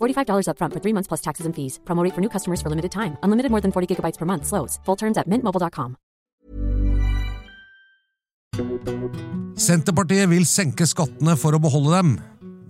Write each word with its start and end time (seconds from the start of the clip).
$45 0.00 0.48
upfront 0.48 0.72
for 0.72 0.80
three 0.80 0.94
months 0.94 1.08
plus 1.08 1.20
taxes 1.20 1.46
and 1.46 1.54
fees. 1.54 1.78
Promo 1.84 2.02
rate 2.02 2.14
for 2.14 2.20
new 2.20 2.30
customers 2.30 2.62
for 2.62 2.70
limited 2.70 2.92
time. 2.92 3.16
Unlimited 3.22 3.50
more 3.50 3.60
than 3.60 3.72
40 3.72 3.94
gigabytes 3.94 4.18
per 4.18 4.26
month. 4.26 4.46
Slows. 4.46 4.80
Full 4.84 4.96
terms 4.96 5.18
at 5.18 5.28
mintmobile.com. 5.28 5.96
Senterpartiet 9.56 10.28
vil 10.28 10.44
senke 10.48 10.84
skattene 10.88 11.32
for 11.40 11.56
å 11.56 11.60
beholde 11.60 11.92
dem, 11.96 12.10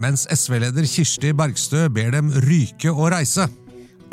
mens 0.02 0.26
SV-leder 0.30 0.86
Kirsti 0.86 1.32
Bergstø 1.34 1.88
ber 1.90 2.12
dem 2.14 2.30
ryke 2.46 2.92
og 2.92 3.10
reise. 3.14 3.48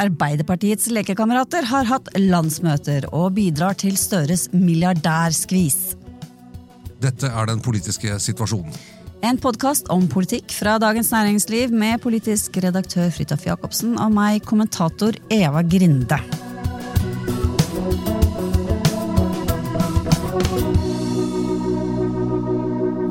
Arbeiderpartiets 0.01 0.89
lekekamerater 0.89 1.67
har 1.69 1.85
hatt 1.85 2.09
landsmøter 2.17 3.05
og 3.13 3.35
bidrar 3.37 3.77
til 3.77 3.97
Støres 3.99 4.47
milliardærskvis. 4.53 5.77
Dette 7.03 7.29
er 7.29 7.49
den 7.49 7.61
politiske 7.61 8.17
situasjonen. 8.25 8.73
En 9.23 9.37
podkast 9.39 9.87
om 9.87 10.03
politikk 10.11 10.51
fra 10.51 10.73
Dagens 10.83 11.07
Næringsliv 11.13 11.71
med 11.71 12.01
politisk 12.03 12.57
redaktør 12.59 13.07
Fridtjof 13.07 13.45
Jacobsen 13.47 13.93
og 13.95 14.11
meg, 14.11 14.41
kommentator 14.43 15.15
Eva 15.31 15.61
Grinde. 15.63 16.17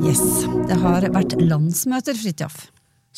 Yes, 0.05 0.21
Det 0.69 0.77
har 0.85 1.09
vært 1.17 1.33
landsmøter, 1.41 2.13
Fridtjof. 2.21 2.61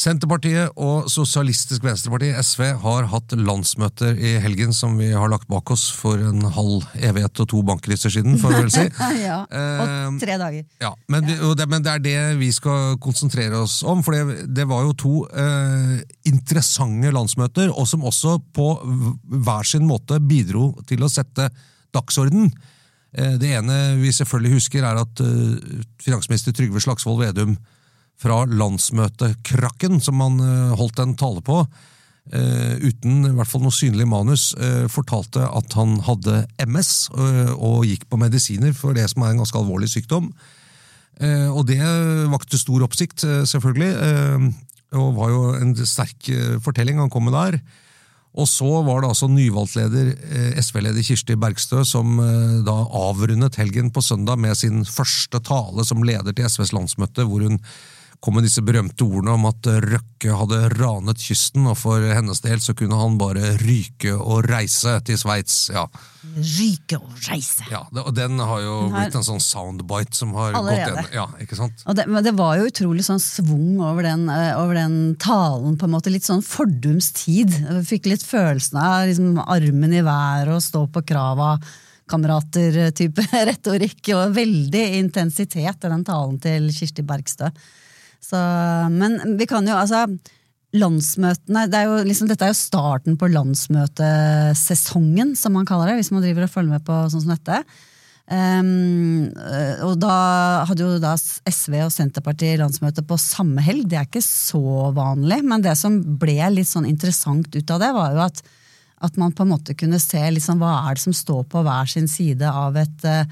Senterpartiet 0.05 0.75
og 0.77 1.07
Sosialistisk 1.09 1.81
Venstreparti, 1.85 2.27
SV, 2.37 2.61
har 2.83 3.07
hatt 3.09 3.33
landsmøter 3.39 4.13
i 4.13 4.35
helgen 4.43 4.75
som 4.75 4.99
vi 4.99 5.07
har 5.15 5.31
lagt 5.31 5.47
bak 5.49 5.71
oss 5.73 5.87
for 5.97 6.21
en 6.21 6.43
halv 6.53 6.85
evighet 6.99 7.41
og 7.41 7.47
to 7.49 7.61
bankkriser 7.65 8.13
siden, 8.13 8.37
får 8.41 8.53
vi 8.53 8.59
vel 8.59 8.73
si. 8.75 8.83
ja, 9.25 9.39
Og 9.49 10.19
tre 10.21 10.37
dager. 10.37 10.67
Ja, 10.83 10.91
men, 11.09 11.25
ja. 11.31 11.53
det, 11.57 11.67
men 11.71 11.85
det 11.85 11.93
er 11.95 12.05
det 12.05 12.19
vi 12.37 12.51
skal 12.53 12.99
konsentrere 13.01 13.63
oss 13.65 13.79
om, 13.81 14.03
for 14.05 14.13
det, 14.13 14.45
det 14.53 14.67
var 14.69 14.85
jo 14.85 14.93
to 15.01 15.15
eh, 15.33 15.97
interessante 16.29 17.13
landsmøter, 17.15 17.73
og 17.73 17.89
som 17.89 18.05
også 18.05 18.37
på 18.53 18.71
hver 18.85 19.65
sin 19.65 19.89
måte 19.89 20.21
bidro 20.21 20.73
til 20.85 21.01
å 21.01 21.09
sette 21.09 21.49
dagsorden. 21.95 22.51
Eh, 23.17 23.39
det 23.41 23.55
ene 23.57 23.95
vi 24.03 24.13
selvfølgelig 24.13 24.59
husker, 24.59 24.85
er 24.85 25.01
at 25.01 25.25
eh, 25.25 25.79
finansminister 26.05 26.53
Trygve 26.53 26.83
Slagsvold 26.83 27.25
Vedum 27.25 27.57
fra 28.21 28.43
landsmøtekrakken, 28.47 29.99
som 30.03 30.23
han 30.23 30.39
eh, 30.43 30.73
holdt 30.79 31.01
en 31.03 31.15
tale 31.19 31.43
på, 31.45 31.61
eh, 32.31 32.75
uten 32.81 33.25
i 33.27 33.33
hvert 33.35 33.51
fall 33.51 33.65
noe 33.65 33.75
synlig 33.75 34.07
manus, 34.09 34.49
eh, 34.55 34.85
fortalte 34.91 35.45
at 35.45 35.77
han 35.77 35.99
hadde 36.07 36.43
MS 36.65 36.93
og 37.55 37.85
gikk 37.89 38.07
på 38.09 38.19
medisiner 38.21 38.75
for 38.77 38.95
det 38.97 39.07
som 39.11 39.25
er 39.25 39.33
en 39.33 39.43
ganske 39.43 39.59
alvorlig 39.59 39.91
sykdom. 39.91 40.31
Og 41.15 41.61
det 41.63 41.79
vakte 42.27 42.57
stor 42.59 42.83
oppsikt, 42.83 43.23
selvfølgelig, 43.47 43.93
og 44.99 45.13
var 45.15 45.29
jo 45.31 45.43
en 45.55 45.69
sterk 45.87 46.27
fortelling 46.59 46.99
han 46.99 47.07
kom 47.13 47.23
med 47.29 47.37
der. 47.37 47.55
Og 48.35 48.49
så 48.51 48.67
var 48.83 48.99
det 48.99 49.13
altså 49.13 49.29
nyvalgtleder, 49.31 50.09
leder 50.11 50.59
SV-leder 50.59 51.07
Kirsti 51.07 51.37
Bergstø, 51.39 51.85
som 51.87 52.19
da 52.67 52.75
avrundet 52.99 53.55
helgen 53.61 53.93
på 53.95 54.03
søndag 54.03 54.35
med 54.43 54.59
sin 54.59 54.83
første 54.83 55.39
tale 55.39 55.87
som 55.87 56.03
leder 56.03 56.35
til 56.35 56.51
SVs 56.51 56.75
landsmøte, 56.75 57.29
hvor 57.29 57.47
hun 57.47 57.61
kom 58.25 58.35
med 58.39 58.43
disse 58.47 58.63
berømte 58.65 59.05
ordene 59.05 59.35
om 59.37 59.43
at 59.45 59.67
eh, 59.69 59.77
Røkke 59.85 60.33
hadde 60.39 60.57
ranet 60.79 61.21
kysten, 61.21 61.67
og 61.69 61.77
for 61.77 62.01
hennes 62.01 62.41
del 62.41 62.57
så 62.63 62.73
kunne 62.77 62.97
han 62.97 63.19
bare 63.21 63.51
ryke 63.61 64.15
og 64.17 64.47
reise 64.49 64.95
til 65.05 65.19
Sveits. 65.21 65.59
Ja, 65.75 65.85
Ryke 66.35 66.97
og 66.97 67.13
reise. 67.29 67.63
ja, 67.71 67.83
det- 67.93 68.01
og 68.03 68.15
den 68.17 68.39
har 68.41 68.59
jo 68.65 68.73
Den 68.87 68.91
har- 68.95 69.05
blitt 69.05 69.15
en 69.21 69.27
sånn 69.29 69.39
soundbite 69.45 70.15
som 70.17 70.33
har 70.33 70.53
Allerede. 70.57 70.89
gått 70.97 71.11
igjen. 71.11 71.13
Ja, 71.13 71.27
ikke 71.45 71.55
sant? 71.55 71.83
Det, 71.95 72.07
men 72.09 72.23
det 72.25 72.33
var 72.35 72.57
jo 72.57 72.65
utrolig 72.65 73.05
sånn 73.05 73.21
svung 73.21 73.79
over 73.79 74.01
den, 74.03 74.27
eh, 74.29 74.57
over 74.57 74.73
den 74.73 75.15
talen, 75.21 75.77
på 75.77 75.83
en 75.85 75.91
måte. 75.91 76.11
Litt 76.11 76.23
sånn 76.25 76.41
fordums 76.43 77.11
tid. 77.13 77.49
Jeg 77.53 77.85
fikk 77.85 78.05
litt 78.09 78.23
følelsen 78.25 78.81
av 78.81 79.07
liksom, 79.07 79.37
armen 79.47 79.93
i 79.93 80.01
været 80.01 80.49
og 80.49 80.61
stå 80.65 80.87
på 80.91 81.05
krava. 81.05 81.59
Kamerater-type 82.07 83.23
retorikk, 83.49 84.09
og 84.15 84.35
veldig 84.35 84.83
intensitet 84.99 85.85
i 85.85 85.89
den 85.89 86.03
talen 86.05 86.39
til 86.41 86.67
Kirsti 86.73 87.01
Bergstø. 87.05 87.49
Så, 88.25 88.39
men 88.93 89.37
vi 89.39 89.47
kan 89.49 89.67
jo, 89.67 89.77
altså 89.77 90.05
Landsmøtene, 90.75 91.69
det 91.71 91.79
er 91.79 91.85
jo 91.87 91.99
liksom, 92.03 92.27
Dette 92.27 92.47
er 92.47 92.51
jo 92.51 92.59
starten 92.59 93.15
på 93.19 93.29
landsmøtesesongen, 93.31 95.35
som 95.39 95.55
man 95.55 95.67
kaller 95.67 95.91
det, 95.91 96.01
hvis 96.01 96.11
man 96.11 96.23
driver 96.25 96.47
og 96.47 96.51
følger 96.51 96.75
med 96.75 96.83
på 96.87 96.97
sånn 97.11 97.23
som 97.23 97.35
dette. 97.35 97.61
Øh, 98.25 99.85
og 99.85 99.99
da 100.01 100.13
hadde 100.65 100.81
jo 100.81 100.97
da 101.01 101.13
SV 101.15 101.73
og 101.85 101.93
Senterpartiet 101.93 102.59
landsmøte 102.59 103.05
på 103.05 103.17
samme 103.21 103.61
helg. 103.63 103.85
Det 103.89 103.99
er 104.01 104.07
ikke 104.09 104.23
så 104.25 104.91
vanlig, 104.95 105.43
men 105.45 105.63
det 105.63 105.75
som 105.79 105.99
ble 106.19 106.39
litt 106.53 106.71
sånn 106.71 106.89
interessant 106.89 107.53
ut 107.53 107.71
av 107.71 107.83
det, 107.83 107.91
var 107.95 108.17
jo 108.17 108.23
at, 108.25 108.41
at 109.05 109.21
man 109.21 109.35
på 109.35 109.45
en 109.45 109.53
måte 109.53 109.77
kunne 109.77 110.01
se 110.01 110.23
liksom, 110.25 110.59
hva 110.59 110.89
er 110.89 110.97
det 110.97 111.05
som 111.05 111.15
står 111.15 111.45
på 111.51 111.63
hver 111.65 111.91
sin 111.91 112.09
side 112.11 112.49
av 112.49 112.75
et, 112.81 113.07
eh, 113.07 113.29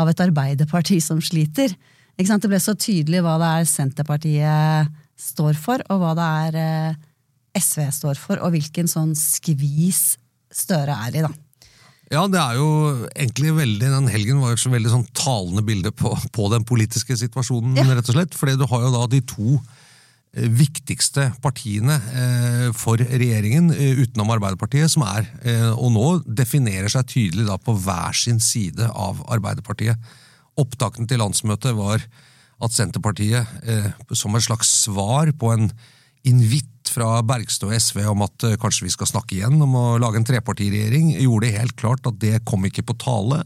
av 0.00 0.10
et 0.10 0.26
arbeiderparti 0.26 0.98
som 1.04 1.20
sliter. 1.22 1.76
Det 2.20 2.48
ble 2.50 2.58
så 2.60 2.74
tydelig 2.76 3.22
hva 3.24 3.38
det 3.40 3.50
er 3.60 3.68
Senterpartiet 3.68 4.90
står 5.20 5.56
for, 5.60 5.80
og 5.88 6.02
hva 6.02 6.10
det 6.18 6.26
er 6.26 6.58
eh, 6.60 6.98
SV 7.60 7.86
står 7.96 8.18
for, 8.20 8.40
og 8.44 8.52
hvilken 8.54 8.88
sånn 8.90 9.14
skvis 9.18 10.18
Støre 10.50 10.96
er 11.06 11.14
i, 11.14 11.20
da. 11.22 11.28
Ja, 12.10 12.24
det 12.26 12.40
er 12.42 12.56
jo 12.58 12.70
egentlig 13.14 13.52
veldig, 13.54 13.86
Den 13.92 14.08
helgen 14.10 14.40
var 14.42 14.50
jo 14.50 14.58
så 14.58 14.72
veldig 14.72 14.90
sånn 14.90 15.04
talende 15.14 15.62
bilde 15.62 15.92
på, 15.94 16.10
på 16.34 16.48
den 16.50 16.64
politiske 16.66 17.14
situasjonen, 17.14 17.76
Ja. 17.78 17.84
rett 17.86 18.10
og 18.10 18.16
slett. 18.16 18.34
Fordi 18.34 18.56
du 18.58 18.64
har 18.66 18.82
jo 18.82 18.90
da 18.90 19.04
de 19.12 19.20
to 19.30 19.52
eh, 20.34 20.48
viktigste 20.50 21.28
partiene 21.40 22.00
eh, 22.10 22.66
for 22.74 22.98
regjeringen, 22.98 23.70
utenom 24.02 24.34
Arbeiderpartiet, 24.34 24.90
som 24.90 25.06
er, 25.06 25.30
og 25.76 25.94
nå 25.94 26.08
definerer 26.26 26.90
seg 26.90 27.06
tydelig 27.14 27.46
da 27.46 27.60
på 27.62 27.78
hver 27.78 28.18
sin 28.18 28.42
side 28.42 28.90
av 28.90 29.22
Arbeiderpartiet. 29.30 29.94
Opptakten 30.60 31.08
til 31.08 31.22
landsmøtet 31.22 31.76
var 31.78 32.04
at 32.60 32.76
Senterpartiet, 32.76 33.48
eh, 33.64 33.88
som 34.12 34.36
et 34.36 34.44
slags 34.44 34.68
svar 34.84 35.32
på 35.32 35.52
en 35.54 35.70
invitt 36.28 36.90
fra 36.90 37.20
Bergstø 37.24 37.70
og 37.70 37.76
SV 37.78 38.02
om 38.10 38.24
at 38.26 38.44
eh, 38.44 38.58
kanskje 38.60 38.86
vi 38.86 38.94
skal 38.94 39.08
snakke 39.08 39.38
igjen 39.38 39.60
om 39.64 39.76
å 39.78 39.86
lage 40.02 40.20
en 40.20 40.28
trepartiregjering, 40.28 41.14
gjorde 41.16 41.46
det 41.46 41.58
helt 41.58 41.76
klart 41.80 42.08
at 42.10 42.18
det 42.20 42.42
kom 42.48 42.66
ikke 42.68 42.84
på 42.90 42.98
tale. 43.00 43.42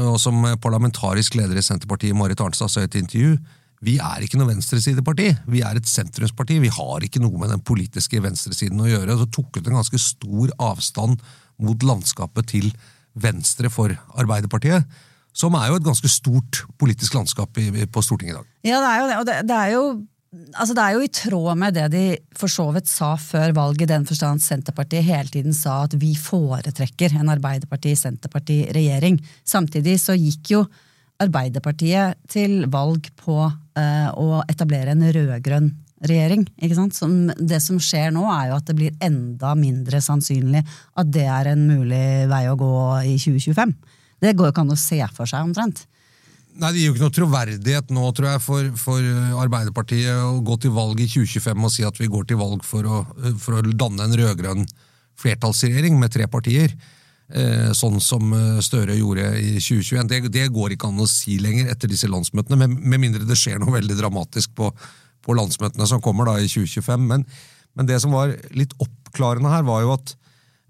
Og 0.00 0.16
som 0.18 0.40
parlamentarisk 0.64 1.36
leder 1.38 1.60
i 1.60 1.62
Senterpartiet, 1.62 2.16
Marit 2.16 2.40
Arnstad, 2.40 2.72
sa 2.72 2.82
i 2.82 2.88
et 2.88 2.96
intervju, 2.98 3.36
vi 3.84 3.98
er 4.00 4.24
ikke 4.24 4.38
noe 4.40 4.48
venstresideparti, 4.48 5.28
vi 5.50 5.60
er 5.66 5.76
et 5.76 5.88
sentrumsparti, 5.88 6.56
vi 6.62 6.72
har 6.72 7.04
ikke 7.04 7.20
noe 7.20 7.36
med 7.40 7.50
den 7.52 7.62
politiske 7.66 8.20
venstresiden 8.24 8.80
å 8.80 8.88
gjøre. 8.88 9.18
Så 9.20 9.28
tok 9.34 9.58
hun 9.58 9.68
en 9.68 9.80
ganske 9.80 10.00
stor 10.00 10.54
avstand 10.72 11.20
mot 11.62 11.84
landskapet 11.84 12.48
til 12.54 12.70
venstre 13.14 13.70
for 13.70 13.92
Arbeiderpartiet, 14.18 14.88
som 15.34 15.54
er 15.58 15.70
jo 15.70 15.78
et 15.80 15.86
ganske 15.86 16.10
stort 16.10 16.62
politisk 16.80 17.16
landskap 17.18 17.58
i, 17.58 17.70
på 17.90 18.02
Stortinget 18.04 18.36
i 18.36 18.38
dag. 18.38 18.50
Ja, 18.64 18.80
det 18.80 18.90
er 18.90 18.98
jo 18.98 19.06
det. 19.08 19.16
Og 19.20 19.30
det, 19.30 19.38
det 19.50 19.60
er 19.60 19.72
jo 19.76 19.86
Altså 20.34 20.74
Det 20.74 20.82
er 20.82 20.96
jo 20.96 21.02
i 21.04 21.10
tråd 21.14 21.58
med 21.62 21.76
det 21.76 21.84
de 21.92 22.00
for 22.34 22.50
så 22.50 22.64
vidt 22.74 22.88
sa 22.90 23.12
før 23.14 23.52
valget, 23.54 23.84
i 23.86 23.92
den 23.92 24.02
forstand 24.02 24.42
Senterpartiet 24.42 25.06
hele 25.06 25.30
tiden 25.30 25.54
sa 25.54 25.84
at 25.84 25.94
vi 25.94 26.10
foretrekker 26.18 27.14
en 27.20 27.30
Arbeiderparti-Senterparti-regjering. 27.36 29.20
Samtidig 29.46 29.94
så 30.02 30.16
gikk 30.18 30.50
jo 30.56 30.64
Arbeiderpartiet 31.22 32.18
til 32.26 32.64
valg 32.66 33.06
på 33.14 33.38
eh, 33.46 34.10
å 34.10 34.42
etablere 34.50 34.96
en 34.96 35.06
rød-grønn 35.14 35.70
regjering. 36.02 36.48
ikke 36.58 36.80
sant? 36.80 36.98
Som, 36.98 37.14
det 37.38 37.60
som 37.62 37.78
skjer 37.78 38.10
nå, 38.14 38.26
er 38.34 38.50
jo 38.50 38.58
at 38.58 38.66
det 38.68 38.76
blir 38.78 38.96
enda 39.04 39.54
mindre 39.54 40.02
sannsynlig 40.02 40.64
at 40.66 41.14
det 41.14 41.28
er 41.30 41.52
en 41.54 41.66
mulig 41.68 42.06
vei 42.30 42.44
å 42.50 42.58
gå 42.58 42.74
i 43.06 43.14
2025. 43.22 43.76
Det 44.24 44.32
går 44.36 44.48
jo 44.48 44.54
ikke 44.54 44.64
an 44.64 44.72
å 44.72 44.80
se 44.80 45.00
for 45.12 45.28
seg, 45.28 45.44
omtrent. 45.44 45.84
Nei, 46.54 46.70
Det 46.70 46.80
gir 46.80 46.88
jo 46.88 46.94
ikke 46.94 47.04
noe 47.04 47.16
troverdighet 47.18 47.92
nå, 47.92 48.08
tror 48.14 48.30
jeg, 48.30 48.42
for, 48.44 48.72
for 48.78 49.12
Arbeiderpartiet 49.42 50.22
å 50.22 50.40
gå 50.46 50.58
til 50.62 50.74
valg 50.74 51.00
i 51.02 51.08
2025 51.10 51.66
og 51.66 51.72
si 51.74 51.86
at 51.86 51.98
vi 52.00 52.10
går 52.10 52.28
til 52.30 52.38
valg 52.40 52.64
for 52.66 52.86
å, 52.86 53.00
for 53.42 53.58
å 53.58 53.64
danne 53.74 54.06
en 54.06 54.18
rød-grønn 54.20 54.68
flertallsregjering 55.20 55.98
med 55.98 56.14
tre 56.14 56.28
partier. 56.30 56.72
Eh, 57.34 57.70
sånn 57.72 57.96
som 58.04 58.32
eh, 58.36 58.60
Støre 58.62 58.94
gjorde 58.98 59.30
i 59.40 59.54
2021. 59.56 60.10
Det, 60.10 60.20
det 60.34 60.50
går 60.54 60.74
ikke 60.74 60.90
an 60.90 61.02
å 61.02 61.08
si 61.10 61.38
lenger 61.42 61.70
etter 61.72 61.90
disse 61.90 62.10
landsmøtene, 62.10 62.58
med, 62.60 62.76
med 62.84 63.02
mindre 63.02 63.26
det 63.26 63.38
skjer 63.40 63.58
noe 63.62 63.74
veldig 63.74 63.96
dramatisk 63.98 64.54
på, 64.54 64.70
på 65.24 65.36
landsmøtene 65.38 65.88
som 65.90 66.02
kommer 66.04 66.28
da 66.30 66.36
i 66.38 66.50
2025. 66.50 67.08
Men, 67.10 67.24
men 67.74 67.88
det 67.90 67.98
som 68.04 68.14
var 68.14 68.36
litt 68.54 68.76
oppklarende 68.78 69.50
her, 69.50 69.66
var 69.66 69.82
jo 69.82 69.96
at 69.96 70.14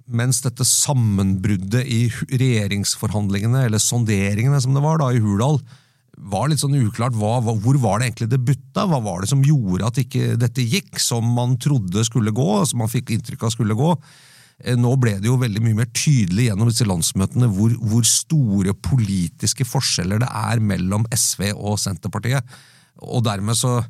mens 0.04 0.42
dette 0.44 0.66
sammenbruddet 0.68 1.86
i 1.88 2.02
regjeringsforhandlingene, 2.28 3.64
eller 3.68 3.80
sonderingene 3.80 4.60
som 4.60 4.76
det 4.76 4.84
var 4.84 5.00
da 5.00 5.10
i 5.14 5.22
Hurdal, 5.22 5.60
var 6.14 6.46
litt 6.48 6.62
sånn 6.62 6.76
uklart 6.78 7.16
hva, 7.18 7.40
hvor 7.42 7.78
var 7.82 7.98
det 7.98 8.10
egentlig 8.10 8.28
det 8.30 8.42
butta? 8.46 8.84
Hva 8.86 9.00
var 9.02 9.24
det 9.24 9.30
som 9.32 9.42
gjorde 9.42 9.88
at 9.88 9.98
ikke 9.98 10.36
dette 10.38 10.62
gikk 10.62 11.00
som 11.02 11.26
man 11.36 11.56
trodde 11.58 12.04
skulle 12.06 12.34
gå, 12.34 12.50
som 12.68 12.84
man 12.84 12.92
fikk 12.92 13.10
inntrykk 13.16 13.48
av 13.48 13.54
skulle 13.56 13.76
gå? 13.78 13.90
Eh, 14.62 14.76
Nå 14.78 14.94
ble 15.00 15.16
det 15.18 15.26
jo 15.30 15.40
veldig 15.40 15.62
mye 15.64 15.80
mer 15.80 15.90
tydelig 15.90 16.48
gjennom 16.48 16.70
disse 16.70 16.86
landsmøtene 16.86 17.50
hvor, 17.50 17.74
hvor 17.82 18.06
store 18.06 18.76
politiske 18.78 19.66
forskjeller 19.66 20.22
det 20.22 20.30
er 20.30 20.62
mellom 20.62 21.08
SV 21.10 21.50
og 21.54 21.80
Senterpartiet. 21.82 22.46
Og 23.02 23.24
dermed 23.26 23.58
så 23.58 23.80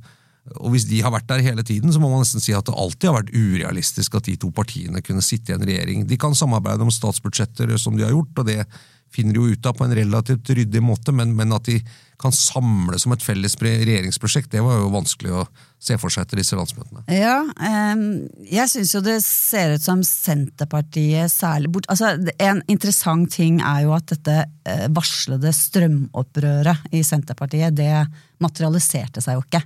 og 0.60 0.74
Hvis 0.74 0.84
de 0.90 0.98
har 1.00 1.12
vært 1.14 1.28
der 1.30 1.40
hele 1.40 1.62
tiden, 1.64 1.92
så 1.92 2.00
må 2.02 2.10
man 2.12 2.20
nesten 2.20 2.42
si 2.42 2.52
at 2.52 2.66
det 2.68 2.76
alltid 2.76 3.08
har 3.08 3.16
vært 3.22 3.32
urealistisk 3.32 4.18
at 4.18 4.26
de 4.28 4.34
to 4.36 4.50
partiene 4.52 5.00
kunne 5.00 5.24
sitte 5.24 5.54
i 5.54 5.56
en 5.56 5.64
regjering. 5.64 6.02
De 6.04 6.18
kan 6.20 6.36
samarbeide 6.36 6.84
om 6.84 6.92
statsbudsjetter 6.92 7.72
som 7.80 7.96
de 7.96 8.04
har 8.04 8.12
gjort, 8.12 8.42
og 8.42 8.50
det 8.50 8.66
finner 9.14 9.36
de 9.36 9.40
jo 9.40 9.54
ut 9.54 9.66
av 9.68 9.76
på 9.78 9.86
en 9.86 9.94
relativt 9.96 10.50
ryddig 10.50 10.82
måte, 10.84 11.14
men, 11.14 11.32
men 11.38 11.54
at 11.54 11.68
de 11.68 11.78
kan 12.20 12.34
samle 12.34 12.98
som 13.00 13.14
et 13.14 13.22
felles 13.24 13.54
regjeringsprosjekt, 13.60 14.50
det 14.52 14.62
var 14.64 14.78
jo 14.78 14.90
vanskelig 14.92 15.32
å 15.34 15.44
se 15.82 15.96
for 16.00 16.12
seg 16.12 16.24
etter 16.24 16.40
disse 16.40 16.56
landsmøtene. 16.58 17.04
Ja, 17.12 17.38
ehm, 17.68 18.04
jeg 18.48 18.70
syns 18.72 18.94
jo 18.94 19.02
det 19.04 19.18
ser 19.26 19.74
ut 19.76 19.84
som 19.84 20.02
Senterpartiet 20.06 21.32
særlig 21.32 21.72
bort 21.74 21.88
altså, 21.92 22.14
En 22.38 22.62
interessant 22.72 23.28
ting 23.34 23.60
er 23.60 23.84
jo 23.84 23.92
at 23.96 24.08
dette 24.14 24.36
eh, 24.44 24.86
varslede 24.94 25.52
strømopprøret 25.54 26.94
i 26.94 27.02
Senterpartiet, 27.06 27.76
det 27.76 28.06
materialiserte 28.44 29.24
seg 29.24 29.38
jo 29.38 29.44
ikke. 29.44 29.64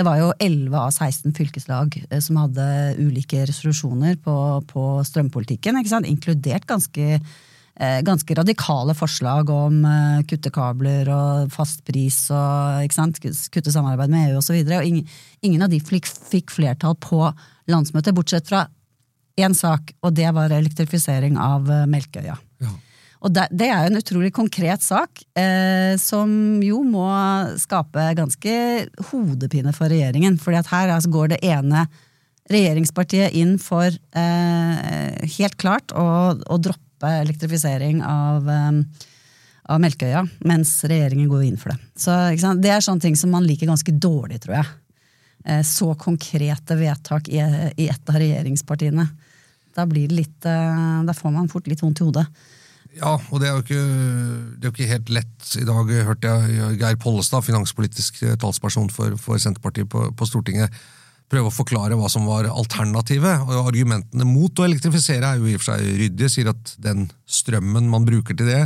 Det 0.00 0.06
var 0.06 0.16
jo 0.16 0.30
11 0.40 0.72
av 0.80 0.90
16 0.94 1.34
fylkeslag 1.36 1.98
eh, 2.08 2.20
som 2.24 2.38
hadde 2.40 2.64
ulike 2.96 3.42
resolusjoner 3.44 4.16
på, 4.24 4.34
på 4.70 4.84
strømpolitikken, 5.04 5.76
inkludert 6.08 6.64
ganske 6.64 7.08
eh, 7.18 7.98
ganske 8.08 8.36
radikale 8.38 8.94
forslag 8.96 9.52
om 9.52 9.82
kuttekabler 9.84 10.24
kutte 10.30 10.54
kabler 10.56 11.12
og 11.12 11.52
fastpris 11.52 12.22
og 12.32 12.96
kutte 13.52 13.74
samarbeid 13.74 14.08
med 14.08 14.30
EU 14.30 14.40
osv. 14.40 14.56
Ingen, 14.56 15.04
ingen 15.44 15.68
av 15.68 15.68
de 15.68 15.82
fikk, 15.84 16.48
flertall 16.48 16.96
på 16.96 17.26
landsmøtet, 17.68 18.16
bortsett 18.16 18.48
fra 18.48 18.64
én 19.36 19.52
sak, 19.52 19.92
og 20.00 20.16
det 20.16 20.32
var 20.32 20.48
elektrifisering 20.48 21.36
av 21.36 21.68
melkeøya. 21.92 22.40
Ja. 22.64 22.72
Og 23.20 23.32
det, 23.36 23.48
det 23.52 23.68
er 23.68 23.84
jo 23.84 23.90
en 23.90 24.00
utrolig 24.00 24.30
konkret 24.32 24.84
sak, 24.84 25.20
eh, 25.36 25.92
som 26.00 26.30
jo 26.64 26.80
må 26.88 27.08
skape 27.60 28.06
ganske 28.16 28.54
hodepine 29.10 29.74
for 29.76 29.92
regjeringen. 29.92 30.38
fordi 30.40 30.60
at 30.62 30.70
her 30.72 30.94
altså, 30.94 31.12
går 31.12 31.34
det 31.34 31.42
ene 31.44 31.84
regjeringspartiet 32.50 33.36
inn 33.36 33.58
for 33.62 33.86
eh, 33.86 35.28
helt 35.36 35.56
klart 35.60 35.92
å, 35.92 36.06
å 36.40 36.58
droppe 36.58 37.12
elektrifisering 37.20 38.00
av, 38.02 38.48
eh, 38.48 39.08
av 39.70 39.82
Melkøya, 39.84 40.24
mens 40.48 40.78
regjeringen 40.88 41.28
går 41.30 41.44
inn 41.46 41.60
for 41.60 41.74
det. 41.74 41.80
Så? 42.00 42.16
Det 42.56 42.72
er 42.72 42.84
sånne 42.84 43.04
ting 43.04 43.18
som 43.20 43.36
man 43.36 43.44
liker 43.46 43.68
ganske 43.70 43.94
dårlig, 44.00 44.40
tror 44.46 44.62
jeg. 44.62 44.70
Eh, 45.44 45.60
så 45.62 45.92
konkrete 45.94 46.76
vedtak 46.80 47.28
i, 47.28 47.40
i 47.76 47.90
et 47.92 48.08
av 48.08 48.16
regjeringspartiene. 48.20 49.06
Da, 49.76 49.86
blir 49.86 50.08
det 50.08 50.18
litt, 50.22 50.48
eh, 50.48 51.04
da 51.06 51.14
får 51.16 51.36
man 51.36 51.52
fort 51.52 51.68
litt 51.70 51.84
vondt 51.84 52.00
i 52.02 52.08
hodet. 52.08 52.26
Ja, 52.98 53.14
og 53.30 53.38
det 53.38 53.46
er 53.48 53.54
jo 53.54 53.62
ikke, 53.62 53.82
det 54.58 54.66
er 54.66 54.72
ikke 54.72 54.88
helt 54.90 55.12
lett. 55.14 55.50
I 55.60 55.66
dag 55.66 55.92
hørte 56.08 56.32
jeg 56.32 56.78
Geir 56.80 56.98
Pollestad, 57.00 57.44
finanspolitisk 57.46 58.18
talsperson 58.42 58.90
for, 58.90 59.14
for 59.20 59.38
Senterpartiet 59.40 59.88
på, 59.92 60.08
på 60.16 60.26
Stortinget, 60.26 60.74
prøve 61.30 61.52
å 61.52 61.54
forklare 61.54 61.94
hva 61.98 62.10
som 62.10 62.26
var 62.26 62.48
alternativet. 62.50 63.44
Og 63.46 63.70
Argumentene 63.70 64.26
mot 64.26 64.58
å 64.58 64.66
elektrifisere 64.66 65.28
er 65.28 65.38
jo 65.38 65.46
i 65.46 65.54
og 65.54 65.62
for 65.62 65.76
seg 65.76 65.86
ryddige. 66.02 66.32
Sier 66.32 66.50
at 66.50 66.74
den 66.82 67.06
strømmen 67.30 67.86
man 67.92 68.08
bruker 68.08 68.34
til 68.34 68.50
det, 68.50 68.64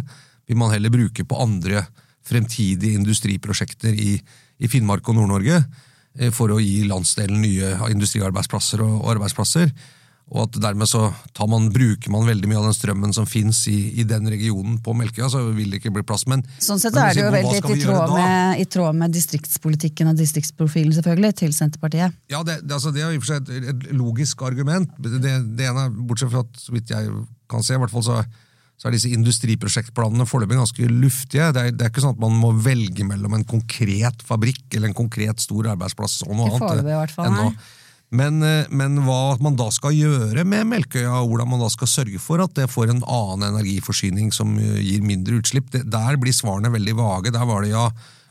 vil 0.48 0.60
man 0.60 0.72
heller 0.72 0.92
bruke 0.92 1.26
på 1.28 1.40
andre 1.44 1.84
fremtidige 2.24 2.96
industriprosjekter 2.96 3.92
i, 3.92 4.14
i 4.56 4.70
Finnmark 4.72 5.04
og 5.08 5.18
Nord-Norge 5.18 5.58
eh, 5.60 6.32
for 6.32 6.54
å 6.54 6.62
gi 6.62 6.86
landsdelen 6.88 7.44
nye 7.44 7.74
industriarbeidsplasser 7.92 8.80
og 8.84 9.04
arbeidsplasser. 9.12 9.68
Og 10.32 10.46
at 10.46 10.56
dermed 10.56 10.88
så 10.88 11.10
tar 11.36 11.48
man, 11.52 11.66
bruker 11.72 12.10
man 12.10 12.24
veldig 12.26 12.48
mye 12.48 12.56
av 12.62 12.64
den 12.70 12.76
strømmen 12.76 13.12
som 13.12 13.26
finnes 13.28 13.58
i, 13.68 13.76
i 14.00 14.06
den 14.08 14.24
regionen 14.32 14.78
på 14.82 14.94
Melkøya, 14.96 15.28
så 15.30 15.42
vil 15.52 15.74
det 15.74 15.82
ikke 15.82 15.92
bli 15.94 16.04
plass. 16.08 16.24
Men, 16.30 16.40
Sånn 16.64 16.80
sett 16.80 16.96
men 16.96 17.10
er 17.10 17.18
det 17.18 17.26
jo 17.26 17.32
veldig 17.34 17.60
i 17.60 17.82
tråd, 17.82 18.14
med, 18.16 18.62
i 18.62 18.64
tråd 18.72 18.98
med 19.02 19.12
distriktspolitikken 19.14 20.10
og 20.10 20.16
distriktsprofilen 20.18 20.96
selvfølgelig, 20.96 21.34
til 21.42 21.52
Senterpartiet. 21.54 22.16
Ja, 22.32 22.40
det, 22.46 22.62
det, 22.64 22.72
altså, 22.78 22.94
det 22.94 23.04
er 23.04 23.12
i 23.12 23.20
og 23.20 23.26
for 23.26 23.34
seg 23.34 23.52
et, 23.52 23.68
et 23.74 23.86
logisk 23.92 24.46
argument. 24.48 24.96
Det, 24.96 25.20
det 25.60 25.68
ene, 25.68 25.90
Bortsett 26.08 26.32
fra 26.32 26.42
at, 26.46 26.56
så 26.64 26.74
vidt 26.74 26.96
jeg 26.96 27.12
kan 27.52 27.62
se, 27.62 27.76
i 27.76 27.84
hvert 27.84 27.92
fall 27.92 28.08
så, 28.08 28.18
så 28.80 28.88
er 28.88 28.96
disse 28.96 29.12
industriprosjektplanene 29.12 30.24
foreløpig 30.26 30.56
ganske 30.64 30.88
luftige. 30.88 31.52
Det 31.54 31.68
er, 31.68 31.76
det 31.76 31.84
er 31.84 31.92
ikke 31.92 32.08
sånn 32.08 32.16
at 32.16 32.24
man 32.24 32.34
må 32.40 32.56
velge 32.64 33.04
mellom 33.06 33.36
en 33.36 33.44
konkret 33.46 34.24
fabrikk 34.24 34.72
eller 34.72 34.90
en 34.90 34.98
konkret 35.04 35.44
stor 35.44 35.74
arbeidsplass 35.76 36.22
og 36.24 36.32
noe 36.32 36.48
Ikke 36.48 36.56
annet. 36.56 36.68
foreløpig 36.70 36.94
i 36.96 37.02
hvert 37.04 37.18
fall, 37.20 37.30
ennå. 37.30 37.48
nei. 37.52 37.80
Men, 38.14 38.42
eh, 38.42 38.66
men 38.70 39.00
hva 39.06 39.36
man 39.42 39.56
da 39.58 39.70
skal 39.74 39.94
gjøre 39.96 40.44
med 40.46 40.68
Melkøya, 40.70 41.22
hvordan 41.24 41.50
man 41.50 41.62
da 41.64 41.70
skal 41.72 41.90
sørge 41.90 42.20
for 42.22 42.42
at 42.44 42.54
det 42.58 42.68
får 42.70 42.92
en 42.92 43.02
annen 43.02 43.48
energiforsyning 43.54 44.32
som 44.34 44.56
eh, 44.58 44.82
gir 44.82 45.06
mindre 45.06 45.40
utslipp, 45.40 45.70
det, 45.72 45.86
der 45.90 46.20
blir 46.20 46.36
svarene 46.36 46.72
veldig 46.74 46.94
vage. 47.00 47.34
Der 47.34 47.48
var 47.48 47.64
det 47.64 47.72
ja, 47.72 47.88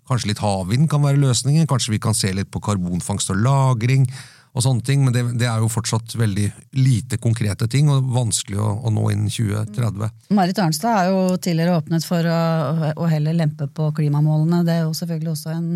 kanskje 0.09 0.31
litt 0.31 0.43
havvind 0.43 0.89
kan 0.91 1.03
være 1.03 1.21
løsningen, 1.23 1.67
kanskje 1.67 1.97
vi 1.97 2.03
kan 2.03 2.15
se 2.17 2.31
litt 2.35 2.51
på 2.53 2.63
karbonfangst 2.63 3.33
og 3.33 3.43
-lagring, 3.43 4.07
og 4.53 4.61
sånne 4.61 4.85
ting, 4.85 5.01
men 5.01 5.13
det, 5.15 5.23
det 5.41 5.47
er 5.49 5.63
jo 5.63 5.71
fortsatt 5.71 6.13
veldig 6.13 6.45
lite 6.77 7.17
konkrete 7.17 7.65
ting, 7.67 7.89
og 7.89 8.11
vanskelig 8.13 8.59
å, 8.61 8.67
å 8.85 8.91
nå 8.93 9.07
innen 9.09 9.31
2030. 9.33 10.11
Marit 10.37 10.59
Arnstad 10.61 10.93
har 10.93 11.09
jo 11.09 11.37
tidligere 11.41 11.79
åpnet 11.79 12.05
for 12.05 12.21
å, 12.29 12.91
å 12.93 13.09
heller 13.09 13.33
lempe 13.33 13.65
på 13.65 13.89
klimamålene. 13.97 14.61
Det 14.67 14.75
er 14.75 14.83
jo 14.85 14.93
selvfølgelig 14.93 15.33
også 15.33 15.55
en 15.55 15.69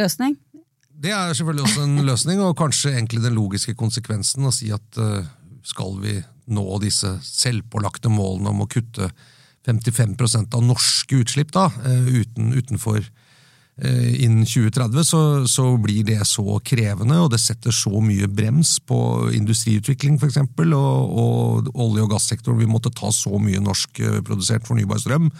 løsning. 0.00 0.38
Det 1.02 1.10
er 1.10 1.34
selvfølgelig 1.34 1.66
også 1.66 1.82
en 1.82 2.04
løsning, 2.06 2.40
og 2.44 2.58
kanskje 2.58 2.92
egentlig 2.94 3.24
den 3.24 3.34
logiske 3.34 3.74
konsekvensen 3.78 4.46
å 4.46 4.52
si 4.54 4.70
at 4.74 4.98
eh, 5.02 5.24
skal 5.66 5.96
vi 6.02 6.20
nå 6.52 6.66
disse 6.82 7.16
selvpålagte 7.26 8.10
målene 8.12 8.52
om 8.52 8.62
å 8.62 8.68
kutte 8.70 9.08
55% 9.66 10.54
av 10.54 10.62
norske 10.66 11.18
utslipp 11.22 11.50
da, 11.54 11.68
eh, 11.86 12.06
uten, 12.22 12.52
utenfor 12.54 13.00
eh, 13.02 14.12
innen 14.22 14.46
2030, 14.46 15.02
så, 15.06 15.22
så 15.50 15.64
blir 15.82 16.06
det 16.06 16.20
så 16.28 16.60
krevende, 16.62 17.18
og 17.18 17.32
det 17.34 17.40
setter 17.42 17.74
så 17.74 18.02
mye 18.02 18.28
brems 18.30 18.76
på 18.86 19.00
industriutvikling 19.34 20.20
f.eks., 20.20 20.38
og, 20.38 20.70
og 20.76 21.72
olje- 21.72 22.06
og 22.06 22.14
gassektoren 22.14 22.62
vil 22.62 22.70
måtte 22.70 22.94
ta 22.94 23.10
så 23.10 23.42
mye 23.42 23.62
norskprodusert 23.64 24.70
fornybar 24.70 25.02
strøm 25.02 25.32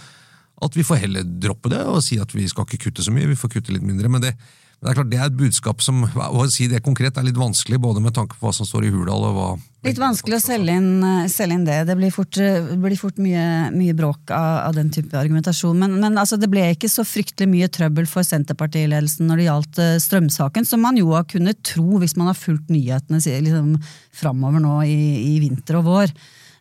at 0.63 0.77
vi 0.79 0.85
får 0.87 1.01
heller 1.03 1.27
droppe 1.43 1.71
det 1.73 1.81
og 1.91 2.03
si 2.05 2.19
at 2.23 2.31
vi 2.35 2.45
skal 2.51 2.67
ikke 2.67 2.89
kutte 2.89 3.03
så 3.03 3.15
mye, 3.15 3.31
vi 3.31 3.39
får 3.39 3.57
kutte 3.57 3.75
litt 3.75 3.83
mindre. 3.87 4.11
Men 4.13 4.23
det, 4.23 4.37
men 4.83 4.89
det 4.89 4.93
er 4.93 4.99
klart 4.99 5.11
det 5.13 5.19
er 5.21 5.29
et 5.31 5.37
budskap 5.39 5.83
som 5.85 6.01
å 6.03 6.45
si 6.51 6.65
det 6.67 6.81
konkret 6.83 7.15
er 7.15 7.23
litt 7.29 7.39
vanskelig, 7.39 7.79
både 7.79 8.01
med 8.03 8.17
tanke 8.17 8.35
på 8.35 8.49
hva 8.49 8.51
som 8.57 8.67
står 8.67 8.89
i 8.89 8.91
Hurdal 8.91 9.29
og 9.29 9.37
hva 9.37 9.51
Litt 9.83 9.99
vanskelig 9.99 10.37
å 10.37 10.43
selge 10.43 10.75
inn, 10.79 11.03
eh, 11.03 11.29
selge 11.31 11.57
inn 11.57 11.65
det. 11.67 11.81
Det 11.89 11.97
blir 11.99 12.13
fort, 12.15 12.37
eh, 12.39 12.63
blir 12.79 12.95
fort 12.99 13.17
mye, 13.19 13.71
mye 13.75 13.95
bråk 13.99 14.31
av, 14.31 14.69
av 14.69 14.77
den 14.77 14.93
type 14.95 15.11
argumentasjon. 15.19 15.75
Men, 15.75 15.97
men 15.99 16.21
altså, 16.23 16.39
det 16.39 16.47
ble 16.53 16.69
ikke 16.71 16.91
så 16.91 17.03
fryktelig 17.03 17.51
mye 17.51 17.67
trøbbel 17.67 18.07
for 18.07 18.23
Senterpartiledelsen 18.23 19.27
når 19.27 19.41
det 19.41 19.49
gjaldt 19.49 19.81
eh, 19.83 19.97
strømsaken, 20.05 20.69
som 20.71 20.87
man 20.87 21.01
jo 21.01 21.11
har 21.17 21.27
kunnet 21.27 21.65
tro 21.67 21.99
hvis 21.99 22.15
man 22.15 22.31
har 22.31 22.39
fulgt 22.39 22.71
nyhetene 22.71 23.19
liksom, 23.19 23.75
framover 24.15 24.63
nå 24.63 24.77
i, 24.87 25.03
i 25.35 25.41
vinter 25.43 25.81
og 25.81 25.91
vår. 25.91 26.15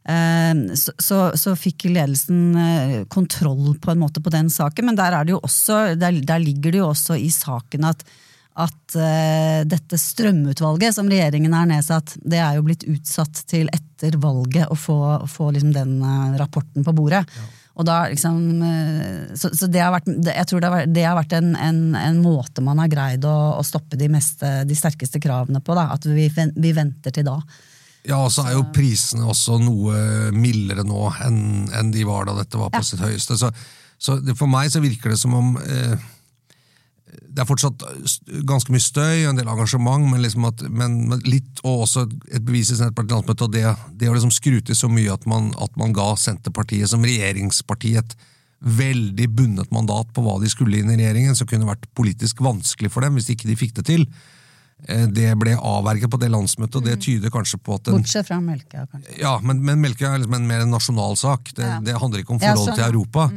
Eh, 0.10 0.75
Så, 0.75 0.91
så, 0.98 1.20
så 1.38 1.53
fikk 1.55 1.86
ledelsen 1.91 2.55
eh, 2.58 2.98
kontroll 3.05 3.75
på 3.77 3.91
en 3.91 4.01
måte 4.01 4.22
på 4.24 4.34
den 4.34 4.50
saken, 4.50 4.89
men 4.89 4.98
der, 4.98 5.13
er 5.13 5.25
det 5.25 5.36
jo 5.36 5.41
også, 5.46 5.96
der, 6.00 6.22
der 6.25 6.41
ligger 6.41 6.72
det 6.72 6.81
jo 6.81 6.89
også 6.89 7.20
i 7.22 7.29
saken 7.29 7.86
at 7.91 8.05
at 8.62 8.96
eh, 9.00 9.62
dette 9.63 9.96
strømutvalget 9.96 10.91
som 10.98 11.08
regjeringen 11.08 11.53
har 11.55 11.70
nedsatt, 11.70 12.17
det 12.20 12.41
er 12.43 12.58
jo 12.58 12.65
blitt 12.67 12.84
utsatt 12.84 13.46
til 13.48 13.70
etter 13.72 14.17
valget 14.20 14.67
å 14.67 14.75
få, 14.75 14.98
få 15.31 15.53
liksom 15.55 15.72
den 15.72 15.93
rapporten 16.36 16.84
på 16.84 16.91
bordet. 16.91 17.22
Og 17.79 17.88
da 17.88 18.01
liksom, 18.12 18.60
så, 19.39 19.53
så 19.55 19.70
det 19.72 19.79
har 19.79 19.93
vært, 19.96 20.12
jeg 20.27 20.50
tror 20.50 20.60
det 20.60 20.67
har 20.67 20.75
vært, 20.75 20.91
det 20.91 21.05
har 21.08 21.15
vært 21.15 21.38
en, 21.39 21.55
en, 21.55 21.79
en 21.96 22.20
måte 22.22 22.62
man 22.62 22.84
har 22.84 22.91
greid 22.91 23.24
å, 23.24 23.38
å 23.55 23.63
stoppe 23.63 23.96
de, 23.96 24.12
meste, 24.12 24.51
de 24.67 24.77
sterkeste 24.77 25.24
kravene 25.24 25.63
på. 25.63 25.77
Da, 25.79 25.88
at 25.96 26.05
vi, 26.12 26.27
vi 26.36 26.74
venter 26.75 27.15
til 27.15 27.29
da. 27.31 27.39
Ja, 28.08 28.24
og 28.24 28.31
så 28.34 28.48
er 28.48 28.55
jo 28.55 28.70
prisene 28.74 29.27
også 29.29 29.60
noe 29.62 30.31
mildere 30.34 30.86
nå 30.88 31.12
enn 31.22 31.70
enn 31.77 31.91
de 31.93 32.05
var 32.08 32.25
da 32.25 32.39
dette 32.39 32.58
var 32.58 32.72
på 32.74 32.81
sitt 32.86 33.03
høyeste. 33.03 33.38
Så, 33.38 33.51
så 34.01 34.17
det, 34.24 34.34
for 34.39 34.50
meg 34.50 34.72
så 34.74 34.81
virker 34.81 35.13
det 35.13 35.20
som 35.22 35.36
om 35.38 35.53
eh, 35.62 35.93
det 37.31 37.43
er 37.43 37.48
fortsatt 37.48 37.84
ganske 38.48 38.74
mye 38.74 38.84
støy 38.84 39.24
og 39.24 39.31
en 39.31 39.39
del 39.39 39.51
engasjement, 39.51 40.08
men, 40.10 40.24
liksom 40.24 40.48
at, 40.50 40.63
men 40.67 40.98
men 41.12 41.24
litt, 41.27 41.62
og 41.63 41.86
også 41.86 42.05
et 42.31 42.43
bevis 42.43 42.72
i 42.74 42.79
Senterpartiet 42.79 43.15
landsmøte, 43.15 43.48
og 43.48 43.55
det, 43.55 43.63
det 44.00 44.10
å 44.10 44.15
liksom 44.15 44.34
skru 44.36 44.60
til 44.60 44.77
så 44.77 44.89
mye 44.91 45.13
at 45.13 45.27
man, 45.29 45.51
at 45.62 45.75
man 45.79 45.96
ga 45.96 46.12
Senterpartiet 46.20 46.91
som 46.91 47.05
regjeringsparti 47.08 47.96
et 48.01 48.17
veldig 48.62 49.27
bundet 49.34 49.72
mandat 49.74 50.12
på 50.13 50.24
hva 50.25 50.38
de 50.41 50.50
skulle 50.51 50.81
inn 50.81 50.91
i 50.93 51.00
regjeringen, 51.00 51.38
som 51.38 51.50
kunne 51.50 51.70
vært 51.70 51.88
politisk 51.98 52.43
vanskelig 52.46 52.91
for 52.93 53.05
dem 53.05 53.17
hvis 53.17 53.31
ikke 53.34 53.50
de 53.50 53.58
fikk 53.60 53.79
det 53.79 53.88
til. 53.89 54.05
Eh, 54.89 55.05
Det 55.07 55.38
ble 55.38 55.55
avverget 55.55 56.09
på 56.09 56.19
det 56.19 56.29
landsmøtet, 56.31 56.75
og 56.75 56.83
det 56.85 57.00
tyder 57.01 57.29
kanskje 57.29 57.59
på 57.61 57.75
at 57.75 57.83
den, 57.83 58.00
Bortsett 58.01 58.25
fra 58.27 58.39
Melkøya, 58.41 58.88
kanskje. 58.89 59.17
ja, 59.19 59.38
men, 59.39 59.61
men 59.63 59.79
Melkøya 59.81 60.15
er 60.15 60.19
liksom 60.23 60.35
en 60.39 60.47
mer 60.47 60.61
en 60.61 60.71
nasjonal 60.71 61.15
sak. 61.17 61.51
Det, 61.53 61.63
Ja. 61.65 61.79
det 61.79 61.97
handler 62.01 62.19
ikke 62.23 62.31
om 62.33 62.39
Ja, 62.41 62.55
sånn, 62.55 62.73
til. 62.75 62.83
Europa. 62.89 63.29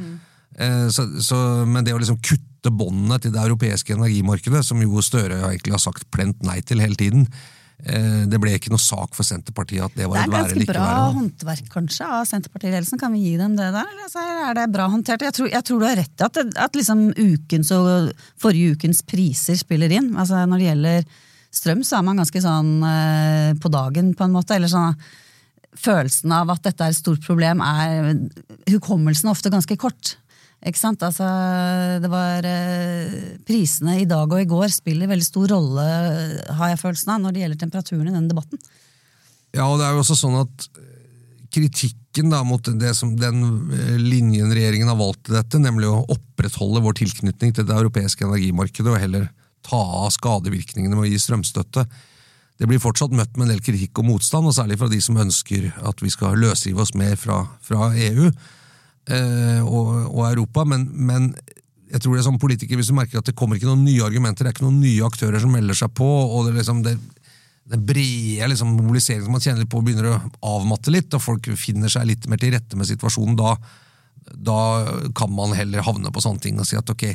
Eh, 0.56 0.88
Så, 0.88 1.08
så, 1.20 1.66
men 1.66 1.84
det 1.84 1.92
å 1.94 1.98
liksom 1.98 2.20
kutte 2.22 2.70
båndene 2.72 3.20
til 3.20 3.32
det 3.34 3.40
europeiske 3.42 3.92
energimarkedet, 3.92 4.64
som 4.64 4.80
jo 4.80 5.02
Støre 5.02 5.42
egentlig 5.50 5.72
har 5.72 5.78
sagt 5.82 6.10
plent 6.10 6.40
nei 6.42 6.60
til 6.62 6.78
hele 6.80 6.94
tiden, 6.96 7.26
eh, 7.84 8.24
det 8.24 8.40
ble 8.40 8.54
ikke 8.56 8.70
noe 8.72 8.80
sak 8.80 9.12
for 9.14 9.22
Senterpartiet 9.26 9.84
at 9.84 9.92
det 9.98 10.04
Det 10.04 10.08
var 10.08 10.16
er 10.16 10.22
et 10.24 10.30
være 10.30 10.40
ganske 10.40 10.52
eller 10.54 10.64
ikke 10.64 10.72
bra 10.78 10.86
være. 10.86 11.14
håndverk 11.18 11.68
kanskje 11.74 12.06
av 12.08 12.24
Senterpartiledelsen. 12.30 12.98
Kan 12.98 13.12
vi 13.12 13.18
gi 13.20 13.36
dem 13.36 13.56
det 13.56 13.68
der, 13.74 13.84
eller 13.84 14.48
er 14.48 14.54
det 14.54 14.72
bra 14.72 14.88
håndtert? 14.88 15.20
Jeg 15.20 15.34
tror, 15.34 15.50
jeg 15.50 15.64
tror 15.64 15.78
du 15.80 15.86
har 15.86 15.96
rett 15.96 16.20
i 16.20 16.24
at, 16.24 16.36
at 16.56 16.72
liksom 16.72 17.12
ukens 17.18 17.70
og 17.76 18.12
forrige 18.40 18.76
ukens 18.78 19.02
priser 19.04 19.56
spiller 19.60 19.90
inn. 19.92 20.14
Altså 20.16 20.46
Når 20.48 20.58
det 20.58 20.68
gjelder 20.70 21.04
strøm, 21.56 21.84
så 21.86 21.98
er 21.98 22.06
man 22.06 22.20
ganske 22.20 22.42
sånn 22.42 22.72
eh, 22.88 23.52
på 23.60 23.70
dagen, 23.72 24.12
på 24.16 24.26
en 24.26 24.34
måte. 24.34 24.56
Eller 24.56 24.70
sånn 24.72 24.96
følelsen 25.74 26.32
av 26.34 26.52
at 26.54 26.62
dette 26.66 26.86
er 26.86 26.94
et 26.94 26.98
stort 26.98 27.24
problem, 27.24 27.62
er 27.64 28.14
hukommelsen 28.70 29.32
ofte 29.32 29.52
ganske 29.52 29.76
kort. 29.80 30.16
Ikke 30.64 30.80
sant? 30.80 31.02
Altså, 31.04 31.26
det 32.00 32.08
var 32.08 32.46
eh, 32.48 33.34
Prisene 33.44 33.98
i 34.00 34.08
dag 34.08 34.30
og 34.30 34.40
i 34.40 34.48
går 34.48 34.70
spiller 34.72 35.10
veldig 35.10 35.26
stor 35.26 35.50
rolle, 35.52 35.84
har 36.56 36.72
jeg 36.72 36.80
følelsen 36.80 37.12
av, 37.14 37.20
når 37.20 37.34
det 37.34 37.44
gjelder 37.44 37.62
temperaturen 37.66 38.08
i 38.08 38.14
denne 38.14 38.32
debatten. 38.32 38.62
Ja, 39.54 39.68
og 39.68 39.78
det 39.78 39.86
er 39.86 39.94
jo 39.94 40.02
også 40.02 40.16
sånn 40.18 40.38
at 40.40 40.68
eh, 40.80 41.44
kritikken 41.54 42.32
da 42.32 42.40
mot 42.46 42.64
det 42.80 42.94
som, 42.96 43.12
den 43.18 43.44
linjen 44.00 44.54
regjeringen 44.54 44.88
har 44.90 44.98
valgt 44.98 45.26
til 45.28 45.36
dette, 45.36 45.60
nemlig 45.60 45.90
å 45.90 46.04
opprettholde 46.14 46.82
vår 46.86 46.96
tilknytning 47.02 47.54
til 47.54 47.66
det 47.68 47.76
europeiske 47.76 48.24
energimarkedet 48.26 48.94
og 48.94 49.02
heller 49.02 49.28
ta 49.64 49.80
av 50.04 50.10
skadevirkningene 50.14 50.96
med 50.96 51.06
å 51.06 51.10
gi 51.10 51.20
strømstøtte, 51.22 51.86
det 52.60 52.68
blir 52.70 52.82
fortsatt 52.82 53.14
møtt 53.16 53.34
med 53.34 53.48
en 53.48 53.56
del 53.56 53.64
kritikk 53.64 53.98
og 53.98 54.06
motstand, 54.12 54.46
og 54.46 54.54
særlig 54.54 54.78
fra 54.78 54.90
de 54.90 55.00
som 55.02 55.18
ønsker 55.18 55.72
at 55.88 56.02
vi 56.04 56.12
skal 56.12 56.38
løsrive 56.38 56.84
oss 56.84 56.94
mer 56.98 57.16
fra, 57.18 57.40
fra 57.64 57.88
EU 57.90 58.28
eh, 58.28 59.60
og, 59.64 59.88
og 60.12 60.22
Europa. 60.28 60.62
Men, 60.70 60.86
men 60.94 61.32
jeg 61.90 62.04
tror 62.04 62.14
det 62.14 62.22
er 62.22 62.28
som 62.28 62.38
politiker, 62.42 62.78
hvis 62.78 62.92
du 62.92 62.96
merker 62.96 63.18
at 63.18 63.26
det 63.26 63.36
kommer 63.38 63.58
ikke 63.58 63.68
noen 63.68 63.84
nye 63.86 64.06
argumenter, 64.06 64.46
det 64.46 64.52
er 64.52 64.56
ikke 64.56 64.68
noen 64.68 64.80
nye 64.84 65.06
aktører 65.06 65.42
som 65.42 65.52
melder 65.54 65.78
seg 65.78 65.92
på, 65.98 66.06
og 66.06 66.46
det, 66.46 66.54
liksom, 66.60 66.84
det, 66.86 66.94
den 67.74 67.86
brede 67.86 68.48
liksom, 68.52 68.76
mobiliseringen 68.78 69.26
som 69.26 69.34
man 69.34 69.44
kjenner 69.44 69.70
på, 69.70 69.82
begynner 69.82 70.12
å 70.12 70.18
avmatte 70.54 70.94
litt, 70.94 71.10
og 71.14 71.22
folk 71.26 71.50
finner 71.58 71.90
seg 71.92 72.06
litt 72.10 72.28
mer 72.30 72.38
til 72.42 72.54
rette 72.54 72.78
med 72.78 72.86
situasjonen, 72.90 73.34
da, 73.40 73.56
da 74.34 74.60
kan 75.16 75.34
man 75.34 75.56
heller 75.58 75.82
havne 75.86 76.14
på 76.14 76.22
sånne 76.22 76.42
ting 76.44 76.62
og 76.62 76.70
si 76.70 76.78
at 76.78 76.90
ok, 76.90 77.08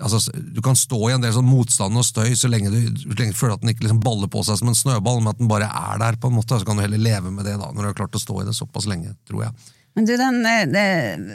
altså, 0.00 0.20
du 0.32 0.60
kan 0.62 0.76
stå 0.78 1.00
i 1.08 1.14
en 1.16 1.24
del 1.24 1.34
sånn 1.34 1.48
motstand 1.48 1.98
og 1.98 2.06
støy 2.06 2.32
så 2.38 2.50
lenge 2.50 2.70
du, 2.72 2.78
så 3.02 3.16
lenge 3.18 3.34
du 3.34 3.38
føler 3.38 3.56
at 3.56 3.64
den 3.64 3.72
ikke 3.72 3.86
liksom 3.86 4.00
baller 4.04 4.30
på 4.32 4.42
seg 4.46 4.60
som 4.60 4.70
en 4.70 4.78
snøball, 4.78 5.20
men 5.22 5.32
at 5.32 5.40
den 5.40 5.50
bare 5.50 5.68
er 5.68 6.00
der, 6.02 6.18
på 6.20 6.30
en 6.30 6.38
måte, 6.38 6.58
så 6.58 6.68
kan 6.68 6.78
du 6.78 6.84
heller 6.84 7.02
leve 7.02 7.32
med 7.34 7.48
det 7.48 7.58
da, 7.58 7.70
når 7.72 7.82
du 7.82 7.90
har 7.90 8.00
klart 8.02 8.18
å 8.18 8.22
stå 8.22 8.40
i 8.42 8.48
det 8.48 8.56
såpass 8.58 8.88
lenge, 8.90 9.14
tror 9.28 9.48
jeg. 9.48 9.70
Men 9.98 10.08
du, 10.08 10.14
den 10.20 10.76
eh, 10.78 11.28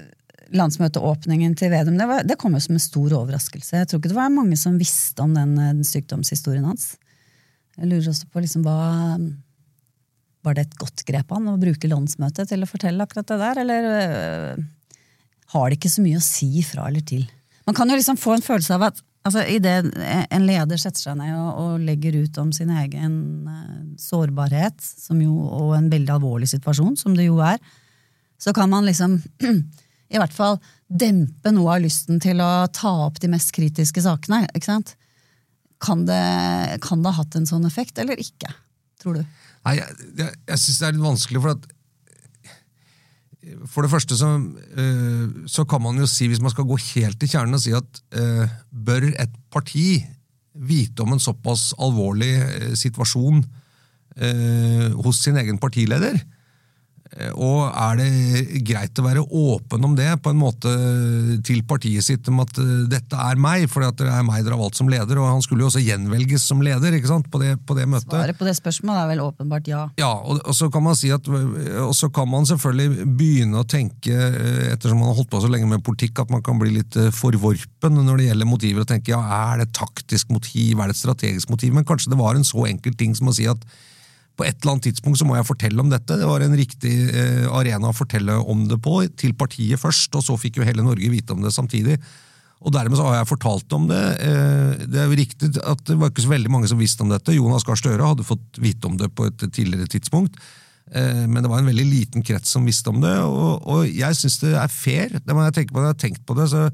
landsmøteåpningen 0.55 1.55
til 1.59 1.73
Vedum, 1.73 1.97
det, 1.99 2.09
var, 2.09 2.27
det 2.27 2.37
kom 2.41 2.55
jo 2.55 2.63
som 2.63 2.77
en 2.77 2.83
stor 2.83 3.15
overraskelse. 3.19 3.79
Jeg 3.81 3.89
tror 3.89 4.01
ikke 4.01 4.13
det 4.13 4.19
var 4.19 4.33
mange 4.33 4.59
som 4.59 4.79
visste 4.79 5.25
om 5.25 5.33
den, 5.35 5.57
eh, 5.59 5.73
den 5.75 5.87
sykdomshistorien 5.87 6.67
hans. 6.67 6.93
Jeg 7.79 7.89
lurer 7.89 8.11
også 8.11 8.29
på 8.29 8.43
liksom 8.43 8.61
hva 8.67 9.17
Var 10.45 10.53
det 10.53 10.65
et 10.67 10.75
godt 10.77 11.01
grep 11.07 11.31
han 11.33 11.47
å 11.49 11.55
bruke 11.57 11.89
landsmøtet 11.89 12.51
til 12.51 12.61
å 12.61 12.67
fortelle 12.69 13.01
akkurat 13.01 13.29
det 13.31 13.37
der, 13.39 13.61
eller 13.63 13.87
øh, 13.93 14.65
har 15.55 15.69
det 15.69 15.77
ikke 15.79 15.91
så 15.93 16.03
mye 16.03 16.19
å 16.19 16.25
si 16.25 16.51
fra 16.67 16.89
eller 16.89 17.05
til? 17.07 17.23
Man 17.67 17.75
kan 17.77 17.89
jo 17.89 17.97
liksom 17.97 18.19
få 18.19 18.35
en 18.35 18.45
følelse 18.45 18.75
av 18.75 18.87
at 18.89 19.01
altså, 19.27 19.43
idet 19.47 19.93
en 19.93 20.47
leder 20.47 20.79
setter 20.79 21.05
seg 21.05 21.19
ned 21.19 21.35
og, 21.37 21.51
og 21.61 21.85
legger 21.87 22.17
ut 22.23 22.39
om 22.41 22.51
sin 22.55 22.71
egen 22.73 23.15
eh, 23.49 23.77
sårbarhet, 24.01 24.83
jo, 25.21 25.37
og 25.47 25.75
en 25.77 25.89
veldig 25.93 26.17
alvorlig 26.17 26.49
situasjon, 26.51 26.97
som 26.99 27.15
det 27.17 27.29
jo 27.29 27.39
er, 27.43 27.61
så 28.41 28.53
kan 28.55 28.71
man 28.71 28.87
liksom 28.87 29.19
i 30.13 30.19
hvert 30.19 30.35
fall 30.35 30.59
dempe 30.87 31.53
noe 31.53 31.77
av 31.77 31.85
lysten 31.85 32.19
til 32.21 32.43
å 32.43 32.67
ta 32.73 32.91
opp 33.07 33.21
de 33.23 33.31
mest 33.31 33.53
kritiske 33.55 34.03
sakene. 34.03 34.43
ikke 34.51 34.69
sant? 34.69 34.95
Kan 35.83 36.05
det, 36.07 36.19
kan 36.83 37.01
det 37.03 37.11
ha 37.11 37.23
hatt 37.23 37.39
en 37.39 37.47
sånn 37.49 37.65
effekt, 37.67 37.97
eller 37.99 38.19
ikke? 38.19 38.51
Tror 39.01 39.19
du? 39.19 39.23
Nei, 39.63 39.77
jeg, 39.79 40.11
jeg, 40.19 40.35
jeg 40.51 40.61
syns 40.61 40.79
det 40.79 40.87
er 40.87 40.97
litt 40.97 41.07
vanskelig, 41.07 41.41
for 41.43 41.55
at 41.55 41.65
For 43.67 43.83
det 43.83 43.91
første 43.91 44.15
så, 44.17 44.29
eh, 44.79 45.47
så 45.51 45.65
kan 45.67 45.81
man 45.83 45.97
jo 45.99 46.07
si, 46.07 46.29
hvis 46.31 46.41
man 46.43 46.53
skal 46.53 46.67
gå 46.67 46.77
helt 46.93 47.19
til 47.19 47.31
kjernen 47.31 47.57
og 47.57 47.63
si 47.63 47.73
at 47.75 47.99
eh, 48.15 48.53
bør 48.71 49.09
et 49.11 49.33
parti 49.51 50.03
vite 50.53 51.03
om 51.03 51.15
en 51.15 51.23
såpass 51.23 51.73
alvorlig 51.81 52.33
eh, 52.39 52.71
situasjon 52.79 53.43
hos 54.13 55.23
sin 55.25 55.39
egen 55.41 55.57
partileder? 55.57 56.19
Eh, 57.17 57.31
Og 57.37 57.67
er 57.69 57.99
det 57.99 58.63
greit 58.65 58.97
å 58.99 59.05
være 59.05 59.23
åpen 59.23 59.85
om 59.85 59.95
det 59.97 60.09
på 60.23 60.31
en 60.33 60.39
måte 60.39 60.71
til 61.45 61.61
partiet 61.67 62.05
sitt, 62.05 62.27
om 62.31 62.41
at 62.43 62.57
eh, 62.61 62.85
dette 62.89 63.17
er 63.19 63.39
meg, 63.41 63.67
for 63.71 63.85
det 63.85 64.07
er 64.07 64.25
meg 64.25 64.43
dere 64.43 64.55
har 64.57 64.63
valgt 64.63 64.79
som 64.79 64.89
leder, 64.89 65.19
og 65.21 65.29
han 65.29 65.43
skulle 65.45 65.65
jo 65.65 65.69
også 65.69 65.83
gjenvelges 65.83 66.47
som 66.49 66.63
leder 66.65 66.95
ikke 66.97 67.11
sant, 67.11 67.29
på 67.33 67.41
det, 67.43 67.55
på 67.67 67.77
det 67.77 67.87
møtet. 67.89 68.09
Svaret 68.13 68.39
på 68.39 68.47
det 68.47 68.55
spørsmålet 68.57 69.03
er 69.03 69.11
vel 69.13 69.23
åpenbart 69.25 69.69
ja. 69.69 69.83
Ja, 69.99 70.11
og, 70.17 70.41
og 70.41 70.57
så 70.57 70.69
kan 70.73 70.85
man 70.85 70.97
si 70.99 71.11
at 71.13 71.27
Og 71.27 71.93
så 71.95 72.09
kan 72.13 72.27
man 72.29 72.45
selvfølgelig 72.47 73.07
begynne 73.17 73.61
å 73.61 73.67
tenke, 73.69 74.13
eh, 74.13 74.73
ettersom 74.73 74.99
man 75.01 75.11
har 75.11 75.17
holdt 75.19 75.31
på 75.33 75.43
så 75.43 75.51
lenge 75.51 75.69
med 75.69 75.83
politikk, 75.85 76.23
at 76.23 76.33
man 76.33 76.43
kan 76.45 76.59
bli 76.61 76.73
litt 76.79 76.97
eh, 76.99 77.11
forvorpen 77.13 77.99
når 78.03 78.19
det 78.19 78.29
gjelder 78.31 78.49
motiver, 78.49 78.83
og 78.85 78.89
tenke 78.89 79.13
ja, 79.13 79.21
er 79.21 79.61
det 79.61 79.69
et 79.69 79.77
taktisk 79.77 80.33
motiv, 80.33 80.77
er 80.79 80.89
det 80.89 80.97
et 80.97 81.03
strategisk 81.03 81.53
motiv? 81.53 81.73
Men 81.75 81.87
kanskje 81.87 82.13
det 82.13 82.19
var 82.19 82.37
en 82.37 82.47
så 82.47 82.65
enkel 82.69 82.95
ting 82.99 83.15
som 83.17 83.29
å 83.31 83.35
si 83.35 83.47
at 83.49 83.63
på 84.37 84.45
et 84.47 84.57
eller 84.57 84.73
annet 84.73 84.87
tidspunkt 84.89 85.19
så 85.19 85.27
må 85.29 85.37
jeg 85.37 85.45
fortelle 85.45 85.83
om 85.83 85.91
dette. 85.91 86.17
Det 86.17 86.27
var 86.27 86.41
en 86.41 86.57
riktig 86.57 86.93
eh, 87.13 87.45
arena 87.53 87.91
å 87.91 87.95
fortelle 87.95 88.39
om 88.49 88.65
det 88.69 88.79
på, 88.81 88.97
til 89.19 89.35
partiet 89.37 89.81
først, 89.81 90.15
og 90.17 90.25
så 90.25 90.37
fikk 90.41 90.57
jo 90.57 90.67
hele 90.67 90.85
Norge 90.85 91.11
vite 91.13 91.35
om 91.35 91.43
det 91.45 91.53
samtidig. 91.53 91.99
Og 92.63 92.71
dermed 92.71 92.97
så 92.97 93.05
har 93.09 93.19
jeg 93.19 93.29
fortalt 93.29 93.75
om 93.75 93.85
det. 93.91 94.01
Eh, 94.23 94.83
det 94.87 95.01
er 95.01 95.11
jo 95.11 95.19
riktig 95.19 95.51
at 95.59 95.85
det 95.89 95.99
var 95.99 96.09
ikke 96.09 96.25
så 96.25 96.33
veldig 96.33 96.53
mange 96.53 96.71
som 96.71 96.81
visste 96.81 97.05
om 97.05 97.11
dette. 97.11 97.35
Jonas 97.35 97.65
Gahr 97.67 97.77
Støre 97.79 98.09
hadde 98.09 98.25
fått 98.25 98.61
vite 98.63 98.89
om 98.89 98.97
det 98.99 99.11
på 99.13 99.27
et 99.29 99.45
tidligere 99.45 99.89
tidspunkt. 99.91 100.39
Eh, 100.93 101.25
Men 101.27 101.43
det 101.43 101.51
var 101.51 101.61
en 101.61 101.69
veldig 101.69 101.85
liten 101.85 102.25
krets 102.25 102.55
som 102.55 102.65
visste 102.65 102.89
om 102.89 103.01
det, 103.03 103.13
og, 103.27 103.67
og 103.67 103.85
jeg 103.87 104.17
syns 104.17 104.39
det 104.41 104.55
er 104.57 104.71
fair. 104.71 105.19
Det 105.19 105.35
må 105.35 105.45
jeg 105.45 105.59
tenke 105.59 105.75
på 105.75 105.81
når 105.81 105.91
jeg 105.91 105.95
har 105.95 106.03
tenkt 106.07 106.25
på 106.25 106.37
det, 106.39 106.49
så 106.51 106.67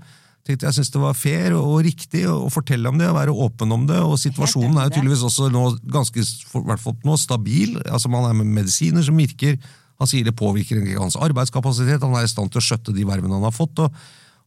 jeg 0.47 0.73
synes 0.73 0.89
det 0.89 1.01
var 1.01 1.17
fair 1.17 1.53
og 1.57 1.83
riktig 1.85 2.23
å, 2.29 2.47
fortelle 2.49 2.89
om 2.89 2.97
det 2.97 3.09
og 3.09 3.17
være 3.19 3.35
åpen 3.45 3.75
om 3.75 3.83
det. 3.89 3.99
Og 4.01 4.17
situasjonen 4.21 4.79
er 4.79 4.87
jo 4.87 4.95
tydeligvis 4.95 5.25
også 5.27 5.49
nå 5.53 5.65
ganske 5.91 6.23
hvert 6.55 6.81
fall 6.81 6.95
nå 7.05 7.17
stabil. 7.21 7.77
altså 7.85 8.09
Man 8.09 8.25
er 8.29 8.37
med 8.39 8.49
medisiner 8.61 9.05
som 9.05 9.19
virker. 9.19 9.59
Han 9.99 10.09
sier 10.09 10.25
det 10.25 10.37
påvirker 10.39 10.79
ikke 10.79 11.03
hans 11.03 11.19
arbeidskapasitet. 11.19 12.01
Han 12.01 12.17
er 12.17 12.25
i 12.25 12.31
stand 12.31 12.49
til 12.53 12.61
å 12.61 12.65
skjøtte 12.65 12.95
de 12.95 13.05
vervene 13.05 13.35
han 13.35 13.45
har 13.45 13.53
fått. 13.55 13.83
og, 13.83 13.93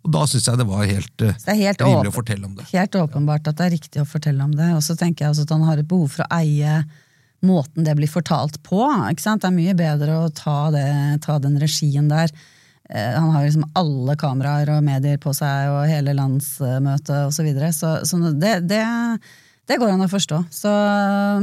og 0.02 0.10
da 0.16 0.24
syns 0.26 0.48
jeg 0.48 0.58
det 0.58 0.66
var 0.66 0.82
helt, 0.88 1.14
eh, 1.22 1.38
Det 1.44 1.56
helt 1.60 1.84
rimelig 1.84 2.10
å 2.10 2.16
fortelle 2.16 2.48
om 2.48 2.56
det. 2.58 2.66
Helt 2.72 2.98
åpenbart 2.98 3.46
at 3.46 3.60
det 3.60 3.68
er 3.68 3.74
riktig 3.76 4.02
å 4.02 4.08
fortelle 4.08 4.42
om 4.42 4.56
det. 4.58 4.72
Og 4.74 4.82
så 4.82 4.96
tenker 4.98 5.26
jeg 5.26 5.36
også 5.36 5.46
at 5.46 5.54
han 5.54 5.68
har 5.68 5.78
et 5.78 5.88
behov 5.88 6.10
for 6.16 6.24
å 6.24 6.40
eie 6.40 6.82
måten 7.46 7.86
det 7.86 7.94
blir 7.98 8.10
fortalt 8.10 8.58
på. 8.66 8.80
Ikke 9.10 9.22
sant? 9.22 9.44
Det 9.44 9.50
er 9.50 9.54
mye 9.54 9.76
bedre 9.78 10.18
å 10.24 10.32
ta, 10.34 10.72
det, 10.74 10.88
ta 11.22 11.38
den 11.42 11.60
regien 11.62 12.10
der. 12.10 12.32
Eh, 12.94 13.12
Han 13.18 13.30
har 13.34 13.44
liksom 13.46 13.68
alle 13.78 14.16
kameraer 14.20 14.74
og 14.76 14.84
medier 14.84 15.20
på 15.22 15.32
seg, 15.36 15.70
og 15.72 15.88
hele 15.90 16.16
landsmøtet 16.16 17.28
osv. 17.28 17.36
Så, 17.38 17.46
videre. 17.46 17.72
så 17.72 17.94
så 18.04 18.20
det, 18.32 18.58
det, 18.68 18.82
det 19.68 19.78
går 19.80 19.94
an 19.94 20.04
å 20.04 20.10
forstå. 20.12 20.42
Så, 20.52 20.72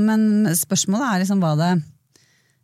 men 0.01 0.51
spørsmålet 0.55 1.07
er 1.09 1.23
liksom 1.25 1.41
hva 1.43 1.55
det 1.59 1.73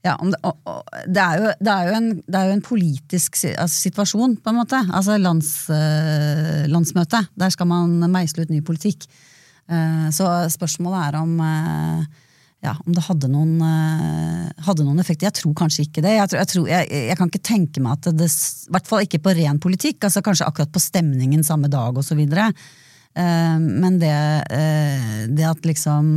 ja, 0.06 0.14
det, 0.22 0.38
og, 0.46 0.60
og, 0.70 0.84
det, 1.10 1.22
er 1.22 1.40
jo, 1.42 1.52
det, 1.66 1.72
er 1.74 1.96
en, 1.98 2.10
det 2.22 2.38
er 2.38 2.50
jo 2.50 2.56
en 2.60 2.66
politisk 2.66 3.40
altså, 3.56 3.80
situasjon, 3.88 4.36
på 4.38 4.52
en 4.52 4.60
måte. 4.60 4.78
Altså 4.94 5.16
lands, 5.18 5.50
eh, 5.74 6.68
landsmøte. 6.70 7.24
Der 7.34 7.54
skal 7.54 7.70
man 7.72 7.96
meisle 8.14 8.46
ut 8.46 8.54
ny 8.54 8.62
politikk. 8.66 9.08
Eh, 9.66 10.06
så 10.14 10.30
spørsmålet 10.54 11.08
er 11.08 11.18
om 11.24 11.34
eh, 11.42 12.06
ja, 12.66 12.74
om 12.86 12.96
det 12.96 13.04
hadde 13.06 13.30
noen, 13.30 13.60
eh, 13.62 14.64
hadde 14.66 14.86
noen 14.86 15.02
effekt. 15.04 15.26
Jeg 15.26 15.36
tror 15.38 15.54
kanskje 15.58 15.86
ikke 15.86 16.04
det. 16.06 16.16
Jeg, 16.18 16.32
tror, 16.32 16.42
jeg, 16.42 16.52
tror, 16.52 16.66
jeg, 16.72 17.04
jeg 17.12 17.20
kan 17.20 17.32
ikke 17.32 17.46
tenke 17.46 17.84
meg 17.84 18.00
at 18.00 18.10
det 18.18 18.32
I 18.32 18.74
hvert 18.74 18.90
fall 18.90 19.06
ikke 19.06 19.22
på 19.26 19.36
ren 19.38 19.62
politikk. 19.62 20.08
altså 20.08 20.24
Kanskje 20.26 20.50
akkurat 20.50 20.74
på 20.74 20.84
stemningen 20.84 21.46
samme 21.46 21.70
dag 21.72 21.98
osv. 21.98 22.24
Uh, 23.16 23.58
men 23.62 24.02
det, 24.02 24.16
eh, 24.52 25.22
det 25.32 25.46
at 25.48 25.64
liksom 25.64 26.10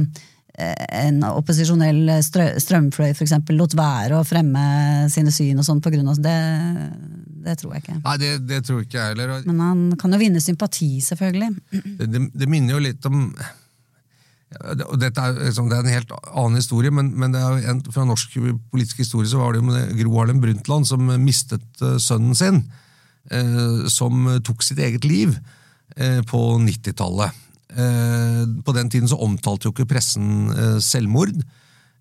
eh, 0.58 0.86
en 1.04 1.20
opposisjonell 1.28 2.10
strø, 2.26 2.48
strømfløy 2.58 3.12
eksempel, 3.12 3.54
lot 3.60 3.76
være 3.78 4.18
å 4.18 4.26
fremme 4.26 4.64
sine 5.12 5.30
syn 5.30 5.60
og 5.62 5.68
sånn 5.68 5.84
på 5.84 5.92
av 5.94 6.18
det, 6.24 6.40
det 7.44 7.54
tror 7.60 7.76
jeg 7.76 7.84
ikke. 7.84 8.00
Nei, 8.02 8.16
det, 8.24 8.32
det 8.48 8.64
tror 8.66 8.82
ikke 8.82 8.98
jeg 8.98 9.14
heller. 9.14 9.36
Men 9.46 9.62
han 9.62 9.86
kan 10.00 10.16
jo 10.16 10.18
vinne 10.20 10.42
sympati, 10.42 10.96
selvfølgelig. 11.04 11.52
Det, 12.02 12.26
det, 12.34 12.50
minner 12.50 12.74
jo 12.74 12.82
litt 12.88 13.06
om 13.06 13.28
dette 14.48 15.20
er, 15.20 15.34
liksom, 15.44 15.68
det 15.68 15.76
er 15.76 15.84
en 15.84 15.92
helt 15.92 16.12
annen 16.16 16.56
historie, 16.56 16.92
men, 16.94 17.10
men 17.20 17.34
en, 17.36 17.82
fra 17.92 18.06
norsk 18.08 18.38
politisk 18.72 19.02
historie 19.02 19.28
så 19.28 19.42
var 19.42 19.52
det 19.52 19.60
jo 19.60 19.68
med 19.68 19.92
Gro 19.98 20.14
Harlem 20.16 20.40
Brundtland 20.40 20.88
som 20.88 21.04
mistet 21.20 21.84
eh, 21.84 21.98
sønnen 22.00 22.38
sin, 22.38 22.62
eh, 23.30 23.84
som 23.92 24.24
tok 24.46 24.64
sitt 24.64 24.80
eget 24.80 25.04
liv 25.04 25.36
eh, 25.96 26.22
på 26.28 26.40
90-tallet. 26.64 27.44
Eh, 27.68 28.42
på 28.64 28.72
den 28.72 28.88
tiden 28.90 29.08
så 29.10 29.20
omtalte 29.20 29.68
jo 29.68 29.74
ikke 29.74 29.90
pressen 29.92 30.48
eh, 30.54 30.76
selvmord. 30.80 31.36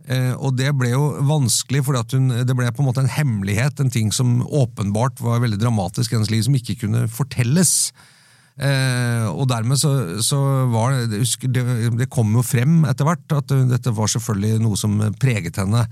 Eh, 0.07 0.31
og 0.39 0.55
det 0.55 0.71
ble 0.79 0.93
jo 0.93 1.09
vanskelig, 1.27 1.83
for 1.83 1.99
det 1.99 2.55
ble 2.55 2.69
på 2.71 2.83
en 2.83 2.87
måte 2.87 3.03
en 3.03 3.11
hemmelighet, 3.11 3.81
en 3.83 3.91
ting 3.91 4.13
som 4.15 4.39
åpenbart 4.45 5.19
var 5.19 5.43
veldig 5.43 5.59
dramatisk 5.59 6.13
i 6.13 6.17
hennes 6.17 6.31
liv, 6.31 6.45
som 6.47 6.55
ikke 6.55 6.79
kunne 6.85 7.09
fortelles. 7.11 7.91
Eh, 8.57 9.25
og 9.29 9.45
dermed 9.51 9.77
så, 9.77 9.91
så 10.25 10.37
var 10.73 10.95
det, 11.11 11.21
det, 11.53 11.63
det 11.99 12.09
kom 12.09 12.31
jo 12.33 12.41
frem 12.41 12.79
etter 12.89 13.05
hvert 13.05 13.35
at 13.37 13.53
dette 13.69 13.93
var 13.93 14.09
selvfølgelig 14.09 14.63
noe 14.63 14.79
som 14.79 14.97
preget 15.21 15.59
henne 15.61 15.83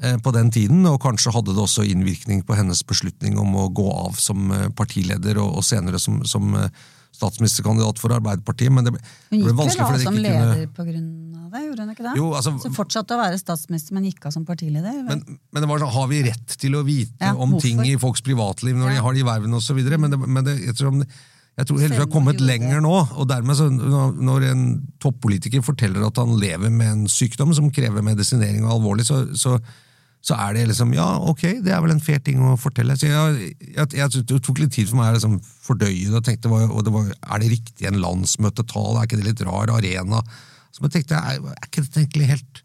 eh, 0.00 0.16
på 0.24 0.32
den 0.32 0.48
tiden, 0.54 0.80
og 0.88 1.00
kanskje 1.04 1.34
hadde 1.36 1.52
det 1.52 1.60
også 1.66 1.84
innvirkning 1.84 2.40
på 2.48 2.56
hennes 2.56 2.80
beslutning 2.88 3.36
om 3.42 3.52
å 3.60 3.68
gå 3.68 3.88
av 3.92 4.16
som 4.20 4.48
eh, 4.48 4.68
partileder, 4.78 5.42
og, 5.44 5.58
og 5.60 5.66
senere 5.68 6.00
som, 6.00 6.22
som 6.24 6.56
eh, 6.56 6.70
statsministerkandidat 7.16 8.00
for 8.00 8.12
Arbeiderpartiet. 8.16 8.72
Men 8.72 8.84
det 8.88 8.94
ble, 8.96 9.02
Hun 9.30 9.36
ble 9.36 9.52
gikk 9.52 9.60
vanskelig 9.60 9.76
vel 9.76 9.86
av 9.86 9.92
fordi 9.92 10.08
som 10.08 10.16
det 10.16 10.24
ikke 10.24 10.32
leder 10.32 10.50
kunne 10.56 10.74
på 10.80 10.88
grunn 10.88 11.12
av 11.36 11.52
det, 11.52 11.62
gjorde 11.66 11.84
hun 11.84 11.92
ikke 11.94 12.04
det? 12.08 12.16
Jo, 12.18 12.26
altså, 12.40 12.52
så 12.64 12.72
fortsatte 12.76 13.16
å 13.16 13.20
være 13.20 13.38
statsminister, 13.40 13.96
men 13.96 14.08
gikk 14.08 14.26
av 14.28 14.34
som 14.36 14.48
partileder? 14.48 14.98
men, 15.06 15.22
men 15.52 15.64
det 15.64 15.70
var 15.70 15.84
sånn, 15.84 15.94
har 16.00 16.10
vi 16.10 16.24
rett 16.26 16.58
til 16.64 16.76
å 16.76 16.82
vite 16.88 17.20
Ja, 17.28 17.36
om 17.36 17.56
ting 17.62 17.80
i 17.86 17.94
folks 18.00 18.24
privatliv 18.24 18.76
når 18.76 18.90
Ja. 18.90 18.98
de 18.98 19.06
har 19.06 19.16
de 19.20 19.24
vervene 19.32 19.60
osv.? 19.60 19.80
Men, 19.96 20.12
det, 20.12 20.20
men 20.24 20.44
det, 20.48 20.58
jeg 20.64 20.76
tror, 20.80 21.00
jeg 21.56 21.66
tror 21.70 21.78
vi 21.80 21.88
har 21.96 22.08
kommet 22.12 22.40
lenger 22.44 22.82
nå. 22.84 22.92
og 23.16 23.28
dermed 23.30 23.56
så, 23.56 23.70
når- 23.72 24.44
en 24.50 24.64
toppolitiker 25.00 25.62
forteller 25.64 26.04
at 26.06 26.16
han 26.20 26.34
lever 26.38 26.70
med 26.70 26.86
en 26.92 27.06
sykdom 27.08 27.54
som 27.56 27.70
krever 27.72 28.04
medisinering 28.04 28.64
og 28.66 28.74
alvorlig, 28.76 29.06
så, 29.08 29.22
så, 29.34 29.54
så 30.20 30.36
er 30.36 30.52
det 30.58 30.66
liksom 30.68 30.92
Ja, 30.92 31.06
ok, 31.30 31.42
det 31.64 31.72
er 31.72 31.80
vel 31.80 31.94
en 31.94 32.00
fair 32.04 32.18
ting 32.20 32.42
å 32.44 32.58
fortelle. 32.60 32.96
Så 33.00 33.08
jeg, 33.08 33.54
jeg, 33.72 33.88
jeg, 33.96 34.26
det 34.28 34.42
tok 34.44 34.58
litt 34.60 34.74
tid 34.76 34.90
for 34.90 35.00
meg 35.00 35.14
å 35.14 35.16
liksom 35.16 35.38
fordøye 35.64 36.10
det. 36.10 36.14
og 36.20 36.24
tenkte, 36.28 36.52
og 36.52 36.84
det 36.84 36.92
var, 36.92 37.08
Er 37.32 37.40
det 37.40 37.50
riktig 37.54 37.88
en 37.88 38.00
landsmøtetale? 38.04 39.00
Er 39.00 39.08
ikke 39.08 39.22
det 39.22 39.30
litt 39.30 39.44
rar 39.48 39.72
arena? 39.72 40.20
Så 40.76 40.84
jeg 40.84 40.92
tenkte, 40.98 41.16
er, 41.24 41.40
er 41.40 41.68
ikke 41.70 41.86
dette 41.86 42.02
egentlig 42.04 42.32
helt 42.34 42.62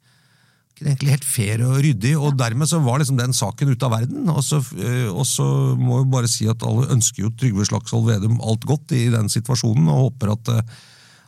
ikke 0.81 0.89
egentlig 0.89 1.13
helt 1.13 1.27
fair 1.27 1.61
og 1.65 1.79
ryddig, 1.83 2.11
og 2.17 2.37
dermed 2.39 2.69
så 2.69 2.79
var 2.81 2.99
liksom 2.99 3.19
den 3.19 3.33
saken 3.33 3.69
ute 3.69 3.85
av 3.85 3.93
verden. 3.93 4.29
Og 4.33 4.41
så, 4.43 4.61
eh, 4.81 5.09
og 5.09 5.25
så 5.29 5.45
må 5.77 6.01
jeg 6.01 6.11
bare 6.11 6.31
si 6.31 6.47
at 6.49 6.63
alle 6.65 6.89
ønsker 6.95 7.23
jo 7.23 7.33
Trygve 7.37 7.65
Slagsvold 7.65 8.07
Vedum 8.07 8.41
alt 8.41 8.65
godt 8.65 8.91
i 8.97 9.09
den 9.13 9.29
situasjonen, 9.29 9.87
og 9.87 10.09
håper 10.09 10.33
at, 10.33 10.49
eh, 10.49 10.61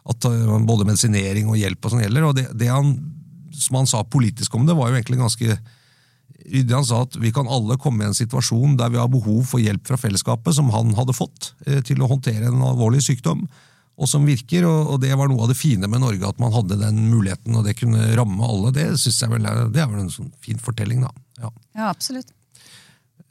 at 0.10 0.26
eh, 0.26 0.58
både 0.66 0.88
medisinering 0.90 1.50
og 1.50 1.58
hjelp 1.58 1.86
og 1.86 1.94
sånn 1.94 2.04
gjelder. 2.04 2.28
Og 2.28 2.36
det, 2.36 2.48
det 2.58 2.72
han, 2.72 2.96
som 3.54 3.78
han 3.78 3.90
sa 3.90 4.04
politisk 4.04 4.56
om 4.56 4.66
det, 4.66 4.76
var 4.76 4.90
jo 4.90 4.98
egentlig 4.98 5.22
ganske 5.22 5.58
ryddig. 6.44 6.74
Han 6.74 6.88
sa 6.88 7.04
at 7.06 7.20
vi 7.22 7.32
kan 7.32 7.48
alle 7.48 7.78
komme 7.78 8.04
i 8.04 8.10
en 8.10 8.18
situasjon 8.18 8.78
der 8.80 8.90
vi 8.90 9.00
har 9.02 9.12
behov 9.12 9.46
for 9.48 9.62
hjelp 9.62 9.86
fra 9.88 10.00
fellesskapet, 10.02 10.58
som 10.58 10.74
han 10.74 10.96
hadde 10.98 11.16
fått, 11.16 11.54
til 11.86 12.02
å 12.02 12.10
håndtere 12.10 12.50
en 12.50 12.66
alvorlig 12.66 13.04
sykdom 13.06 13.46
og 13.94 14.10
som 14.10 14.26
virker, 14.26 14.66
og, 14.66 14.96
det 15.04 15.14
var 15.14 15.30
noe 15.30 15.46
av 15.46 15.52
det 15.52 15.58
fine 15.60 15.88
med 15.90 16.02
Norge, 16.02 16.26
at 16.26 16.40
man 16.42 16.54
hadde 16.56 16.80
den 16.82 17.04
muligheten, 17.12 17.54
og 17.60 17.68
det 17.68 17.76
kunne 17.78 18.08
ramme 18.18 18.48
alle. 18.48 18.72
Det 18.74 18.88
synes 18.98 19.20
jeg 19.22 19.34
vel 19.36 19.46
er, 19.46 19.68
det 19.70 19.84
er 19.84 19.92
vel 19.92 20.02
en 20.02 20.14
sånn 20.14 20.32
fin 20.42 20.62
fortelling, 20.62 21.04
da. 21.06 21.12
Ja. 21.44 21.52
Ja, 21.78 21.92
absolutt. 21.92 22.34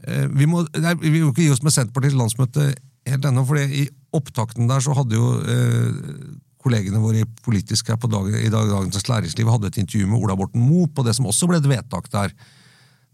Eh, 0.07 0.28
Vi 0.31 0.47
må, 0.47 0.62
nei, 0.78 0.95
vi 1.02 1.19
må 1.19 1.33
ikke 1.33 1.49
gi 1.49 1.50
oss 1.54 1.64
med 1.66 1.75
Senterpartiets 1.75 2.19
landsmøte 2.19 2.71
helt 3.11 3.26
ennå, 3.26 3.45
for 3.49 3.59
i 3.59 3.88
opptakten 4.14 4.71
der 4.71 4.85
så 4.85 4.95
hadde 4.95 5.19
jo 5.19 5.35
eh, 5.42 6.31
kollegene 6.62 7.02
våre 7.02 7.26
politisk 7.42 7.90
her 7.90 7.99
på 7.99 8.11
dagen, 8.12 8.38
i 8.38 8.52
dag, 8.52 8.71
Dagens 8.71 9.09
Læringsliv 9.11 9.50
hadde 9.50 9.73
et 9.73 9.83
intervju 9.83 10.07
med 10.07 10.23
Ola 10.23 10.38
Borten 10.38 10.62
Moe 10.62 10.87
på 10.87 11.02
det 11.02 11.16
som 11.19 11.26
også 11.26 11.50
ble 11.50 11.59
et 11.59 11.71
vedtak 11.71 12.07
der, 12.14 12.35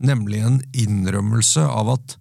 nemlig 0.05 0.45
en 0.45 0.61
innrømmelse 0.77 1.65
av 1.65 1.97
at 1.97 2.19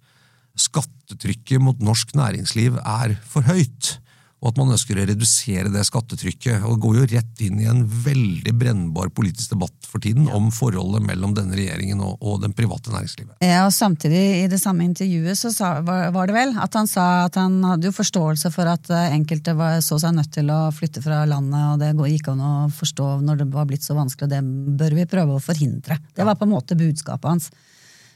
skattetrykket 0.58 1.60
mot 1.62 1.84
norsk 1.84 2.16
næringsliv 2.18 2.80
er 2.80 3.18
for 3.28 3.44
høyt 3.46 3.98
og 4.38 4.52
at 4.52 4.58
man 4.60 4.70
ønsker 4.74 4.98
å 4.98 5.06
redusere 5.08 5.70
det 5.72 5.82
skattetrykket. 5.88 6.62
og 6.62 6.78
går 6.82 7.00
jo 7.00 7.06
rett 7.10 7.40
inn 7.42 7.58
i 7.58 7.66
en 7.70 7.82
veldig 7.82 8.52
brennbar 8.54 9.10
politisk 9.14 9.50
debatt 9.54 9.88
for 9.88 10.02
tiden 10.04 10.28
om 10.30 10.50
forholdet 10.54 11.02
mellom 11.02 11.34
denne 11.34 11.56
regjeringen 11.58 12.00
og, 12.04 12.18
og 12.22 12.42
den 12.44 12.54
private 12.54 12.92
næringslivet. 12.94 13.34
Ja, 13.42 13.64
og 13.66 13.74
Samtidig, 13.78 14.22
i 14.44 14.48
det 14.50 14.60
samme 14.60 14.84
intervjuet, 14.86 15.38
så 15.38 15.50
sa, 15.54 15.72
var, 15.86 16.10
var 16.14 16.28
det 16.28 16.36
vel 16.36 16.54
at 16.60 16.74
han 16.78 16.90
sa 16.90 17.06
at 17.24 17.38
han 17.38 17.60
hadde 17.66 17.88
jo 17.88 17.94
forståelse 17.94 18.50
for 18.54 18.70
at 18.70 18.90
eh, 18.94 19.14
enkelte 19.14 19.54
var, 19.58 19.78
så 19.84 19.98
seg 20.02 20.16
nødt 20.16 20.32
til 20.34 20.50
å 20.54 20.60
flytte 20.74 21.02
fra 21.04 21.22
landet, 21.30 21.62
og 21.72 21.82
det 21.82 22.12
gikk 22.12 22.30
an 22.32 22.42
å 22.42 22.52
forstå 22.74 23.08
når 23.26 23.42
det 23.42 23.48
var 23.54 23.66
blitt 23.70 23.86
så 23.86 23.96
vanskelig, 23.98 24.28
og 24.28 24.34
det 24.34 24.76
bør 24.82 24.98
vi 24.98 25.08
prøve 25.10 25.38
å 25.38 25.42
forhindre. 25.42 25.98
Det 26.14 26.26
var 26.26 26.38
på 26.38 26.46
en 26.46 26.54
måte 26.54 26.78
budskapet 26.78 27.30
hans. 27.30 27.50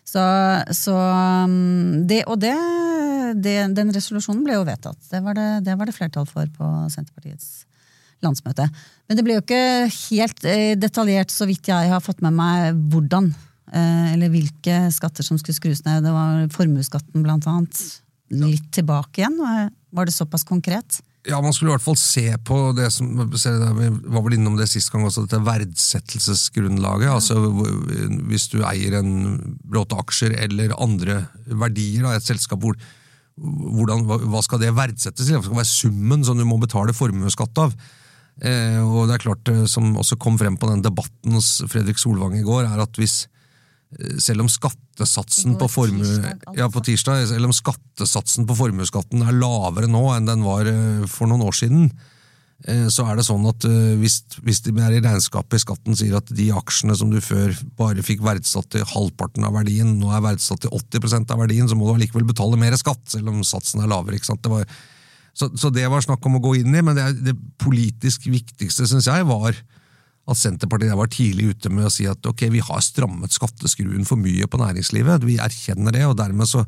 Så, 0.04 0.22
så 0.76 0.94
um, 1.46 2.06
det, 2.08 2.24
Og 2.28 2.38
det, 2.42 2.54
det, 3.42 3.54
den 3.76 3.92
resolusjonen 3.94 4.42
ble 4.44 4.56
jo 4.58 4.64
vedtatt. 4.66 4.98
Det 5.10 5.20
var 5.24 5.36
det, 5.38 5.48
det 5.68 5.76
var 5.78 5.88
det 5.88 5.94
flertall 5.96 6.26
for 6.28 6.48
på 6.56 6.70
Senterpartiets 6.92 7.64
landsmøte. 8.22 8.66
Men 9.08 9.18
det 9.18 9.24
ble 9.26 9.34
jo 9.38 9.42
ikke 9.42 9.62
helt 10.10 10.44
eh, 10.46 10.74
detaljert, 10.78 11.32
så 11.34 11.46
vidt 11.48 11.66
jeg 11.70 11.90
har 11.90 12.02
fått 12.04 12.20
med 12.22 12.36
meg, 12.38 12.76
hvordan. 12.92 13.32
Eh, 13.72 14.12
eller 14.14 14.30
hvilke 14.30 14.76
skatter 14.94 15.26
som 15.26 15.38
skulle 15.40 15.56
skrus 15.58 15.84
ned. 15.86 16.04
Det 16.06 16.12
var 16.14 16.44
formuesskatten, 16.54 17.22
blant 17.24 17.48
annet. 17.50 17.80
Litt 18.32 18.68
tilbake 18.72 19.22
igjen. 19.24 19.38
Var- 19.40 19.70
Var 19.92 20.06
det 20.08 20.14
såpass 20.14 20.44
konkret? 20.48 21.00
Ja, 21.28 21.38
Man 21.38 21.54
skulle 21.54 21.70
i 21.70 21.74
hvert 21.76 21.84
fall 21.84 21.98
se 22.00 22.24
på 22.42 22.56
det 22.74 22.88
som 22.90 23.06
Vi 23.14 23.88
var 24.10 24.24
vel 24.24 24.34
innom 24.38 24.56
det 24.58 24.66
sist 24.70 24.90
gang 24.90 25.04
også, 25.06 25.26
dette 25.26 25.42
verdsettelsesgrunnlaget. 25.46 27.10
altså 27.12 27.38
Hvis 28.26 28.48
du 28.50 28.62
eier 28.66 28.98
en 28.98 29.12
bråte 29.62 29.98
aksjer 30.02 30.34
eller 30.48 30.74
andre 30.82 31.22
verdier 31.46 32.08
av 32.08 32.16
et 32.16 32.26
selskap, 32.26 32.58
hvor, 32.62 32.74
hvordan, 33.38 34.06
hva, 34.08 34.42
skal 34.42 34.62
det 34.62 34.74
verdsettes 34.74 35.28
til? 35.28 35.38
Hva 35.38 35.46
skal 35.46 35.60
være 35.62 35.70
summen 35.70 36.26
som 36.26 36.38
du 36.38 36.46
må 36.48 36.58
betale 36.62 36.96
formuesskatt 36.96 37.62
av? 37.62 37.76
Eh, 38.42 38.80
og 38.82 39.06
det 39.06 39.18
er 39.18 39.26
klart, 39.26 39.48
eh, 39.52 39.66
Som 39.68 39.94
også 40.00 40.16
kom 40.18 40.38
frem 40.40 40.56
på 40.56 40.66
den 40.70 40.82
debatten 40.82 41.36
hos 41.36 41.62
Fredrik 41.68 41.98
Solvang 42.00 42.34
i 42.34 42.42
går, 42.42 42.64
er 42.64 42.82
at 42.82 42.98
hvis 42.98 43.26
selv 44.22 44.44
om 44.44 44.48
skattesatsen 44.50 45.58
på 45.60 45.68
formue... 45.70 46.06
altså. 46.06 46.56
Ja, 46.58 46.68
på 46.72 46.82
tirsdag, 46.84 47.26
selv 47.30 47.48
om 47.48 47.54
skattesatsen 47.56 48.48
på 48.48 48.56
formuesskatten 48.58 49.24
er 49.26 49.36
lavere 49.36 49.90
nå 49.90 50.02
enn 50.14 50.28
den 50.28 50.44
var 50.46 50.68
eh, 50.68 51.04
for 51.10 51.30
noen 51.30 51.44
år 51.46 51.56
siden, 51.56 51.90
eh, 52.66 52.86
så 52.92 53.06
er 53.08 53.18
det 53.18 53.26
sånn 53.26 53.44
at 53.50 53.66
eh, 53.68 53.92
hvis, 54.00 54.20
hvis 54.44 54.62
de 54.66 54.74
er 54.78 54.96
i 54.96 55.02
regnskapet 55.04 55.58
i 55.58 55.64
skatten 55.64 55.98
sier 55.98 56.16
at 56.18 56.32
de 56.32 56.48
aksjene 56.56 56.96
som 56.98 57.12
du 57.12 57.20
før 57.24 57.52
bare 57.78 58.04
fikk 58.06 58.24
verdsatt 58.24 58.70
til 58.74 58.86
halvparten 58.94 59.44
av 59.48 59.58
verdien, 59.58 59.94
nå 60.00 60.14
er 60.14 60.24
verdsatt 60.24 60.64
til 60.64 60.72
80% 60.78 61.34
av 61.34 61.44
verdien, 61.44 61.68
så 61.68 61.78
må 61.78 61.88
du 61.88 61.96
allikevel 61.96 62.26
betale 62.28 62.60
mer 62.60 62.76
skatt, 62.80 63.04
selv 63.12 63.32
om 63.32 63.44
satsen 63.46 63.84
er 63.84 63.92
lavere. 63.92 64.18
ikke 64.18 64.32
sant? 64.32 64.42
Det 64.44 64.52
var, 64.52 64.66
så, 65.36 65.52
så 65.58 65.72
det 65.74 65.84
var 65.92 66.04
snakk 66.04 66.24
om 66.28 66.40
å 66.40 66.44
gå 66.44 66.56
inn 66.62 66.72
i, 66.72 66.84
men 66.84 66.98
det, 66.98 67.10
det 67.28 67.36
politisk 67.60 68.28
viktigste, 68.32 68.88
syns 68.88 69.10
jeg, 69.10 69.28
var 69.28 69.56
at 70.22 70.38
Senterpartiet 70.38 70.94
var 70.94 71.10
tidlig 71.10 71.50
ute 71.56 71.70
med 71.72 71.88
å 71.88 71.92
si 71.92 72.06
at 72.06 72.26
ok, 72.28 72.46
vi 72.54 72.62
har 72.62 72.82
strammet 72.84 73.34
skatteskruen 73.34 74.06
for 74.06 74.20
mye 74.20 74.46
på 74.46 74.60
næringslivet, 74.60 75.26
vi 75.26 75.40
erkjenner 75.42 75.94
det, 75.96 76.04
og 76.06 76.16
dermed 76.20 76.46
så 76.50 76.62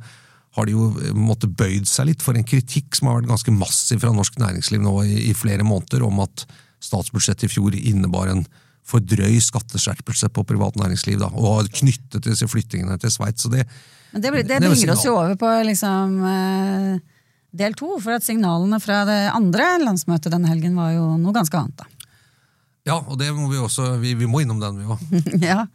har 0.55 0.67
de 0.67 0.75
jo 0.75 0.91
eh, 1.03 1.15
måttet 1.15 1.55
bøyd 1.59 1.87
seg 1.91 2.11
litt 2.11 2.25
for 2.25 2.39
en 2.39 2.47
kritikk 2.47 2.99
som 2.99 3.11
har 3.11 3.21
vært 3.21 3.31
ganske 3.31 3.55
massiv 3.55 4.03
fra 4.03 4.13
norsk 4.15 4.39
næringsliv 4.43 4.83
nå 4.83 4.97
i, 5.07 5.17
i 5.31 5.33
flere 5.39 5.67
måneder, 5.67 6.05
om 6.07 6.23
at 6.25 6.47
statsbudsjettet 6.85 7.49
i 7.49 7.55
fjor 7.55 7.79
innebar 7.79 8.31
en 8.33 8.45
for 8.85 9.01
drøy 9.01 9.39
skatteskjerpelse 9.41 10.29
på 10.35 10.45
privat 10.45 10.77
næringsliv, 10.77 11.17
da, 11.23 11.31
og 11.33 11.71
knyttet 11.73 12.27
disse 12.27 12.49
flyttingene 12.51 12.99
til 13.01 13.13
Sveits. 13.15 13.49
det 13.49 13.65
Men 14.13 14.23
det, 14.23 14.31
det, 14.31 14.45
Det 14.51 14.59
er 14.59 14.67
bringer 14.67 14.93
oss 14.93 15.07
jo 15.07 15.15
over 15.17 15.39
på 15.41 15.53
liksom, 15.71 16.19
eh, 16.29 16.91
del 17.55 17.79
to, 17.79 17.95
for 18.03 18.19
at 18.19 18.27
signalene 18.27 18.81
fra 18.83 19.05
det 19.09 19.21
andre 19.33 19.79
landsmøtet 19.87 20.35
denne 20.35 20.51
helgen 20.51 20.77
var 20.77 20.93
jo 20.93 21.15
noe 21.17 21.35
ganske 21.35 21.57
annet. 21.57 21.81
da. 21.81 21.94
Ja, 22.87 23.01
og 23.09 23.19
det 23.19 23.33
må 23.35 23.49
vi 23.49 23.57
også, 23.57 23.97
vi, 23.97 24.15
vi 24.15 24.27
må 24.29 24.45
innom 24.45 24.61
den, 24.61 24.79
vi 24.79 24.85
òg. 24.85 24.99
ja. 25.51 25.67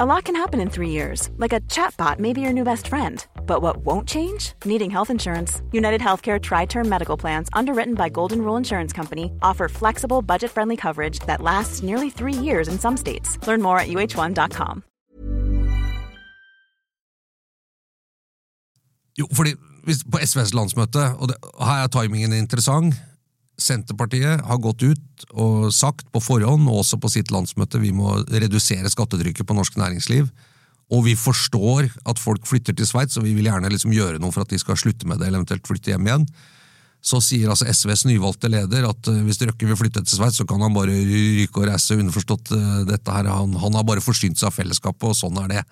A 0.00 0.06
lot 0.06 0.24
can 0.24 0.36
happen 0.36 0.60
in 0.60 0.70
three 0.70 0.90
years, 0.90 1.28
like 1.38 1.52
a 1.52 1.60
chatbot 1.62 2.20
may 2.20 2.32
be 2.32 2.40
your 2.40 2.52
new 2.52 2.62
best 2.62 2.86
friend. 2.86 3.26
But 3.46 3.62
what 3.62 3.78
won't 3.78 4.06
change? 4.06 4.52
Needing 4.64 4.90
health 4.90 5.10
insurance. 5.10 5.60
United 5.72 6.00
Healthcare 6.00 6.40
Tri 6.40 6.66
Term 6.66 6.88
Medical 6.88 7.16
Plans, 7.16 7.48
underwritten 7.52 7.94
by 7.94 8.08
Golden 8.08 8.42
Rule 8.42 8.56
Insurance 8.58 8.92
Company, 8.92 9.32
offer 9.42 9.68
flexible, 9.68 10.22
budget 10.22 10.50
friendly 10.52 10.76
coverage 10.76 11.18
that 11.26 11.40
lasts 11.40 11.82
nearly 11.82 12.10
three 12.10 12.32
years 12.32 12.68
in 12.68 12.78
some 12.78 12.96
states. 12.96 13.38
Learn 13.46 13.60
more 13.60 13.80
at 13.80 13.88
uh1.com. 13.88 14.84
Jo, 19.18 19.26
fordi 19.32 19.56
På 19.88 20.20
SVs 20.20 20.52
landsmøte, 20.56 21.04
og 21.16 21.30
det, 21.30 21.38
her 21.64 21.84
er 21.84 21.92
timingen 21.92 22.34
interessant 22.36 22.96
Senterpartiet 23.58 24.44
har 24.46 24.60
gått 24.62 24.84
ut 24.86 25.24
og 25.34 25.72
sagt 25.74 26.06
på 26.14 26.22
forhånd, 26.22 26.68
og 26.70 26.84
også 26.84 27.00
på 27.02 27.10
sitt 27.10 27.32
landsmøte, 27.34 27.80
vi 27.82 27.90
må 27.90 28.12
redusere 28.30 28.90
skattetrykket 28.92 29.48
på 29.48 29.56
norsk 29.58 29.80
næringsliv. 29.80 30.28
Og 30.94 31.02
vi 31.04 31.16
forstår 31.18 31.88
at 32.08 32.22
folk 32.22 32.46
flytter 32.48 32.76
til 32.76 32.86
Sveits, 32.88 33.18
og 33.18 33.26
vi 33.26 33.34
vil 33.36 33.50
gjerne 33.50 33.72
liksom 33.72 33.92
gjøre 33.92 34.22
noe 34.22 34.32
for 34.32 34.46
at 34.46 34.54
de 34.54 34.60
skal 34.62 34.78
slutte 34.78 35.10
med 35.10 35.18
det, 35.18 35.26
eller 35.26 35.42
eventuelt 35.42 35.66
flytte 35.66 35.90
hjem 35.90 36.06
igjen. 36.06 36.28
Så 37.04 37.20
sier 37.22 37.50
altså 37.50 37.66
SVs 37.70 38.06
nyvalgte 38.08 38.50
leder 38.50 38.86
at 38.88 39.10
eh, 39.10 39.20
hvis 39.26 39.42
Røkke 39.42 39.68
vil 39.68 39.78
flytte 39.78 40.04
til 40.06 40.20
Sveits, 40.20 40.38
så 40.40 40.46
kan 40.48 40.62
han 40.62 40.74
bare 40.74 40.94
ryke 40.94 41.60
og 41.60 41.68
reise, 41.68 41.98
underforstått 41.98 42.54
eh, 42.54 42.80
dette 42.88 43.14
her. 43.14 43.28
Han, 43.30 43.58
han 43.58 43.78
har 43.78 43.86
bare 43.86 44.02
forsynt 44.02 44.38
seg 44.38 44.52
av 44.52 44.56
fellesskapet, 44.56 45.10
og 45.10 45.18
sånn 45.18 45.38
er 45.44 45.52
det. 45.52 45.62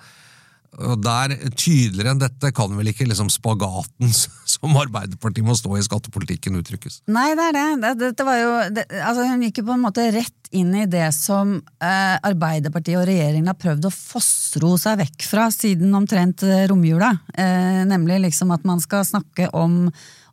Og 0.77 1.01
der, 1.01 1.35
Tydeligere 1.57 2.13
enn 2.13 2.21
dette 2.21 2.51
kan 2.57 2.73
vel 2.77 2.91
ikke 2.91 3.07
liksom 3.09 3.31
spagaten 3.33 4.13
som 4.57 4.77
Arbeiderpartiet 4.81 5.47
må 5.47 5.57
stå 5.59 5.77
i 5.79 5.85
skattepolitikken 5.87 6.59
uttrykkes. 6.61 7.03
Nei, 7.13 7.31
det 7.39 7.47
er 7.51 7.57
det. 7.57 7.95
det, 8.03 8.27
jo, 8.41 8.51
det 8.77 8.87
altså 9.01 9.29
Hun 9.31 9.47
gikk 9.47 9.63
jo 9.63 9.69
på 9.71 9.77
en 9.77 9.87
måte 9.87 10.11
rett 10.15 10.53
inn 10.57 10.75
i 10.79 10.85
det 10.91 11.09
som 11.17 11.57
eh, 11.83 12.19
Arbeiderpartiet 12.27 13.01
og 13.01 13.09
regjeringen 13.09 13.51
har 13.51 13.59
prøvd 13.59 13.89
å 13.89 13.95
fossro 13.95 14.77
seg 14.81 15.01
vekk 15.03 15.27
fra 15.27 15.49
siden 15.55 15.95
omtrent 15.99 16.45
eh, 16.47 16.69
romjula. 16.71 17.11
Eh, 17.35 17.83
nemlig 17.89 18.23
liksom 18.29 18.55
at 18.55 18.67
man 18.69 18.83
skal 18.83 19.07
snakke 19.09 19.51
om 19.57 19.91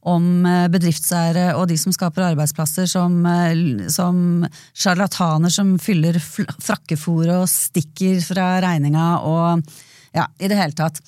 om 0.09 0.43
eh, 0.47 0.67
bedriftseiere 0.71 1.53
og 1.57 1.67
de 1.71 1.77
som 1.79 1.93
skaper 1.95 2.27
arbeidsplasser, 2.31 2.87
som, 2.91 3.15
eh, 3.25 3.87
som 3.91 4.43
sjarlataner 4.75 5.53
som 5.53 5.77
fyller 5.81 6.19
frakkefòret 6.19 7.37
og 7.37 7.49
stikker 7.51 8.19
fra 8.25 8.47
regninga 8.63 9.07
og 9.23 9.63
ja, 10.13 10.27
i 10.39 10.49
det 10.49 10.57
hele 10.59 10.77
tatt. 10.77 11.01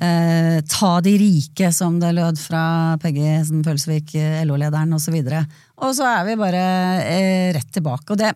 Eh, 0.00 0.60
ta 0.70 0.90
de 1.02 1.12
rike, 1.18 1.72
som 1.74 1.98
det 1.98 2.12
lød 2.14 2.38
fra 2.38 2.62
Peggy 3.02 3.38
Følsvik, 3.66 4.14
eh, 4.18 4.42
LO-lederen 4.46 4.94
osv. 4.94 5.16
Og, 5.18 5.30
så 5.30 5.86
og 5.86 5.94
så 5.98 6.10
er 6.10 6.26
vi 6.28 6.36
bare 6.38 6.64
eh, 7.02 7.46
rett 7.56 7.70
tilbake. 7.74 8.14
Og 8.14 8.20
det, 8.20 8.32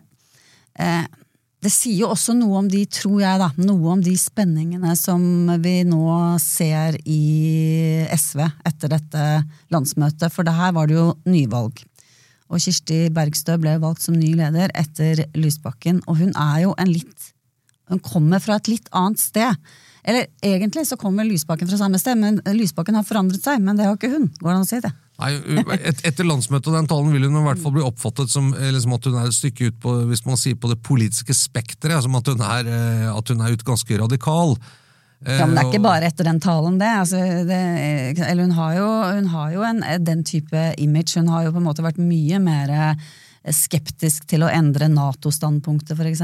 eh, 0.79 1.05
det 1.63 1.71
sier 1.71 2.01
jo 2.01 2.11
også 2.11 2.35
noe 2.35 2.59
om 2.59 2.67
de, 2.71 2.83
tror 2.91 3.21
jeg, 3.23 3.39
da, 3.39 3.47
noe 3.63 3.93
om 3.95 4.03
de 4.03 4.15
spenningene 4.19 4.95
som 4.99 5.23
vi 5.63 5.77
nå 5.87 6.03
ser 6.43 6.99
i 7.07 7.23
SV 8.11 8.43
etter 8.67 8.91
dette 8.97 9.23
landsmøtet. 9.71 10.27
For 10.35 10.43
det 10.43 10.55
her 10.57 10.75
var 10.75 10.91
det 10.91 10.99
jo 10.99 11.13
nyvalg. 11.23 11.79
Og 12.51 12.59
Kirsti 12.61 13.07
Bergstø 13.13 13.55
ble 13.61 13.77
valgt 13.81 14.03
som 14.03 14.19
ny 14.19 14.33
leder 14.37 14.71
etter 14.77 15.23
Lysbakken. 15.39 16.03
Og 16.11 16.19
hun 16.19 16.35
er 16.35 16.65
jo 16.67 16.75
en 16.77 16.91
litt 16.91 17.31
Hun 17.91 17.99
kommer 17.99 18.39
fra 18.39 18.55
et 18.55 18.69
litt 18.71 18.85
annet 18.95 19.19
sted. 19.19 19.57
Eller 20.03 20.27
egentlig 20.43 20.83
så 20.87 20.97
kommer 20.99 21.23
Lysbakken 21.23 21.69
fra 21.69 21.79
samme 21.79 21.99
sted, 22.01 22.19
men 22.19 22.41
Lysbakken 22.57 22.97
har 22.99 23.07
forandret 23.07 23.43
seg. 23.43 23.61
Men 23.63 23.79
det 23.79 23.87
har 23.87 23.95
ikke 23.95 24.11
hun. 24.11 24.27
Går 24.41 24.49
det 24.49 24.55
an 24.57 24.65
å 24.65 24.69
si 24.69 24.81
det? 24.83 24.91
Nei, 25.21 25.31
et, 25.77 26.01
Etter 26.09 26.27
landsmøtet 26.27 26.71
og 26.71 26.75
den 26.75 26.89
talen 26.89 27.13
vil 27.13 27.27
hun 27.29 27.37
i 27.39 27.45
hvert 27.45 27.61
fall 27.61 27.75
bli 27.75 27.85
oppfattet 27.85 28.31
som 28.33 28.49
liksom 28.57 28.95
at 28.97 29.07
hun 29.07 29.17
er 29.21 29.29
et 29.29 29.37
stykke 29.37 29.69
ut 29.69 29.81
på 29.83 29.93
hvis 30.09 30.25
man 30.25 30.39
sier 30.41 30.57
på 30.59 30.71
det 30.71 30.79
politiske 30.83 31.35
spekteret. 31.37 32.03
Som 32.03 32.17
at 32.19 32.31
hun 32.31 32.43
er, 32.43 32.67
eh, 32.67 33.09
at 33.13 33.31
hun 33.31 33.43
er 33.43 33.55
ut 33.55 33.67
ganske 33.67 33.99
radikal. 34.03 34.57
Ja, 35.23 35.45
Men 35.45 35.55
det 35.55 35.61
er 35.61 35.69
ikke 35.69 35.79
eh, 35.79 35.87
bare 35.87 36.07
etter 36.09 36.27
den 36.27 36.41
talen, 36.43 36.79
det. 36.81 36.93
Altså, 36.99 37.21
det 37.47 37.59
eller 38.27 38.43
hun 38.43 38.57
har 38.57 38.73
jo, 38.75 38.87
hun 39.21 39.29
har 39.31 39.53
jo 39.53 39.67
en, 39.69 39.83
den 40.03 40.23
type 40.27 40.65
image. 40.83 41.15
Hun 41.15 41.31
har 41.31 41.47
jo 41.47 41.53
på 41.55 41.63
en 41.63 41.69
måte 41.69 41.85
vært 41.85 42.01
mye 42.01 42.41
mer 42.43 42.73
skeptisk 43.51 44.23
til 44.29 44.45
å 44.45 44.51
endre 44.51 44.87
Nato-standpunktet, 44.91 45.97
f.eks. 45.97 46.21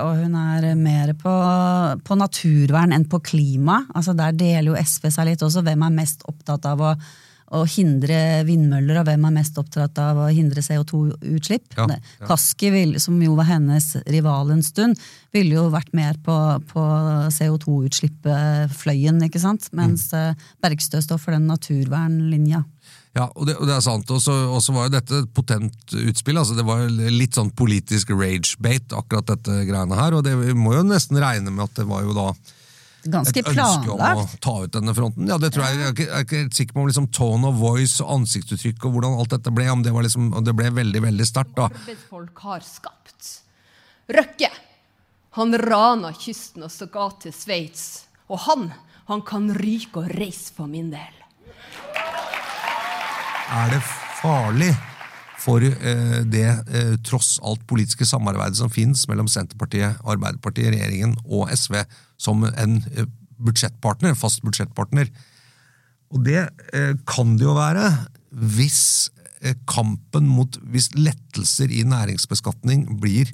Og 0.00 0.22
hun 0.22 0.36
er 0.38 0.70
mer 0.78 1.12
på, 1.20 1.34
på, 2.06 2.16
naturvern 2.16 2.94
enn 2.96 3.04
på 3.10 3.20
klima. 3.20 3.82
Altså 3.92 4.16
Der 4.16 4.32
deler 4.32 4.72
jo 4.72 4.78
SV 4.78 5.10
seg 5.12 5.28
litt 5.28 5.44
også. 5.44 5.64
Hvem 5.66 5.84
er 5.84 6.00
mest 6.00 6.24
opptatt 6.30 6.64
av 6.70 6.80
å, 6.80 6.94
å 7.52 7.62
hindre 7.68 8.40
vindmøller, 8.48 9.02
og 9.02 9.10
hvem 9.10 9.28
er 9.28 9.36
mest 9.36 9.58
opptatt 9.60 10.00
av 10.00 10.22
å 10.24 10.30
hindre 10.32 10.64
CO2-utslipp? 10.64 11.76
Ja, 11.76 11.90
ja. 11.92 12.00
Kaski, 12.30 12.72
som 13.02 13.20
jo 13.20 13.36
var 13.36 13.50
hennes 13.52 13.92
rival 14.08 14.54
en 14.56 14.64
stund, 14.64 15.00
ville 15.36 15.58
jo 15.58 15.68
vært 15.74 15.92
mer 15.96 16.16
på, 16.24 16.38
på 16.72 16.86
CO2-utslipp-fløyen, 17.36 19.20
ikke 19.28 19.44
sant? 19.44 19.68
Mens 19.76 20.08
mm. 20.16 20.40
Bergstø 20.64 21.04
står 21.04 21.20
for 21.20 21.36
den 21.36 21.50
naturvernlinja. 21.52 22.64
Ja, 23.12 23.26
og 23.36 23.44
det, 23.44 23.58
og 23.60 23.68
det 23.68 23.74
er 23.76 23.84
sant. 23.84 24.08
Og 24.08 24.22
så 24.24 24.72
var 24.72 24.88
jo 24.88 24.94
dette 24.94 25.18
et 25.20 25.30
potent 25.36 25.94
utspill. 26.00 26.38
altså 26.40 26.56
Det 26.56 26.64
var 26.64 26.86
litt 26.88 27.36
sånn 27.36 27.52
politisk 27.52 28.14
rage-bait, 28.16 28.94
akkurat 28.96 29.28
dette 29.34 29.58
greiene 29.68 29.98
her. 29.98 30.16
Og 30.16 30.24
det, 30.24 30.32
vi 30.40 30.56
må 30.56 30.72
jo 30.78 30.86
nesten 30.88 31.20
regne 31.20 31.52
med 31.52 31.66
at 31.66 31.76
det 31.82 31.88
var 31.90 32.06
jo 32.06 32.16
da 32.16 32.32
Ganske 33.02 33.40
et 33.42 33.48
ønske 33.50 33.90
om 33.90 33.98
å 33.98 34.26
ta 34.38 34.52
ut 34.62 34.74
denne 34.76 34.92
fronten. 34.94 35.26
Ja, 35.26 35.34
det 35.42 35.50
tror 35.52 35.66
Jeg 35.66 35.80
jeg 35.80 35.86
er 35.88 35.94
ikke, 35.96 36.04
jeg 36.06 36.14
er 36.14 36.26
ikke 36.26 36.42
helt 36.44 36.58
sikker 36.58 36.76
på 36.76 36.82
om 36.84 36.90
liksom 36.90 37.08
tone 37.10 37.48
of 37.50 37.56
voice 37.58 37.98
og 38.04 38.12
ansiktsuttrykk 38.20 38.86
og 38.86 38.94
hvordan 38.94 39.16
alt 39.18 39.34
dette 39.34 39.52
ble. 39.52 39.66
om 39.72 39.82
Det 39.82 39.92
var 39.92 40.06
liksom, 40.06 40.28
det 40.46 40.54
ble 40.56 40.70
veldig 40.70 41.02
veldig 41.02 41.26
sterkt. 41.26 41.56
da. 41.58 41.66
Arbeidsfolk 41.66 42.44
har 42.46 42.62
skapt. 42.62 43.32
Røkke 44.12 44.52
han 45.32 45.56
rana 45.58 46.12
kysten 46.12 46.62
og 46.66 46.70
så 46.72 46.86
ga 46.92 47.08
til 47.22 47.32
Sveits. 47.32 48.04
Og 48.28 48.38
han, 48.46 48.70
han 49.08 49.24
kan 49.26 49.48
ryke 49.56 50.04
og 50.04 50.14
reise 50.14 50.52
for 50.54 50.70
min 50.70 50.92
del 50.92 51.21
er 53.52 53.74
det 53.74 53.82
farlig 54.20 54.72
for 55.42 55.64
eh, 55.64 56.18
det 56.30 56.46
eh, 56.46 56.94
tross 57.04 57.36
alt 57.44 57.64
politiske 57.70 58.06
samarbeidet 58.08 58.60
som 58.60 58.72
finnes 58.72 59.04
mellom 59.10 59.28
Senterpartiet, 59.30 59.98
Arbeiderpartiet, 60.06 60.70
regjeringen 60.74 61.16
og 61.26 61.50
SV 61.50 61.80
som 62.20 62.44
en 62.46 62.78
eh, 62.94 63.08
budsjettpartner, 63.42 64.14
fast 64.18 64.42
budsjettpartner. 64.46 65.10
Og 66.12 66.20
det 66.26 66.44
kan 67.08 67.30
det 67.40 67.46
jo 67.46 67.54
være 67.56 67.86
hvis 68.30 69.08
kampen 69.66 70.28
mot 70.30 70.54
Hvis 70.70 70.92
lettelser 70.94 71.72
i 71.74 71.80
næringsbeskatning 71.88 72.84
blir 73.00 73.26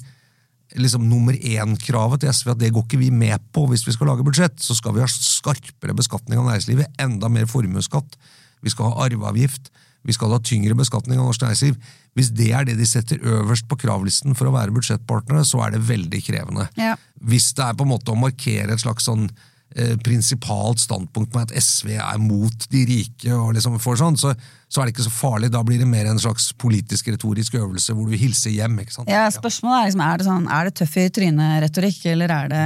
liksom 0.73 1.03
nummer 1.05 1.35
én-kravet 1.37 2.23
til 2.23 2.33
SV, 2.33 2.49
at 2.55 2.61
det 2.63 2.71
går 2.73 2.87
ikke 2.87 3.01
vi 3.01 3.11
med 3.13 3.37
på 3.53 3.67
hvis 3.69 3.85
vi 3.85 3.93
skal 3.93 4.09
lage 4.09 4.25
budsjett, 4.25 4.57
så 4.57 4.73
skal 4.77 4.95
vi 4.95 5.03
ha 5.03 5.09
skarpere 5.11 5.93
beskatning 5.97 6.41
av 6.41 6.47
næringslivet, 6.47 6.89
enda 6.97 7.29
mer 7.29 7.45
formuesskatt, 7.51 8.17
vi 8.65 8.73
skal 8.73 8.89
ha 8.89 9.05
arveavgift, 9.05 9.69
vi 10.09 10.17
skal 10.17 10.33
ha 10.33 10.41
tyngre 10.41 10.77
beskatning 10.77 11.21
av 11.21 11.29
norsk 11.29 11.45
næringsliv. 11.45 11.77
Hvis 12.17 12.33
det 12.35 12.49
er 12.55 12.65
det 12.67 12.79
de 12.79 12.87
setter 12.89 13.21
øverst 13.21 13.69
på 13.69 13.77
kravlisten 13.79 14.37
for 14.37 14.49
å 14.49 14.55
være 14.55 14.73
budsjettpartnere, 14.75 15.45
så 15.47 15.61
er 15.65 15.75
det 15.75 15.85
veldig 15.87 16.23
krevende. 16.25 16.67
Ja. 16.79 16.97
Hvis 17.21 17.53
det 17.57 17.67
er 17.67 17.77
på 17.77 17.85
en 17.85 17.93
måte 17.93 18.13
å 18.13 18.19
markere 18.19 18.73
et 18.73 18.83
slags 18.83 19.05
sånn 19.07 19.27
eh, 19.29 19.93
prinsipalt 20.03 20.81
standpunkt 20.81 21.35
med 21.35 21.47
at 21.47 21.61
SV 21.61 21.93
er 21.99 22.19
mot 22.23 22.67
de 22.73 22.83
rike, 22.89 23.29
og 23.35 23.53
liksom 23.55 23.77
får 23.81 24.01
sånn, 24.01 24.19
så, 24.19 24.33
så, 24.67 24.81
er 24.81 24.89
det 24.89 24.95
ikke 24.95 25.07
så 25.07 25.15
farlig. 25.15 25.51
Da 25.53 25.63
blir 25.65 25.81
det 25.81 25.89
mer 25.89 26.09
en 26.09 26.21
slags 26.21 26.49
politisk 26.59 27.11
retorisk 27.13 27.59
øvelse 27.61 27.95
hvor 27.95 28.09
du 28.09 28.17
hilser 28.19 28.55
hjem. 28.55 28.79
ikke 28.83 28.97
sant? 28.97 29.13
Ja, 29.13 29.27
Spørsmålet 29.33 29.79
er 29.79 29.91
liksom, 29.91 30.05
er 30.07 30.21
det, 30.21 30.29
sånn, 30.29 30.53
er 30.57 30.69
det 30.69 30.77
tøff 30.81 30.97
i 30.97 31.09
trynet-retorikk, 31.19 32.05
eller 32.15 32.37
det, 32.51 32.63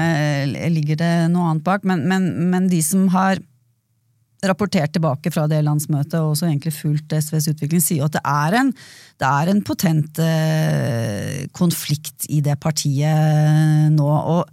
eh, 0.56 0.70
ligger 0.72 1.04
det 1.04 1.16
noe 1.36 1.52
annet 1.52 1.68
bak? 1.68 1.88
Men, 1.88 2.08
men, 2.10 2.32
men 2.54 2.72
de 2.72 2.82
som 2.86 3.10
har 3.14 3.44
rapportert 4.50 4.94
tilbake 4.96 5.32
fra 5.34 5.46
det 5.52 5.62
landsmøtet 5.66 6.18
og 6.20 6.34
også 6.34 6.50
egentlig 6.50 6.74
fulgt 6.76 7.16
SVs 7.16 7.52
utvikling, 7.54 7.84
sier 7.84 8.08
at 8.08 8.18
det 8.18 8.24
er 8.28 8.60
en, 8.60 8.74
det 9.22 9.30
er 9.30 9.52
en 9.52 9.64
potent 9.66 10.22
eh, 10.24 11.46
konflikt 11.56 12.28
i 12.34 12.42
det 12.46 12.58
partiet 12.64 13.94
nå. 13.96 14.10
og 14.10 14.50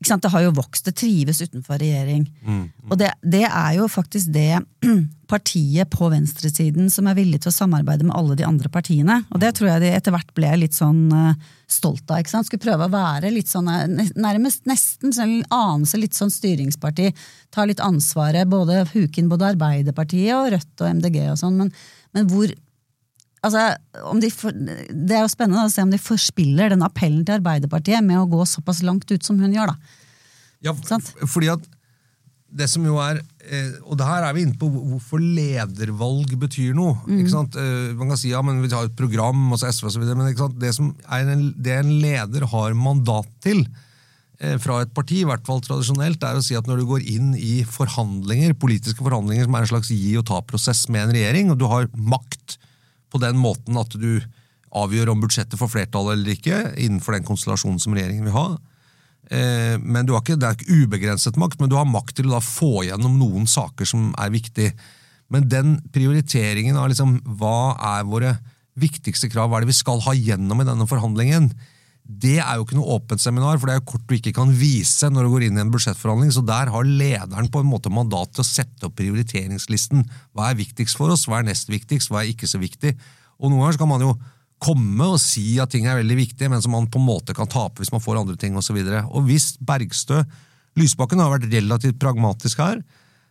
det 0.00 0.30
har 0.32 0.42
jo 0.46 0.52
vokst, 0.56 0.86
det 0.86 0.96
trives 0.96 1.42
utenfor 1.42 1.78
regjering. 1.78 2.24
Mm, 2.42 2.60
mm. 2.72 2.90
Og 2.90 2.98
det, 2.98 3.10
det, 3.20 3.44
er 3.44 3.74
jo 3.76 3.88
faktisk 3.88 4.32
det 4.32 4.62
partiet 5.30 5.90
på 5.92 6.08
venstresiden 6.08 6.88
som 6.90 7.06
er 7.06 7.18
villig 7.18 7.42
til 7.42 7.52
å 7.52 7.54
samarbeide 7.54 8.06
med 8.08 8.16
alle 8.16 8.36
de 8.38 8.46
andre 8.48 8.70
partiene. 8.72 9.20
Og 9.30 9.42
det 9.42 9.52
tror 9.58 9.74
jeg 9.74 9.82
de 9.84 9.92
etter 9.92 10.14
hvert 10.14 10.32
ble 10.34 10.54
litt 10.62 10.74
sånn 10.74 11.12
uh, 11.12 11.36
stolt 11.68 12.08
av. 12.08 12.22
ikke 12.22 12.32
sant? 12.32 12.48
Skulle 12.48 12.64
prøve 12.64 12.88
å 12.88 12.94
være 12.94 13.30
litt 13.34 13.52
sånn, 13.52 13.68
eh, 13.68 14.10
nærmest 14.16 14.64
nesten 14.70 15.12
en 15.20 15.36
anelse 15.52 16.00
litt 16.00 16.16
sånn 16.16 16.32
styringsparti. 16.32 17.12
Ta 17.52 17.68
litt 17.68 17.84
ansvaret, 17.84 18.48
både 18.48 18.86
huke 18.94 19.20
inn 19.20 19.30
både 19.30 19.52
Arbeiderpartiet 19.52 20.32
og 20.38 20.50
Rødt 20.56 20.80
og 20.80 20.96
MDG 20.96 21.22
og 21.28 21.38
sånn. 21.44 21.60
Men, 21.60 21.74
men 22.16 22.32
hvor 22.32 22.48
Altså, 23.40 23.70
de 24.20 24.28
for, 24.34 24.52
det 24.52 25.16
er 25.16 25.24
jo 25.24 25.32
spennende 25.32 25.64
å 25.64 25.72
se 25.72 25.84
om 25.84 25.92
de 25.92 26.00
forspiller 26.00 26.74
den 26.74 26.84
appellen 26.84 27.22
til 27.24 27.38
Arbeiderpartiet 27.38 28.04
med 28.04 28.20
å 28.20 28.28
gå 28.28 28.44
såpass 28.48 28.82
langt 28.84 29.08
ut 29.08 29.24
som 29.24 29.40
hun 29.40 29.54
gjør. 29.56 29.72
da. 29.72 30.00
Ja, 30.66 30.74
fordi 30.76 31.48
at 31.54 31.64
det 32.50 32.66
som 32.70 32.82
jo 32.84 32.96
er 32.98 33.20
eh, 33.46 33.76
Og 33.86 33.94
det 33.98 34.06
her 34.06 34.24
er 34.26 34.34
vi 34.34 34.42
inne 34.42 34.58
på 34.58 34.68
hvorfor 34.70 35.22
ledervalg 35.22 36.32
betyr 36.40 36.74
noe. 36.76 36.96
Mm. 37.06 37.20
ikke 37.20 37.32
sant? 37.32 37.58
Eh, 37.58 37.92
man 37.98 38.10
kan 38.10 38.18
si 38.20 38.32
ja, 38.32 38.42
men 38.44 38.58
vi 38.62 38.72
har 38.74 38.88
et 38.88 38.96
program, 38.98 39.44
og 39.52 39.60
så 39.60 39.70
SV 39.70 39.90
osv., 39.90 40.08
men 40.10 40.32
ikke 40.32 40.48
sant? 40.48 40.58
Det, 40.60 40.72
som 40.76 40.90
er 41.06 41.30
en, 41.30 41.46
det 41.56 41.78
en 41.78 41.94
leder 42.02 42.48
har 42.50 42.74
mandat 42.78 43.30
til 43.44 43.62
eh, 44.42 44.56
fra 44.62 44.80
et 44.84 44.92
parti, 44.96 45.22
i 45.22 45.28
hvert 45.28 45.46
fall 45.46 45.62
tradisjonelt, 45.64 46.26
er 46.26 46.40
å 46.40 46.44
si 46.44 46.58
at 46.58 46.66
når 46.68 46.82
du 46.82 46.88
går 46.90 47.06
inn 47.12 47.36
i 47.38 47.60
forhandlinger, 47.68 48.58
politiske 48.58 49.06
forhandlinger 49.06 49.46
som 49.46 49.56
er 49.56 49.68
en 49.68 49.72
slags 49.76 49.94
gi 49.94 50.16
og 50.18 50.26
ta-prosess 50.30 50.88
med 50.90 51.06
en 51.06 51.14
regjering, 51.16 51.54
og 51.54 51.60
du 51.62 51.68
har 51.70 51.88
makt 51.94 52.58
på 53.10 53.20
den 53.22 53.38
måten 53.40 53.78
at 53.80 53.94
du 53.98 54.20
avgjør 54.70 55.12
om 55.12 55.22
budsjettet 55.22 55.58
får 55.58 55.72
flertall 55.72 56.12
eller 56.12 56.34
ikke, 56.36 56.58
innenfor 56.78 57.16
den 57.16 57.26
konstellasjonen 57.26 57.80
som 57.82 57.96
regjeringen 57.96 58.28
vil 58.28 58.36
ha. 58.36 58.46
Eh, 59.30 59.76
men 59.78 60.06
du 60.06 60.14
har 60.14 60.22
ikke, 60.22 60.38
Det 60.38 60.46
er 60.46 60.56
ikke 60.56 60.84
ubegrenset 60.84 61.36
makt, 61.38 61.60
men 61.60 61.70
du 61.70 61.76
har 61.78 61.86
makt 61.86 62.16
til 62.18 62.30
å 62.30 62.36
da 62.38 62.42
få 62.44 62.86
gjennom 62.86 63.18
noen 63.18 63.46
saker 63.50 63.86
som 63.86 64.10
er 64.18 64.30
viktige. 64.30 64.74
Men 65.30 65.48
den 65.48 65.76
prioriteringen 65.94 66.78
av 66.78 66.88
liksom, 66.90 67.20
hva 67.38 67.76
er 67.98 68.06
våre 68.06 68.38
viktigste 68.80 69.30
krav, 69.30 69.50
hva 69.50 69.58
er 69.58 69.66
det 69.66 69.74
vi 69.74 69.82
skal 69.82 70.02
ha 70.06 70.14
gjennom 70.14 70.62
i 70.62 70.66
denne 70.66 70.86
forhandlingen, 70.90 71.50
det 72.10 72.40
er 72.42 72.58
jo 72.58 72.64
ikke 72.64 72.76
noe 72.78 72.96
åpent 72.96 73.22
seminar, 73.22 73.58
for 73.60 73.68
det 73.68 73.76
er 73.76 73.80
jo 73.80 73.86
kort 73.92 74.08
du 74.08 74.16
ikke 74.16 74.34
kan 74.34 74.50
vise 74.56 75.06
når 75.12 75.26
du 75.26 75.30
går 75.34 75.44
inn 75.46 75.60
i 75.60 75.62
en 75.62 75.70
budsjettforhandling. 75.70 76.32
Så 76.34 76.42
der 76.46 76.72
har 76.74 76.88
lederen 76.88 77.50
på 77.52 77.62
en 77.62 77.70
måte 77.70 77.92
mandat 77.92 78.34
til 78.34 78.42
å 78.42 78.48
sette 78.48 78.88
opp 78.88 78.96
prioriteringslisten. 78.98 80.02
Hva 80.34 80.50
er 80.50 80.58
viktigst 80.58 80.98
for 80.98 81.14
oss, 81.14 81.28
hva 81.30 81.38
er 81.38 81.48
nest 81.52 81.70
viktigst, 81.70 82.10
hva 82.10 82.24
er 82.24 82.32
ikke 82.32 82.50
så 82.50 82.60
viktig? 82.62 82.96
Og 83.38 83.52
noen 83.52 83.62
ganger 83.62 83.80
kan 83.80 83.92
man 83.92 84.04
jo 84.04 84.14
komme 84.60 85.06
og 85.14 85.20
si 85.22 85.54
at 85.62 85.72
ting 85.72 85.86
er 85.88 86.00
veldig 86.02 86.18
viktige, 86.18 86.50
men 86.52 86.60
som 86.60 86.74
man 86.74 86.90
på 86.90 87.00
en 87.00 87.06
måte 87.06 87.36
kan 87.36 87.48
tape 87.48 87.80
hvis 87.80 87.94
man 87.94 88.02
får 88.04 88.20
andre 88.20 88.36
ting 88.40 88.58
osv. 88.58 88.76
Og, 88.76 88.90
så 88.90 89.04
og 89.06 89.28
hvis 89.30 89.52
Bergstø 89.62 90.24
Lysbakken 90.78 91.18
har 91.18 91.32
vært 91.32 91.50
relativt 91.50 91.98
pragmatisk 92.00 92.60
her. 92.62 92.80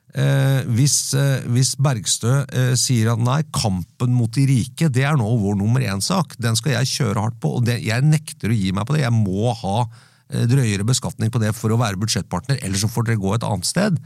Eh, 0.10 0.62
hvis, 0.74 1.14
eh, 1.14 1.44
hvis 1.54 1.76
Bergstø 1.78 2.32
eh, 2.50 2.72
sier 2.80 3.12
at 3.12 3.22
nei, 3.22 3.44
kampen 3.54 4.16
mot 4.18 4.32
de 4.34 4.48
rike 4.50 4.88
det 4.90 5.04
er 5.06 5.20
nå 5.20 5.28
vår 5.44 5.60
nummer 5.60 5.84
én-sak, 5.86 6.34
den 6.42 6.58
skal 6.58 6.80
jeg 6.80 6.90
kjøre 6.96 7.28
hardt 7.28 7.38
på, 7.44 7.52
og 7.60 7.68
det, 7.68 7.78
jeg 7.86 8.08
nekter 8.08 8.50
å 8.50 8.58
gi 8.58 8.72
meg 8.74 8.88
på 8.90 8.98
det. 8.98 9.04
Jeg 9.04 9.14
må 9.14 9.54
ha 9.62 9.76
eh, 9.86 10.48
drøyere 10.50 10.88
beskatning 10.88 11.30
på 11.34 11.42
det 11.44 11.54
for 11.58 11.76
å 11.76 11.78
være 11.82 12.02
budsjettpartner, 12.02 12.58
ellers 12.66 12.88
så 12.88 12.90
får 12.90 13.12
dere 13.12 13.22
gå 13.22 13.36
et 13.38 13.46
annet 13.46 13.70
sted. 13.70 14.02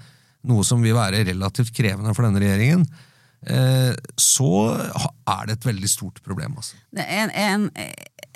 Noe 0.51 0.67
som 0.67 0.83
vil 0.83 0.97
være 0.97 1.23
relativt 1.29 1.71
krevende 1.75 2.11
for 2.11 2.27
denne 2.27 2.43
regjeringen. 2.43 2.83
Eh, 3.47 3.93
så 4.19 4.51
er 4.75 5.47
det 5.47 5.57
et 5.57 5.69
veldig 5.71 5.91
stort 5.91 6.19
problem. 6.23 6.59
Altså. 6.59 6.75
En, 6.99 7.31
en, 7.31 7.69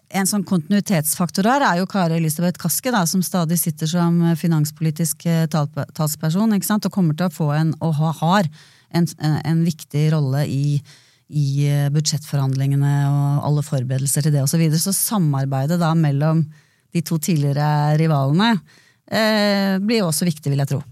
en 0.09 0.27
sånn 0.29 0.45
kontinuitetsfaktor 0.47 1.47
her 1.49 1.65
er 1.67 1.81
jo 1.81 1.87
Kari 1.89 2.17
Elisabeth 2.19 2.61
Kaski, 2.61 2.91
da, 2.95 3.03
som 3.09 3.23
stadig 3.25 3.57
sitter 3.59 3.89
som 3.91 4.21
finanspolitisk 4.39 5.25
eh, 5.27 5.47
talsperson, 5.51 6.55
ikke 6.55 6.69
sant? 6.69 6.87
og 6.87 6.93
kommer 6.95 7.17
til 7.17 7.27
å 7.27 7.33
få 7.33 7.49
en, 7.57 7.73
og 7.83 7.99
har 8.21 8.47
en, 8.95 9.07
en 9.19 9.65
viktig 9.65 10.05
rolle 10.13 10.45
i, 10.47 10.79
i 11.27 11.47
eh, 11.67 11.89
budsjettforhandlingene 11.93 12.93
og 13.09 13.47
alle 13.49 13.65
forberedelser 13.67 14.27
til 14.27 14.37
det 14.37 14.45
osv. 14.45 14.55
Så, 14.55 14.61
videre. 14.63 14.83
så 14.83 14.95
samarbeidet 14.95 15.79
da 15.81 15.91
mellom 15.97 16.45
de 16.95 17.03
to 17.03 17.19
tidligere 17.19 17.97
rivalene 17.99 18.53
eh, 19.11 19.75
blir 19.83 20.07
også 20.07 20.27
viktig, 20.29 20.53
vil 20.53 20.63
jeg 20.63 20.71
tro. 20.71 20.83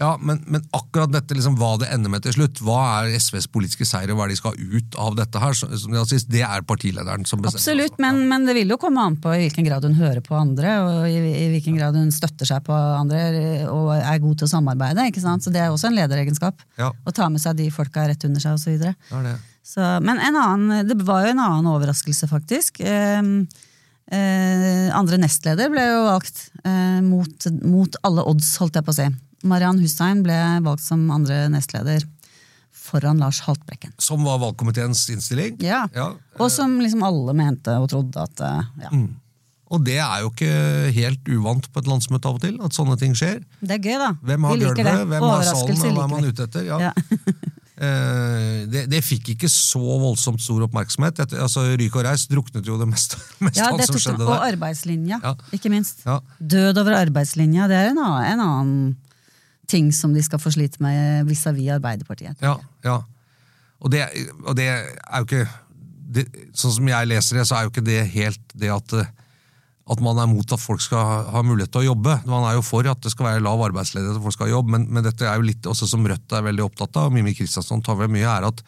Ja, 0.00 0.16
men, 0.18 0.40
men 0.50 0.64
akkurat 0.74 1.12
dette, 1.14 1.36
liksom, 1.36 1.54
hva 1.60 1.76
det 1.78 1.86
ender 1.94 2.10
med 2.10 2.24
til 2.24 2.34
slutt, 2.34 2.58
hva 2.66 2.80
er 3.04 3.12
SVs 3.14 3.46
politiske 3.54 3.86
seier, 3.86 4.10
og 4.10 4.18
hva 4.18 4.24
er 4.26 4.32
de 4.32 4.38
skal 4.40 4.56
ut 4.58 4.96
av 4.98 5.14
dette 5.14 5.38
her, 5.38 5.54
som, 5.54 5.70
som 5.78 5.94
sist, 6.10 6.26
det 6.34 6.42
er 6.42 6.64
partilederen 6.66 7.22
som 7.28 7.38
bestemmer. 7.42 7.62
Absolutt, 7.62 8.00
men, 8.02 8.24
men 8.30 8.48
det 8.48 8.56
vil 8.58 8.74
jo 8.74 8.78
komme 8.82 9.04
an 9.06 9.14
på 9.22 9.30
i 9.36 9.44
hvilken 9.44 9.68
grad 9.68 9.86
hun 9.86 9.94
hører 9.94 10.18
på 10.24 10.34
andre, 10.34 10.72
og 10.82 11.06
i, 11.06 11.20
i 11.44 11.46
hvilken 11.52 11.78
grad 11.78 11.94
hun 11.98 12.10
støtter 12.14 12.48
seg 12.48 12.64
på 12.66 12.74
andre 12.74 13.22
og 13.70 13.92
er 13.94 14.22
god 14.24 14.40
til 14.40 14.48
å 14.48 14.52
samarbeide. 14.56 15.06
ikke 15.12 15.22
sant? 15.22 15.46
Så 15.46 15.54
Det 15.54 15.62
er 15.62 15.70
også 15.70 15.92
en 15.92 15.98
lederegenskap. 16.00 16.64
Ja. 16.80 16.90
Å 16.90 17.14
ta 17.14 17.28
med 17.30 17.42
seg 17.44 17.60
de 17.62 17.68
folka 17.74 18.08
rett 18.10 18.26
under 18.26 18.42
seg 18.42 18.58
osv. 18.58 18.88
Er 18.90 19.28
det. 19.28 19.36
Så, 19.64 19.80
men 20.04 20.18
en 20.18 20.36
annen, 20.36 20.88
det 20.88 20.98
var 21.06 21.22
jo 21.22 21.36
en 21.36 21.44
annen 21.44 21.68
overraskelse, 21.70 22.26
faktisk. 22.28 22.82
Eh, 22.82 23.22
eh, 24.10 24.88
andre 24.90 25.22
nestleder 25.22 25.70
ble 25.70 25.86
jo 25.86 26.02
valgt 26.10 26.48
eh, 26.66 26.98
mot, 27.06 27.48
mot 27.62 28.02
alle 28.02 28.26
odds, 28.34 28.56
holdt 28.58 28.82
jeg 28.82 28.88
på 28.90 28.92
å 28.92 28.98
si. 28.98 29.08
Mariann 29.44 29.78
Hussein 29.82 30.22
ble 30.24 30.36
valgt 30.64 30.84
som 30.86 31.04
andre 31.14 31.44
nestleder 31.52 32.04
foran 32.84 33.20
Lars 33.22 33.40
Haltbrekken. 33.46 33.94
Som 34.02 34.24
var 34.26 34.40
valgkomiteens 34.42 35.06
innstilling. 35.14 35.56
Ja. 35.64 35.84
Ja. 35.96 36.10
Og 36.40 36.50
som 36.52 36.78
liksom 36.82 37.04
alle 37.06 37.32
mente 37.36 37.76
og 37.80 37.88
trodde 37.92 38.24
at 38.24 38.42
ja. 38.44 38.90
Mm. 38.92 39.12
Og 39.74 39.80
det 39.82 39.96
er 39.98 40.20
jo 40.22 40.28
ikke 40.30 40.50
helt 40.94 41.30
uvant 41.32 41.66
på 41.72 41.80
et 41.80 41.88
landsmøte 41.88 42.28
av 42.28 42.36
og 42.36 42.42
til, 42.44 42.58
at 42.62 42.76
sånne 42.76 42.98
ting 43.00 43.14
skjer. 43.16 43.40
Det 43.64 43.78
er 43.78 43.82
gøy, 43.82 43.96
da. 43.98 44.10
Hvem 44.22 44.44
har 44.46 44.60
gulvet, 44.60 44.82
det. 44.84 44.92
hvem 45.10 45.24
har 45.24 45.46
salen, 45.48 45.80
og 45.88 45.96
hva 45.96 46.04
er 46.04 46.12
man 46.12 46.28
ute 46.28 46.46
etter? 46.48 46.68
Ja. 46.68 46.80
Ja. 46.90 46.94
Eh, 47.74 48.68
det, 48.70 48.84
det 48.86 49.00
fikk 49.02 49.32
ikke 49.32 49.48
så 49.50 49.80
voldsomt 49.98 50.38
stor 50.38 50.62
oppmerksomhet. 50.68 51.18
Etter, 51.24 51.40
altså, 51.42 51.64
Ryk 51.74 51.96
og 51.98 52.04
reis 52.06 52.28
druknet 52.30 52.68
jo 52.70 52.76
det 52.78 52.86
meste, 52.86 53.18
meste 53.42 53.58
Ja, 53.64 53.72
det 53.74 53.88
som 53.88 53.98
skjedde 53.98 54.20
der. 54.22 54.30
og 54.30 54.44
arbeidslinja, 54.46 55.18
Ja. 55.24 55.32
ikke 55.58 55.72
minst. 55.74 56.04
Ja. 56.06 56.20
Død 56.38 56.78
over 56.84 56.94
arbeidslinja, 57.00 57.66
det 57.66 57.80
er 57.80 57.90
en 57.90 57.98
annen, 57.98 58.28
en 58.30 58.44
annen 58.44 58.94
ting 59.70 59.90
som 59.94 60.14
de 60.14 60.22
skal 60.24 60.40
få 60.42 60.52
slite 60.54 60.82
med 60.84 61.28
vis-à-vis 61.28 61.74
Arbeiderpartiet. 61.76 62.40
Ja, 62.44 62.56
ja. 62.84 63.00
Og 63.84 63.92
det, 63.92 64.04
og 64.44 64.56
det 64.56 64.68
er 64.70 65.18
jo 65.18 65.26
ikke 65.26 65.44
det, 66.14 66.24
Sånn 66.56 66.76
som 66.76 66.88
jeg 66.88 67.10
leser 67.10 67.40
det, 67.40 67.46
så 67.48 67.58
er 67.58 67.66
jo 67.66 67.72
ikke 67.72 67.84
det 67.84 67.98
helt 68.14 68.54
det 68.54 68.70
at, 68.72 68.92
at 68.94 70.04
man 70.04 70.20
er 70.22 70.30
mot 70.30 70.54
at 70.54 70.62
folk 70.62 70.82
skal 70.84 71.26
ha, 71.32 71.42
mulighet 71.42 71.72
til 71.74 71.82
å 71.82 71.88
jobbe. 71.90 72.20
Man 72.30 72.46
er 72.48 72.56
jo 72.58 72.64
for 72.64 72.86
at 72.88 73.02
det 73.02 73.12
skal 73.12 73.32
være 73.32 73.44
lav 73.44 73.62
arbeidsledighet 73.66 74.20
og 74.20 74.28
folk 74.28 74.36
skal 74.36 74.48
ha 74.48 74.54
jobb, 74.54 74.70
men, 74.76 74.86
men 74.94 75.04
dette 75.06 75.26
er 75.26 75.40
jo 75.40 75.48
litt 75.48 75.66
også 75.68 75.88
som 75.90 76.06
Rødt 76.06 76.36
er 76.36 76.46
veldig 76.46 76.64
opptatt 76.68 77.00
av, 77.00 77.10
og 77.10 77.16
Mimmi 77.16 77.34
Kristiansson 77.36 77.82
tar 77.84 77.98
vel 77.98 78.12
mye, 78.14 78.28
er 78.30 78.48
at 78.48 78.62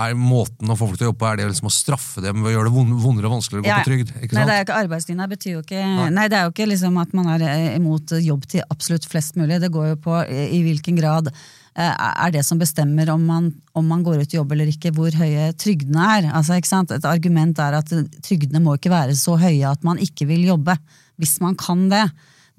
er 0.00 0.14
måten 0.16 0.70
å 0.72 0.76
få 0.76 0.86
folk 0.88 0.96
til 0.98 1.06
å 1.06 1.10
jobbe 1.10 1.20
på, 1.20 1.26
er 1.28 1.36
det 1.36 1.46
liksom 1.50 1.68
å 1.68 1.72
straffe 1.74 2.22
dem 2.24 2.40
ved 2.40 2.48
å 2.48 2.54
gjøre 2.56 2.70
det 2.70 2.74
vond- 2.78 3.00
vondere 3.02 3.28
og 3.28 3.34
vanskeligere 3.36 3.60
å 3.60 3.66
gå 3.66 3.72
Ja, 3.72 3.80
på 3.82 3.90
trygd. 3.90 4.12
ikke 4.24 4.32
Nei, 4.32 4.40
sant? 4.40 4.48
det 4.48 4.54
er 4.54 4.60
jo 4.62 4.66
ikke 4.66 4.78
arbeidslinja 4.86 5.26
betyr 5.28 5.52
jo 5.52 5.60
ikke 5.62 5.82
Nei, 6.16 6.28
det 6.32 6.38
er 6.38 6.44
jo 6.46 6.52
ikke 6.54 6.68
liksom 6.70 6.96
at 7.02 7.12
man 7.18 7.26
er 7.34 7.42
eh, 7.44 7.76
imot 7.76 8.14
jobb 8.24 8.46
til 8.48 8.62
absolutt 8.72 9.04
flest 9.04 9.36
mulig. 9.36 9.60
Det 9.60 9.70
går 9.70 9.88
jo 9.92 9.96
på 9.96 10.16
i 10.32 10.62
hvilken 10.64 10.96
grad 10.96 11.28
eh, 11.28 11.92
er 12.24 12.30
det 12.32 12.44
som 12.48 12.58
bestemmer 12.58 13.10
om 13.12 13.24
man, 13.28 13.50
om 13.76 13.86
man 13.86 14.02
går 14.02 14.22
ut 14.24 14.32
i 14.32 14.38
jobb 14.38 14.52
eller 14.56 14.72
ikke, 14.72 14.94
hvor 14.96 15.10
høye 15.12 15.52
trygdene 15.60 16.08
er. 16.18 16.30
Altså? 16.32 16.56
Et 16.56 17.04
argument 17.04 17.58
er 17.58 17.74
at 17.82 17.92
trygdene 18.24 18.62
må 18.64 18.76
ikke 18.78 18.90
være 18.92 19.14
så 19.14 19.36
høye 19.36 19.68
at 19.70 19.84
man 19.84 19.98
ikke 20.00 20.26
vil 20.26 20.44
jobbe, 20.48 20.76
hvis 21.20 21.36
man 21.44 21.54
kan 21.54 21.88
det. 21.92 22.06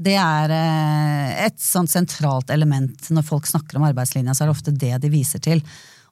Det 0.04 0.16
er 0.18 0.50
eh, 0.54 1.46
et 1.48 1.58
sånt 1.62 1.90
sentralt 1.90 2.50
element 2.54 3.10
når 3.10 3.26
folk 3.26 3.46
snakker 3.50 3.78
om 3.78 3.90
arbeidslinja, 3.90 4.34
så 4.34 4.44
er 4.44 4.50
det 4.50 4.56
ofte 4.56 4.78
det 4.78 5.02
de 5.02 5.10
viser 5.14 5.42
til. 5.42 5.62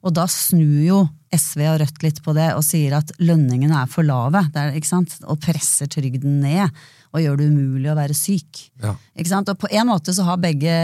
Og 0.02 0.14
da 0.18 0.26
snur 0.30 0.82
jo 0.82 1.02
SV 1.32 1.62
og 1.70 1.78
Rødt 1.82 2.04
litt 2.04 2.20
på 2.26 2.34
det 2.36 2.50
og 2.58 2.64
sier 2.66 2.98
at 2.98 3.14
lønningene 3.22 3.84
er 3.84 3.92
for 3.92 4.06
lave. 4.08 4.44
Er, 4.58 4.76
sant? 4.88 5.14
Og 5.30 5.40
presser 5.44 5.90
trygden 5.92 6.42
ned 6.44 6.68
og 7.12 7.24
gjør 7.24 7.40
det 7.40 7.48
umulig 7.52 7.90
å 7.92 7.98
være 7.98 8.16
syk. 8.16 8.66
Ja. 8.84 8.94
Ikke 9.16 9.32
sant? 9.32 9.52
Og 9.52 9.60
på 9.60 9.70
en 9.72 9.90
måte 9.90 10.16
så 10.16 10.26
har 10.28 10.40
begge, 10.42 10.76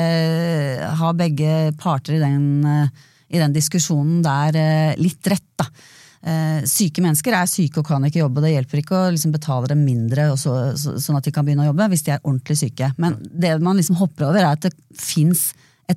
har 1.01 1.19
begge 1.19 1.53
parter 1.79 2.17
i 2.17 2.23
den, 2.23 2.65
eh, 2.67 3.05
i 3.31 3.39
den 3.41 3.55
diskusjonen 3.55 4.19
der 4.25 4.59
eh, 4.59 4.99
litt 4.99 5.31
rett, 5.31 5.47
da. 5.59 5.69
Eh, 6.27 6.65
Syke 6.67 7.03
mennesker 7.03 7.35
er 7.37 7.47
syke 7.47 7.79
og 7.79 7.87
kan 7.87 8.03
ikke 8.07 8.19
jobbe. 8.23 8.43
Det 8.43 8.51
hjelper 8.55 8.81
ikke 8.81 8.97
å 8.97 9.11
liksom 9.15 9.35
betale 9.35 9.71
dem 9.71 9.85
mindre 9.87 10.31
så, 10.39 10.57
så, 10.79 10.97
sånn 10.99 11.19
at 11.19 11.27
de 11.27 11.33
kan 11.35 11.47
begynne 11.47 11.63
å 11.63 11.71
jobbe, 11.71 11.87
hvis 11.93 12.03
de 12.07 12.15
er 12.15 12.23
ordentlig 12.23 12.59
syke. 12.59 12.91
Men 12.99 13.15
det 13.31 13.55
man 13.63 13.79
liksom 13.79 13.99
hopper 14.01 14.29
over, 14.29 14.43
er 14.43 14.51
at 14.51 14.67
det 14.67 14.75
fins 14.99 15.49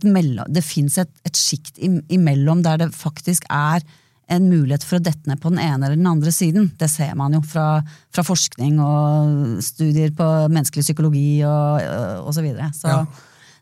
mellom- 0.06 0.46
det 0.52 0.62
finnes 0.64 0.98
et, 0.98 1.10
et 1.26 1.34
sjikt 1.36 1.78
imellom 2.08 2.62
der 2.62 2.78
det 2.78 2.92
faktisk 2.94 3.44
er 3.50 3.82
en 4.30 4.44
mulighet 4.48 4.84
for 4.86 5.00
å 5.00 5.02
dette 5.02 5.26
ned 5.26 5.40
på 5.42 5.50
den 5.50 5.58
ene 5.58 5.86
eller 5.88 5.96
den 5.98 6.06
andre 6.06 6.30
siden. 6.30 6.70
Det 6.78 6.86
ser 6.88 7.16
man 7.18 7.32
jo 7.34 7.40
fra, 7.42 7.82
fra 8.14 8.22
forskning 8.22 8.78
og 8.78 9.58
studier 9.66 10.10
på 10.14 10.28
menneskelig 10.48 10.84
psykologi 10.86 11.42
og, 11.42 11.82
og 12.22 12.32
så 12.36 12.42
videre. 12.44 12.70
Så, 12.72 12.86
Ja. 12.88 13.04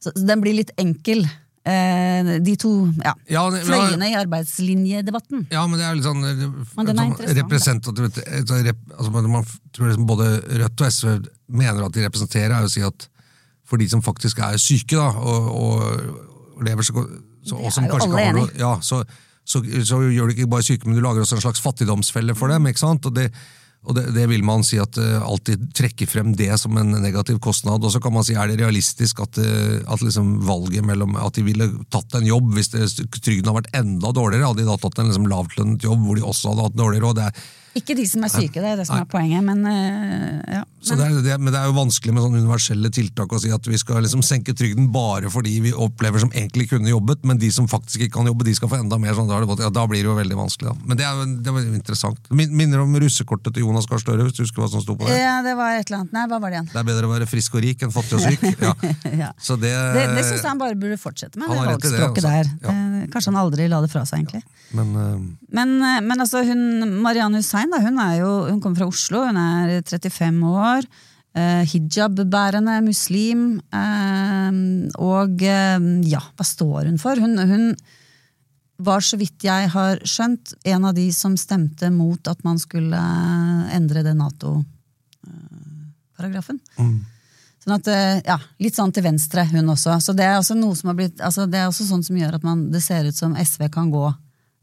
så 0.04 0.12
den 0.14 0.40
blir 0.44 0.52
litt 0.58 0.70
enkel. 0.76 1.24
Eh, 1.68 2.38
de 2.44 2.54
to 2.56 2.70
ja, 3.04 3.14
Ja, 3.28 3.48
det- 3.50 3.64
fløyene 3.64 4.10
i 4.12 4.14
arbeidslinjedebatten. 4.16 5.46
Ja, 5.50 5.66
men 5.66 5.78
det 5.80 5.86
er 5.88 5.94
litt 5.96 6.04
sånn, 6.04 6.22
eh, 6.24 6.46
Men 6.76 6.86
den 6.86 6.98
er 6.98 7.10
sånn 7.16 7.36
representativt 7.42 8.20
så 8.48 8.60
rep, 8.64 8.76
altså, 8.96 9.10
man- 9.12 9.30
Man 9.30 9.44
tror 9.72 9.88
liksom 9.88 10.06
både 10.06 10.28
Rødt 10.48 10.80
og 10.80 10.86
SV 10.92 11.26
mener 11.48 11.84
at 11.84 11.92
de 11.92 12.04
representerer, 12.08 12.52
er 12.56 12.64
å 12.64 12.70
si 12.70 12.80
at 12.82 13.08
for 13.68 13.80
de 13.80 13.88
som 13.90 14.02
faktisk 14.04 14.40
er 14.44 14.58
syke, 14.62 14.96
da, 14.96 15.10
og, 15.12 15.48
og, 15.54 16.64
lever 16.64 16.82
så, 16.82 17.04
så 17.46 17.58
Det 17.60 17.84
er 17.84 17.86
jo 17.86 17.98
alle 18.02 18.22
enig 18.32 18.46
ja, 18.58 18.72
så, 18.82 19.04
så, 19.46 19.62
så 19.86 20.00
gjør 20.10 20.28
du 20.28 20.34
ikke 20.34 20.50
bare 20.50 20.66
syke, 20.66 20.88
men 20.88 20.98
du 20.98 21.04
lager 21.04 21.22
også 21.22 21.38
en 21.38 21.44
slags 21.44 21.62
fattigdomsfelle 21.62 22.34
for 22.36 22.50
dem. 22.52 22.66
ikke 22.66 22.82
sant? 22.82 23.06
Og 23.06 23.14
det, 23.14 23.28
og 23.86 23.94
det, 23.94 24.08
det 24.16 24.24
vil 24.28 24.42
man 24.44 24.64
si 24.66 24.80
at 24.82 24.98
uh, 24.98 25.22
alltid 25.22 25.68
trekker 25.76 26.10
frem 26.10 26.32
det 26.36 26.50
som 26.60 26.74
en 26.80 26.96
negativ 26.98 27.38
kostnad. 27.44 27.84
Og 27.84 27.94
så 27.94 28.02
kan 28.02 28.12
man 28.12 28.26
si, 28.26 28.34
er 28.34 28.50
det 28.50 28.58
realistisk 28.60 29.22
at, 29.24 29.38
uh, 29.38 29.78
at 29.86 30.02
liksom 30.04 30.34
valget 30.48 30.84
mellom 30.84 31.14
at 31.20 31.38
de 31.38 31.46
ville 31.46 31.70
tatt 31.92 32.18
en 32.18 32.26
jobb 32.26 32.50
hvis 32.56 32.72
det, 32.74 32.88
trygden 33.14 33.48
hadde 33.48 33.60
vært 33.60 33.78
enda 33.78 34.12
dårligere, 34.12 34.50
hadde 34.50 34.64
de 34.64 34.68
da 34.68 34.76
tatt 34.82 34.98
en 34.98 35.12
liksom 35.12 35.30
lavtlønnet 35.30 35.86
jobb 35.86 36.04
hvor 36.04 36.18
de 36.18 36.26
også 36.26 36.52
hadde 36.52 36.66
hatt 36.68 36.82
dårligere 36.82 37.06
råd. 37.06 37.22
Det 37.22 37.30
er, 37.30 37.48
Ikke 37.76 37.94
de 37.94 38.06
som 38.08 38.24
er 38.24 38.30
syke, 38.32 38.60
det 38.62 38.70
er 38.72 38.76
det 38.80 38.86
som 38.88 38.96
Nei. 38.96 39.02
er 39.04 39.08
poenget, 39.12 39.44
men 39.44 39.60
eh, 39.68 40.54
ja. 40.56 40.62
så 40.80 40.96
det 40.98 41.04
er, 41.04 41.18
det, 41.22 41.34
men 41.40 41.52
det 41.52 41.58
er 41.60 41.66
jo 41.68 41.74
vanskelig 41.76 42.14
med 42.16 42.22
sånne 42.24 42.40
universelle 42.42 42.90
tiltak 42.94 43.32
å 43.32 43.38
si 43.42 43.50
at 43.54 43.66
vi 43.68 43.78
skal 43.78 44.00
liksom 44.02 44.22
senke 44.24 44.54
trygden 44.56 44.88
bare 44.94 45.30
fordi 45.30 45.52
vi 45.62 45.72
opplever 45.76 46.18
som 46.22 46.32
egentlig 46.32 46.68
kunne 46.70 46.88
jobbet, 46.90 47.22
men 47.28 47.38
de 47.38 47.50
som 47.54 47.68
faktisk 47.70 48.06
ikke 48.06 48.16
kan 48.18 48.26
jobbe, 48.30 48.46
de 48.48 48.54
skal 48.56 48.70
få 48.72 48.80
enda 48.80 48.98
mer. 48.98 49.14
Sånn, 49.18 49.28
da, 49.30 49.38
det, 49.44 49.58
ja, 49.66 49.70
da 49.74 49.84
blir 49.90 50.02
det 50.02 50.08
jo 50.10 50.16
veldig 50.18 50.38
vanskelig. 50.40 50.72
Da. 50.72 50.88
Men 50.88 51.00
det, 51.00 51.06
er, 51.06 51.34
det 51.44 51.54
er 51.54 51.68
interessant. 51.76 52.30
Min- 52.30 52.54
Minner 52.58 52.82
om 52.82 52.96
russekortet 52.98 53.54
til 53.54 53.66
Jonas 53.66 53.86
Gahr 53.90 54.00
Støre, 54.02 54.24
hvis 54.26 54.38
du 54.38 54.42
husker 54.46 54.64
hva 54.64 54.70
som 54.72 54.82
sto 54.82 54.96
på 54.98 55.06
det. 55.06 55.18
ja, 55.20 55.38
det 55.44 55.54
var 55.58 55.76
et 55.78 55.86
eller 55.90 56.02
annet. 56.02 56.14
Nei, 56.16 56.24
hva 56.30 56.38
var 56.42 56.50
det 56.54 56.58
igjen? 56.58 56.70
Det 56.72 56.80
er 56.82 56.88
bedre 56.88 57.06
å 57.10 57.12
være 57.12 57.28
frisk 57.30 57.58
og 57.58 57.62
rik 57.66 57.82
enn 57.86 57.92
fattig 57.94 58.18
og 58.18 58.24
syk. 58.24 58.46
Ja. 58.68 58.72
Ja. 59.18 59.28
Så 59.42 59.56
det, 59.60 59.70
Det, 59.94 60.24
syns 60.24 60.40
jeg 60.42 60.48
han 60.48 60.58
bare 60.60 60.74
burde 60.78 60.96
fortsette 61.00 61.38
med, 61.38 61.50
det 61.50 61.58
valgspråket 61.58 62.24
altså. 62.24 62.30
der. 62.32 62.50
Det, 62.64 63.10
kanskje 63.12 63.30
han 63.32 63.38
aldri 63.40 63.66
la 63.70 63.80
det 63.84 63.90
fra 63.92 64.02
seg, 64.08 64.22
egentlig. 64.24 64.42
Men 64.76 64.90
eh, 65.00 65.14
Men, 65.58 65.70
eh, 65.82 66.00
men 66.04 66.20
altså, 66.24 66.42
hun, 66.44 66.60
Marianne 67.04 67.40
Hussein 67.40 67.57
da, 67.66 67.80
hun, 67.82 67.98
er 67.98 68.20
jo, 68.20 68.46
hun 68.48 68.60
kommer 68.62 68.76
fra 68.82 68.88
Oslo, 68.90 69.18
hun 69.26 69.36
er 69.40 69.82
35 69.82 70.44
år. 70.46 70.82
Eh, 71.38 71.64
Hijab-bærende 71.68 72.80
muslim. 72.86 73.60
Eh, 73.74 74.52
og 75.02 75.42
eh, 75.42 75.78
ja, 76.08 76.22
hva 76.38 76.44
står 76.46 76.84
hun 76.88 76.98
for? 77.02 77.14
Hun, 77.20 77.38
hun 77.38 77.76
var, 78.78 79.00
så 79.02 79.16
vidt 79.18 79.44
jeg 79.46 79.68
har 79.74 79.98
skjønt, 80.06 80.54
en 80.70 80.84
av 80.86 80.94
de 80.96 81.12
som 81.14 81.36
stemte 81.38 81.90
mot 81.94 82.28
at 82.30 82.44
man 82.46 82.58
skulle 82.62 82.96
eh, 82.96 83.76
endre 83.76 84.02
det 84.06 84.14
Nato-paragrafen. 84.18 86.58
Sånn 87.64 87.74
at, 87.74 87.86
eh, 87.92 88.18
ja, 88.24 88.38
Litt 88.62 88.76
sånn 88.78 88.92
til 88.94 89.04
venstre, 89.04 89.44
hun 89.50 89.68
også. 89.74 89.90
Så 90.00 90.12
Det 90.16 90.24
er 90.24 90.36
også 90.38 90.54
noe 90.58 90.74
som 90.78 90.88
har 90.92 90.98
blitt, 91.00 91.18
altså 91.20 91.42
det 91.50 91.58
er 91.60 91.66
også 91.68 91.84
sånn 91.90 92.04
som 92.06 92.16
gjør 92.16 92.34
at 92.38 92.44
man, 92.46 92.58
det 92.72 92.82
ser 92.84 93.02
ut 93.04 93.16
som 93.18 93.36
SV 93.36 93.68
kan 93.74 93.90
gå 93.92 94.06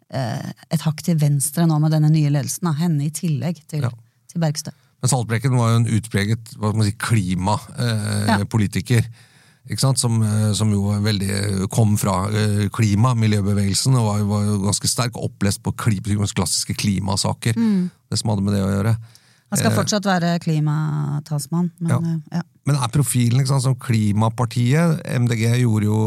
et 0.10 0.82
hakk 0.86 1.02
til 1.04 1.18
venstre 1.18 1.65
nå 1.68 1.80
med 1.82 1.91
denne 1.96 2.10
nye 2.13 2.30
ledelsen. 2.30 2.63
Da. 2.68 2.72
Henne 2.78 3.06
i 3.08 3.12
tillegg 3.13 3.56
til, 3.68 3.82
Ja. 3.88 3.91
til 4.32 4.41
Bergstø. 4.44 4.72
Men 5.02 5.10
Saltbrekken 5.10 5.58
var 5.58 5.68
jo 5.72 5.78
en 5.82 5.94
utpreget 5.98 6.44
si, 6.86 6.91
klimapolitiker. 6.98 9.04
Ikke 9.65 9.82
sant? 9.82 9.98
Som, 9.98 10.20
eh, 10.22 10.52
som 10.54 10.70
jo 10.74 10.91
veldig 11.02 11.65
kom 11.74 11.96
fra 11.98 12.28
eh, 12.30 12.68
klima, 12.74 13.15
miljøbevegelsen, 13.18 13.96
og 13.98 14.06
var, 14.06 14.20
var 14.30 14.44
jo 14.46 14.60
ganske 14.68 14.89
sterk 14.89 15.18
opplest 15.18 15.63
på 15.65 15.74
kli, 15.74 15.98
klassiske 16.02 16.76
klimasaker. 16.78 17.54
Det 17.56 18.20
som 18.22 18.30
hadde 18.30 18.46
med 18.46 18.54
det 18.54 18.62
å 18.65 18.70
gjøre. 18.70 18.94
Han 19.56 19.63
skal 19.63 19.76
fortsatt 19.78 20.08
være 20.08 20.34
klimatalsmann. 20.44 21.72
Men, 21.80 21.91
Ja. 22.32 22.39
eh. 22.39 22.44
Men 22.65 22.80
er 22.82 22.89
profilen 22.89 23.46
sant, 23.46 23.62
som 23.62 23.76
Klimapartiet 23.78 25.04
MDG 25.06 25.62
gjorde 25.62 25.86
jo, 25.86 26.00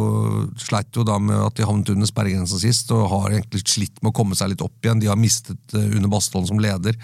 sleit 0.58 0.90
jo 0.96 1.04
da 1.06 1.18
med 1.22 1.36
at 1.38 1.54
de 1.54 1.66
havnet 1.68 1.92
under 1.94 2.08
sperregrensen 2.10 2.58
sist, 2.58 2.90
og 2.90 3.08
har 3.12 3.30
egentlig 3.30 3.62
slitt 3.62 4.02
med 4.02 4.10
å 4.10 4.16
komme 4.16 4.34
seg 4.34 4.50
litt 4.50 4.64
opp 4.66 4.74
igjen. 4.82 4.98
De 5.00 5.06
har 5.06 5.16
mistet 5.16 5.58
Une 5.74 6.00
under 6.00 6.08
Bastholm 6.08 6.46
som 6.50 6.58
leder, 6.58 6.98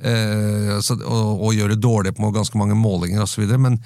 eh, 0.00 0.80
så, 0.80 0.96
og, 1.04 1.42
og 1.42 1.54
gjør 1.54 1.74
det 1.74 1.80
dårlig 1.84 2.14
på 2.16 2.32
ganske 2.32 2.56
mange 2.60 2.78
målinger 2.78 3.22
osv. 3.26 3.44
Men 3.58 3.78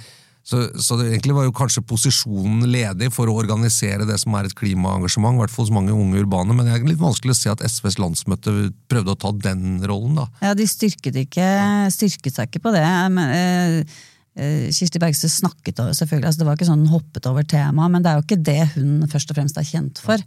så, 0.43 0.65
så 0.75 0.97
det 0.99 1.07
egentlig 1.13 1.37
var 1.37 1.45
jo 1.47 1.55
kanskje 1.55 1.85
posisjonen 1.87 2.65
ledig 2.67 3.13
for 3.15 3.31
å 3.31 3.37
organisere 3.39 4.07
det 4.09 4.17
som 4.19 4.35
er 4.35 4.49
et 4.49 4.57
klimaengasjement, 4.59 5.39
i 5.39 5.43
hvert 5.45 5.53
fall 5.55 5.69
hos 5.69 5.75
mange 5.75 5.95
unge 5.95 6.19
urbane, 6.19 6.57
men 6.57 6.67
det 6.67 6.75
er 6.75 6.89
litt 6.89 7.03
vanskelig 7.03 7.37
å 7.37 7.39
se 7.39 7.53
at 7.53 7.63
SVs 7.63 8.01
landsmøte 8.03 8.55
prøvde 8.91 9.15
å 9.15 9.21
ta 9.23 9.31
den 9.45 9.79
rollen, 9.87 10.19
da. 10.19 10.27
Ja, 10.43 10.57
de 10.59 10.67
styrket, 10.67 11.21
ikke, 11.23 11.47
styrket 11.95 12.35
seg 12.35 12.51
ikke 12.51 12.65
på 12.67 12.75
det. 12.75 12.83
Men, 13.15 13.37
eh, 13.39 14.01
eh, 14.35 14.67
Kirsti 14.75 15.03
Bergstø 15.03 15.31
snakket 15.31 15.79
over, 15.79 15.95
selvfølgelig, 16.01 16.33
altså 16.33 16.43
det 16.43 16.51
var 16.51 16.59
ikke 16.59 16.71
sånn 16.73 16.85
hun 16.89 16.97
hoppet 16.97 17.31
over 17.31 17.47
temaet, 17.47 17.95
men 17.95 18.03
det 18.03 18.11
er 18.11 18.19
jo 18.19 18.27
ikke 18.27 18.43
det 18.51 18.63
hun 18.75 19.07
først 19.15 19.31
og 19.31 19.39
fremst 19.39 19.63
er 19.63 19.71
kjent 19.71 20.03
for. 20.03 20.27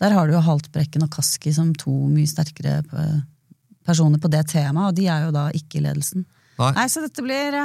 Der 0.00 0.16
har 0.16 0.24
du 0.24 0.38
jo 0.38 0.44
Haltbrekken 0.48 1.04
og 1.04 1.12
Kaski 1.12 1.52
som 1.52 1.74
to 1.76 1.92
mye 2.08 2.28
sterkere 2.28 2.80
eh, 2.80 3.16
personer 3.84 4.16
på 4.22 4.32
det 4.32 4.46
temaet, 4.48 4.88
og 4.88 4.96
de 4.96 5.10
er 5.12 5.28
jo 5.28 5.36
da 5.36 5.50
ikke 5.52 5.82
i 5.82 5.88
ledelsen. 5.90 6.24
Nei. 6.56 6.74
Nei, 6.80 6.88
så 6.92 7.04
dette 7.04 7.20
blir 7.24 7.60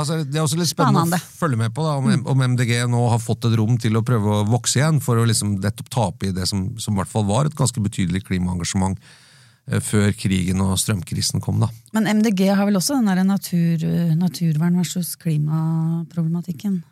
altså, 0.00 0.20
det 0.26 0.38
er 0.38 0.44
også 0.44 0.58
litt 0.60 0.70
spennende 0.70 1.18
å 1.18 1.34
følge 1.38 1.58
med 1.60 1.74
på 1.74 1.84
da, 1.86 1.96
om, 2.00 2.08
om 2.30 2.46
MDG 2.54 2.76
nå 2.90 3.02
har 3.12 3.20
fått 3.22 3.48
et 3.48 3.56
rom 3.58 3.76
til 3.80 3.98
å 3.98 4.04
prøve 4.06 4.40
å 4.40 4.46
vokse 4.48 4.80
igjen, 4.80 5.02
for 5.04 5.20
å 5.20 5.26
liksom 5.28 5.58
nettopp 5.62 5.92
tape 5.92 6.30
i 6.30 6.34
det 6.36 6.48
som, 6.50 6.66
som 6.82 6.96
i 6.96 7.02
hvert 7.02 7.12
fall 7.12 7.28
var 7.28 7.50
et 7.50 7.58
ganske 7.58 7.82
betydelig 7.84 8.24
klimaengasjement 8.28 8.98
eh, 9.00 9.82
før 9.84 10.14
krigen 10.18 10.62
og 10.64 10.74
strømkrisen 10.82 11.44
kom. 11.44 11.62
da. 11.62 11.70
Men 11.96 12.10
MDG 12.20 12.48
har 12.50 12.66
vel 12.68 12.80
også 12.80 12.98
den 12.98 13.12
der 13.12 13.22
natur, 13.28 13.86
naturvern 14.18 14.82
versus 14.82 15.14
klimaproblematikken? 15.20 16.82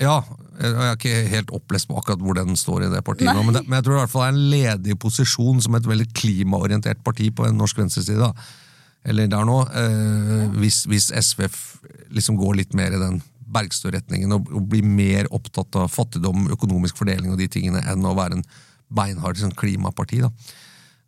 Ja, 0.00 0.22
jeg 0.56 0.72
er 0.72 0.94
ikke 0.96 1.18
helt 1.28 1.50
opplest 1.52 1.88
på 1.88 1.96
akkurat 2.00 2.22
hvor 2.24 2.36
den 2.38 2.56
står 2.56 2.86
i 2.86 2.90
det 2.92 3.02
partiet 3.04 3.28
nå, 3.28 3.42
men, 3.44 3.58
det, 3.58 3.66
men 3.66 3.76
jeg 3.76 3.84
tror 3.86 3.94
det 3.94 3.98
i 3.98 4.02
hvert 4.06 4.14
fall 4.14 4.24
er 4.24 4.32
en 4.32 4.44
ledig 4.54 4.96
posisjon 5.00 5.60
som 5.62 5.76
et 5.76 5.88
veldig 5.88 6.08
klimaorientert 6.16 7.02
parti 7.04 7.28
på 7.34 7.44
en 7.46 7.58
norsk 7.60 7.82
venstreside. 7.82 8.18
da. 8.20 8.32
Eller 9.04 9.28
der 9.30 9.46
nå, 9.46 9.58
eh, 9.74 10.48
hvis, 10.60 10.84
hvis 10.90 11.10
SV 11.10 11.46
liksom 12.14 12.38
går 12.38 12.60
litt 12.60 12.74
mer 12.78 12.94
i 12.94 13.00
den 13.00 13.20
Bergstø-retningen 13.52 14.32
og, 14.32 14.50
og 14.54 14.68
blir 14.70 14.84
mer 14.86 15.28
opptatt 15.34 15.74
av 15.76 15.90
fattigdom, 15.92 16.46
økonomisk 16.54 17.00
fordeling 17.00 17.34
og 17.34 17.40
de 17.40 17.50
tingene 17.52 17.82
enn 17.90 18.06
å 18.06 18.14
være 18.16 18.38
en 18.38 18.46
beinhard 18.92 19.40
sånn, 19.40 19.56
klimaparti. 19.56 20.22
da. 20.24 20.30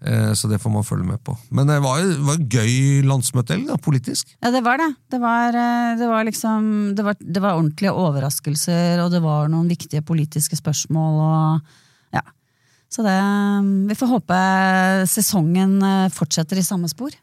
Eh, 0.04 0.33
så 0.37 0.50
det 0.50 0.59
får 0.61 0.74
man 0.74 0.85
følge 0.85 1.07
med 1.09 1.22
på. 1.24 1.37
Men 1.54 1.70
det 1.70 1.78
var 1.85 2.02
jo 2.02 2.11
var 2.26 2.40
en 2.40 2.50
gøy 2.50 3.07
landsmøtehelg, 3.09 3.70
politisk. 3.85 4.35
Ja, 4.42 4.50
det 4.52 4.64
var 4.66 4.83
det. 4.83 4.90
Det 5.14 5.22
var, 5.22 5.57
eh, 5.57 5.94
det 6.00 6.11
var 6.11 6.26
liksom 6.28 6.68
det 6.98 7.07
var, 7.07 7.16
det 7.20 7.40
var 7.40 7.57
ordentlige 7.57 7.94
overraskelser, 7.94 9.00
og 9.07 9.14
det 9.14 9.22
var 9.24 9.48
noen 9.52 9.70
viktige 9.70 10.04
politiske 10.04 10.59
spørsmål 10.61 11.24
og. 11.30 11.72
Så 12.94 13.02
det 13.02 13.18
Vi 13.88 13.96
får 13.98 14.12
håpe 14.12 14.40
sesongen 15.11 15.80
eh, 15.83 16.12
fortsetter 16.14 16.61
i 16.61 16.66
samme 16.66 16.90
spor. 16.90 17.14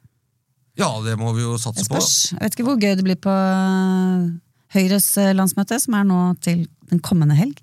Ja, 0.79 0.89
det 1.03 1.17
må 1.19 1.33
vi 1.35 1.43
jo 1.43 1.57
satse 1.59 1.83
på. 1.89 1.99
Jeg 1.99 2.39
vet 2.39 2.55
ikke 2.55 2.67
hvor 2.69 2.79
gøy 2.79 2.95
det 2.95 3.05
blir 3.05 3.19
på 3.19 3.33
eh, 3.33 4.29
Høyres 4.77 5.09
eh, 5.19 5.33
landsmøte, 5.35 5.79
som 5.83 5.97
er 5.99 6.07
nå 6.07 6.21
til 6.43 6.63
den 6.91 7.01
kommende 7.03 7.35
helg. 7.35 7.59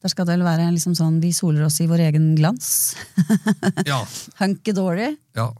Der 0.00 0.12
skal 0.12 0.24
det 0.28 0.38
vel 0.38 0.46
være 0.46 0.68
liksom 0.72 0.94
sånn 0.96 1.18
vi 1.20 1.32
soler 1.36 1.66
oss 1.66 1.80
i 1.84 1.88
vår 1.88 2.06
egen 2.10 2.30
glans. 2.38 2.94
Ja, 3.90 4.02
Hunky 4.40 4.72
dory. 4.76 5.14
ja 5.36 5.50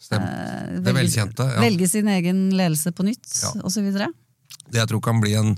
stemmer. 0.00 0.78
Det 0.84 0.94
velkjente. 0.96 1.46
Ja. 1.54 1.60
Velge 1.60 1.88
sin 1.88 2.08
egen 2.08 2.46
ledelse 2.56 2.92
på 2.96 3.04
nytt, 3.06 3.26
Ja. 3.42 3.52
videre. 3.82 4.12
det 4.70 4.78
jeg 4.78 4.88
tror 4.88 5.00
kan 5.02 5.20
bli 5.20 5.34
en, 5.34 5.56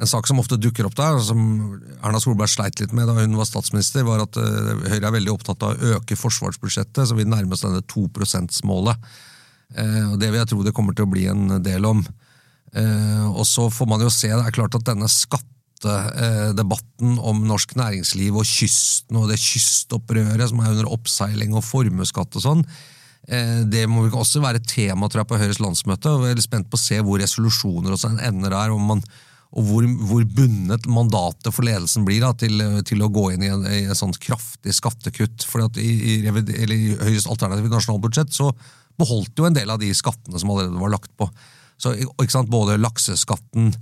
en 0.00 0.06
sak 0.06 0.26
som 0.26 0.40
ofte 0.40 0.56
dukker 0.56 0.86
opp 0.86 0.96
der, 0.96 1.18
som 1.22 1.80
Erna 2.02 2.20
Solberg 2.20 2.48
sleit 2.48 2.80
litt 2.80 2.92
med 2.92 3.06
da 3.06 3.14
hun 3.14 3.36
var 3.36 3.44
statsminister, 3.44 4.04
var 4.04 4.22
at 4.24 4.36
eh, 4.36 4.88
Høyre 4.90 5.06
er 5.06 5.16
veldig 5.20 5.32
opptatt 5.32 5.62
av 5.62 5.76
å 5.78 5.94
øke 5.98 6.16
forsvarsbudsjettet, 6.16 7.06
så 7.08 7.14
vi 7.14 7.24
nærmer 7.28 7.54
oss 7.54 7.64
denne 7.64 7.82
2 7.86 8.08
%-målet. 8.18 8.96
Eh, 9.76 10.12
og 10.12 10.18
Det 10.20 10.30
vil 10.30 10.40
jeg 10.40 10.50
tro 10.52 10.62
det 10.64 10.76
kommer 10.76 10.96
til 10.96 11.06
å 11.06 11.12
bli 11.12 11.24
en 11.30 11.44
del 11.62 11.82
om. 11.88 12.00
Eh, 12.74 13.26
og 13.30 13.44
så 13.46 13.68
får 13.70 13.90
man 13.90 14.02
jo 14.02 14.10
se, 14.10 14.32
det 14.32 14.46
er 14.46 14.56
klart 14.56 14.78
at 14.78 14.88
denne 14.88 15.08
skattedebatten 15.10 17.18
om 17.18 17.46
norsk 17.46 17.76
næringsliv 17.78 18.34
og 18.34 18.48
kysten 18.48 19.20
og 19.20 19.30
det 19.30 19.38
kystopprøret 19.42 20.48
som 20.50 20.62
er 20.62 20.74
under 20.74 20.92
oppseiling 20.94 21.54
og 21.54 21.66
formuesskatt 21.66 22.40
og 22.40 22.46
sånn, 22.48 22.66
Eh, 23.28 23.62
Det 23.64 23.86
må 23.88 24.04
vel 24.04 24.18
også 24.20 24.42
være 24.44 24.62
tema 24.64 25.08
tror 25.08 25.22
jeg, 25.22 25.30
på 25.32 25.40
Høyres 25.40 25.62
landsmøte. 25.62 26.10
og 26.10 26.26
Jeg 26.28 26.38
er 26.38 26.44
spent 26.44 26.70
på 26.70 26.78
å 26.78 26.84
se 26.84 27.00
hvor 27.00 27.20
resolusjoner 27.20 27.94
og 27.94 28.00
sånn 28.00 28.20
ender 28.20 28.52
der, 28.52 28.74
man, 28.76 29.00
og 29.54 29.68
hvor, 29.68 29.86
hvor 30.10 30.24
bundet 30.26 30.88
mandatet 30.90 31.54
for 31.54 31.64
ledelsen 31.64 32.04
blir 32.04 32.24
da, 32.24 32.32
til, 32.36 32.60
til 32.84 33.04
å 33.04 33.12
gå 33.12 33.30
inn 33.32 33.46
i 33.46 33.52
en, 33.52 33.66
i 33.70 33.84
en 33.86 33.98
sånn 33.98 34.14
kraftig 34.18 34.74
skattekutt. 34.74 35.46
For 35.48 35.64
at 35.64 35.78
i, 35.80 35.88
i, 35.88 36.14
i 36.26 36.80
Høyres 37.00 37.30
alternative 37.30 37.72
nasjonalbudsjett 37.72 38.34
så 38.34 38.50
beholdt 39.00 39.38
jo 39.38 39.48
en 39.48 39.56
del 39.56 39.70
av 39.70 39.80
de 39.82 39.90
skattene 39.96 40.40
som 40.40 40.52
allerede 40.52 40.80
var 40.80 40.94
lagt 40.94 41.12
på. 41.18 41.28
Så 41.80 41.94
Både 42.48 42.76
lakseskatten, 42.78 43.72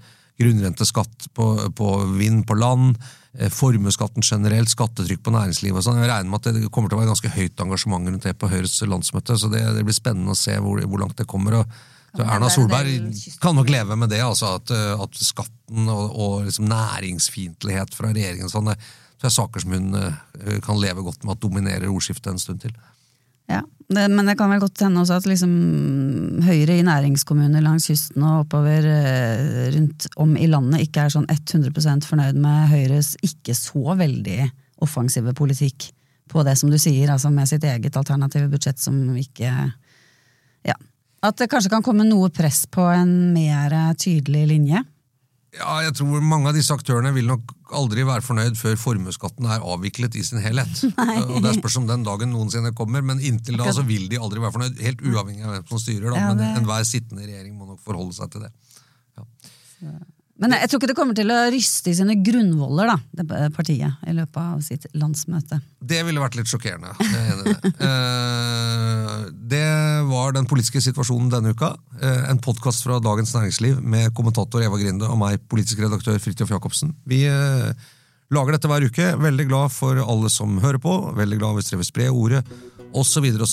grunnrenteskatt 0.40 1.28
på, 1.36 1.48
på 1.76 1.88
vind 2.16 2.46
på 2.48 2.56
land, 2.56 2.96
eh, 3.38 3.50
formuesskatten 3.52 4.24
generelt, 4.24 4.72
skattetrykk 4.72 5.22
på 5.22 5.34
næringslivet 5.34 5.78
og 5.78 5.86
sånn. 5.86 6.00
Jeg 6.02 6.10
regner 6.10 6.32
med 6.32 6.40
at 6.40 6.56
det 6.56 6.72
kommer 6.72 6.90
til 6.90 6.98
å 6.98 7.02
være 7.02 7.12
ganske 7.12 7.32
høyt 7.36 7.64
engasjement 7.64 8.08
rundt 8.08 8.26
det 8.26 8.36
på 8.40 8.50
Høyres 8.50 8.80
landsmøte, 8.88 9.36
så 9.38 9.50
det, 9.52 9.62
det 9.76 9.84
blir 9.86 9.96
spennende 9.96 10.34
å 10.34 10.38
se 10.38 10.56
hvor, 10.58 10.80
hvor 10.88 11.04
langt 11.04 11.20
det 11.20 11.28
kommer. 11.30 11.60
og 11.60 11.80
så 12.12 12.24
Erna 12.28 12.50
Solberg 12.52 13.14
kan 13.40 13.56
nok 13.56 13.70
leve 13.72 13.96
med 13.96 14.10
det, 14.12 14.20
altså 14.20 14.56
at, 14.58 14.72
eh, 14.74 15.00
at 15.00 15.16
skatten 15.16 15.88
og, 15.88 16.10
og 16.12 16.34
liksom 16.48 16.66
næringsfiendtlighet 16.68 17.94
fra 17.96 18.10
regjeringen 18.12 18.52
sånn, 18.52 18.72
det 18.72 19.28
er 19.28 19.32
saker 19.32 19.64
som 19.64 19.72
hun 19.72 19.96
eh, 19.96 20.58
kan 20.64 20.80
leve 20.80 21.04
godt 21.06 21.24
med 21.24 21.36
at 21.36 21.44
dominerer 21.44 21.92
ordskiftet 21.92 22.34
en 22.34 22.42
stund 22.42 22.64
til. 22.64 22.74
Ja, 23.52 23.62
det, 23.92 24.08
Men 24.08 24.26
det 24.28 24.36
kan 24.40 24.50
vel 24.52 24.62
godt 24.62 24.80
hende 24.84 25.02
også 25.02 25.18
at 25.20 25.28
liksom 25.28 25.52
Høyre 26.46 26.78
i 26.78 26.86
næringskommuner 26.86 27.64
langs 27.64 27.88
kysten 27.90 28.24
og 28.24 28.46
oppover 28.46 28.86
eh, 28.88 29.66
rundt 29.74 30.08
om 30.22 30.36
i 30.36 30.48
landet 30.50 30.86
ikke 30.86 31.04
er 31.04 31.14
sånn 31.14 31.28
100% 31.30 32.08
fornøyd 32.08 32.38
med 32.40 32.70
Høyres 32.72 33.14
ikke 33.24 33.56
så 33.58 33.96
veldig 33.98 34.48
offensive 34.82 35.34
politikk 35.38 35.90
på 36.32 36.42
det 36.46 36.56
som 36.58 36.72
du 36.72 36.78
sier, 36.80 37.10
altså 37.12 37.30
med 37.30 37.50
sitt 37.50 37.64
eget 37.68 37.96
alternative 37.98 38.48
budsjett 38.52 38.80
som 38.80 38.98
ikke 39.18 39.52
Ja. 40.62 40.76
At 41.22 41.38
det 41.38 41.50
kanskje 41.50 41.70
kan 41.70 41.84
komme 41.86 42.06
noe 42.06 42.32
press 42.34 42.64
på 42.66 42.82
en 42.90 43.32
mer 43.34 43.74
tydelig 44.00 44.46
linje. 44.50 44.82
Ja, 45.52 45.82
jeg 45.84 45.92
tror 45.98 46.22
mange 46.24 46.48
av 46.48 46.56
disse 46.56 46.72
aktørene 46.72 47.10
vil 47.12 47.26
nok 47.28 47.50
aldri 47.76 48.06
være 48.08 48.24
fornøyd 48.24 48.56
før 48.56 48.78
formuesskatten 48.80 49.50
er 49.52 49.64
avviklet 49.68 50.16
i 50.16 50.22
sin 50.24 50.40
helhet. 50.40 50.80
Og 51.34 51.42
det 51.44 51.52
spørs 51.58 51.76
om 51.82 51.88
den 51.90 52.06
dagen 52.06 52.32
noensinne 52.32 52.72
kommer, 52.76 53.04
men 53.04 53.20
inntil 53.20 53.60
da 53.60 53.68
så 53.76 53.84
vil 53.84 54.08
de 54.08 54.20
aldri 54.20 54.40
være 54.40 54.54
fornøyd. 54.56 54.80
Helt 54.86 55.04
uavhengig 55.04 55.44
av 55.44 55.58
hvem 55.58 55.68
som 55.68 55.82
styrer, 55.82 56.08
da. 56.08 56.22
Ja, 56.22 56.32
Men 56.32 56.62
enhver 56.62 56.88
sittende 56.88 57.28
regjering 57.28 57.52
må 57.58 57.68
nok 57.68 57.84
forholde 57.84 58.16
seg 58.16 58.32
til 58.32 58.46
det. 58.46 58.52
Men 60.42 60.56
jeg 60.58 60.70
tror 60.70 60.80
ikke 60.80 60.90
det 60.90 60.98
kommer 60.98 61.14
til 61.16 61.30
å 61.30 61.38
ryste 61.54 61.92
i 61.92 61.94
sine 61.94 62.16
grunnvoller, 62.18 62.90
da, 62.90 62.98
det 63.22 63.52
partiet, 63.54 64.00
i 64.10 64.14
løpet 64.16 64.40
av 64.42 64.58
sitt 64.66 64.88
landsmøte. 64.98 65.60
Det 65.78 66.02
ville 66.06 66.22
vært 66.22 66.40
litt 66.40 66.50
sjokkerende. 66.50 66.96
Er 66.98 67.32
i 67.32 67.46
det. 67.46 67.72
Eh, 69.52 70.08
var 70.08 70.32
den 70.34 70.46
politiske 70.48 70.80
situasjonen 70.82 71.30
denne 71.32 71.54
uka. 71.54 71.74
Eh, 72.00 72.30
En 72.30 72.40
podkast 72.42 72.84
fra 72.84 72.98
Dagens 73.02 73.34
Næringsliv 73.34 73.80
med 73.82 74.14
kommentator 74.16 74.62
Eva 74.64 74.78
Grinde 74.80 75.08
og 75.08 75.18
meg, 75.20 75.40
politisk 75.48 75.82
redaktør 75.84 76.18
Fridtjof 76.18 76.50
Jacobsen. 76.50 76.94
Vi 77.06 77.22
eh, 77.28 77.72
lager 78.32 78.56
dette 78.56 78.70
hver 78.70 78.86
uke. 78.88 79.08
Veldig 79.20 79.46
glad 79.48 79.72
for 79.74 80.00
alle 80.00 80.30
som 80.32 80.58
hører 80.62 80.80
på. 80.82 80.94
Veldig 81.18 81.38
glad 81.40 81.58
hvis 81.58 81.70
dere 81.70 81.82
vil 81.82 81.90
spre 81.90 82.08
ordet. 82.10 82.42
Så 82.92 83.20
videre. 83.22 83.46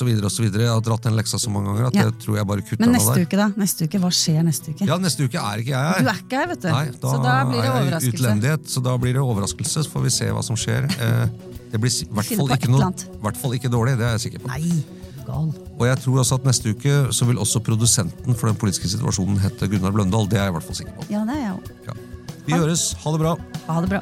Jeg 0.64 0.68
har 0.70 0.82
dratt 0.82 1.02
den 1.08 1.16
leksa 1.16 1.40
så 1.40 1.50
mange 1.50 1.72
ganger 1.72 1.88
at 1.88 1.96
Ja. 1.96 2.04
det 2.10 2.20
tror 2.20 2.36
jeg 2.38 2.48
bare 2.48 2.62
kutter 2.62 2.80
Men 2.80 2.90
av 2.90 2.96
neste 3.00 3.22
uke, 3.26 3.38
da? 3.38 3.48
Neste 3.56 3.84
uke, 3.88 4.00
Hva 4.00 4.10
skjer 4.12 4.44
neste 4.44 4.74
uke? 4.74 4.86
Ja, 4.86 4.98
neste 4.98 5.24
uke 5.24 5.40
er 5.40 5.58
ikke 5.64 5.74
jeg 5.74 5.86
her. 5.90 6.00
Du 6.04 6.10
er 6.10 6.20
ikke 6.20 6.38
her, 6.38 6.48
vet 6.48 6.62
du. 6.62 6.68
Nei, 6.70 6.86
da, 6.92 7.08
så 7.08 7.24
da 7.24 7.36
blir 7.46 7.56
det 7.56 7.60
er 7.60 7.74
jeg 7.74 7.84
overraskelse. 7.86 8.14
utlendighet, 8.20 8.64
så 8.70 8.84
da 8.84 8.98
blir 8.98 9.14
det 9.14 9.22
overraskelse. 9.24 9.84
Så 9.84 9.90
får 9.90 10.02
vi 10.04 10.10
se 10.10 10.26
hva 10.32 10.44
som 10.44 10.56
skjer. 10.56 10.90
Eh, 11.00 11.28
Det 11.72 11.80
blir 11.80 11.92
i 11.94 12.06
hvert 12.10 12.26
fall 12.26 12.50
ikke, 12.58 12.70
noe, 12.74 12.94
hvert 13.22 13.38
fall 13.38 13.52
ikke 13.54 13.70
dårlig, 13.70 13.94
det 14.00 14.06
er 14.08 14.18
jeg 14.18 14.22
sikker 14.34 14.40
på. 14.42 14.48
Nei, 14.50 14.84
gal. 15.28 15.54
Og 15.78 15.86
jeg 15.86 15.98
tror 16.02 16.18
også 16.24 16.36
at 16.40 16.44
neste 16.50 16.66
uke 16.74 17.14
så 17.14 17.26
vil 17.30 17.38
også 17.38 17.62
produsenten 17.62 18.34
for 18.36 18.48
den 18.50 18.56
politiske 18.58 18.90
situasjonen 18.90 19.38
hete 19.40 19.70
Gunnar 19.70 19.92
Bløndal. 19.94 20.26
Det 20.28 20.40
er 20.40 20.46
jeg 20.50 20.56
i 20.56 20.58
hvert 20.58 20.66
fall 20.66 20.76
sikker 20.82 20.94
på. 20.98 21.06
Ja, 21.14 21.22
det 21.30 21.36
er 21.38 21.42
jeg 21.46 21.54
også. 21.54 21.72
Ja. 21.86 21.94
Vi 22.48 22.54
høres. 22.58 22.94
Ha 23.06 23.12
det 23.12 23.20
bra. 23.22 23.36
Ha 23.68 23.82
det 23.86 23.90
bra. 23.94 24.02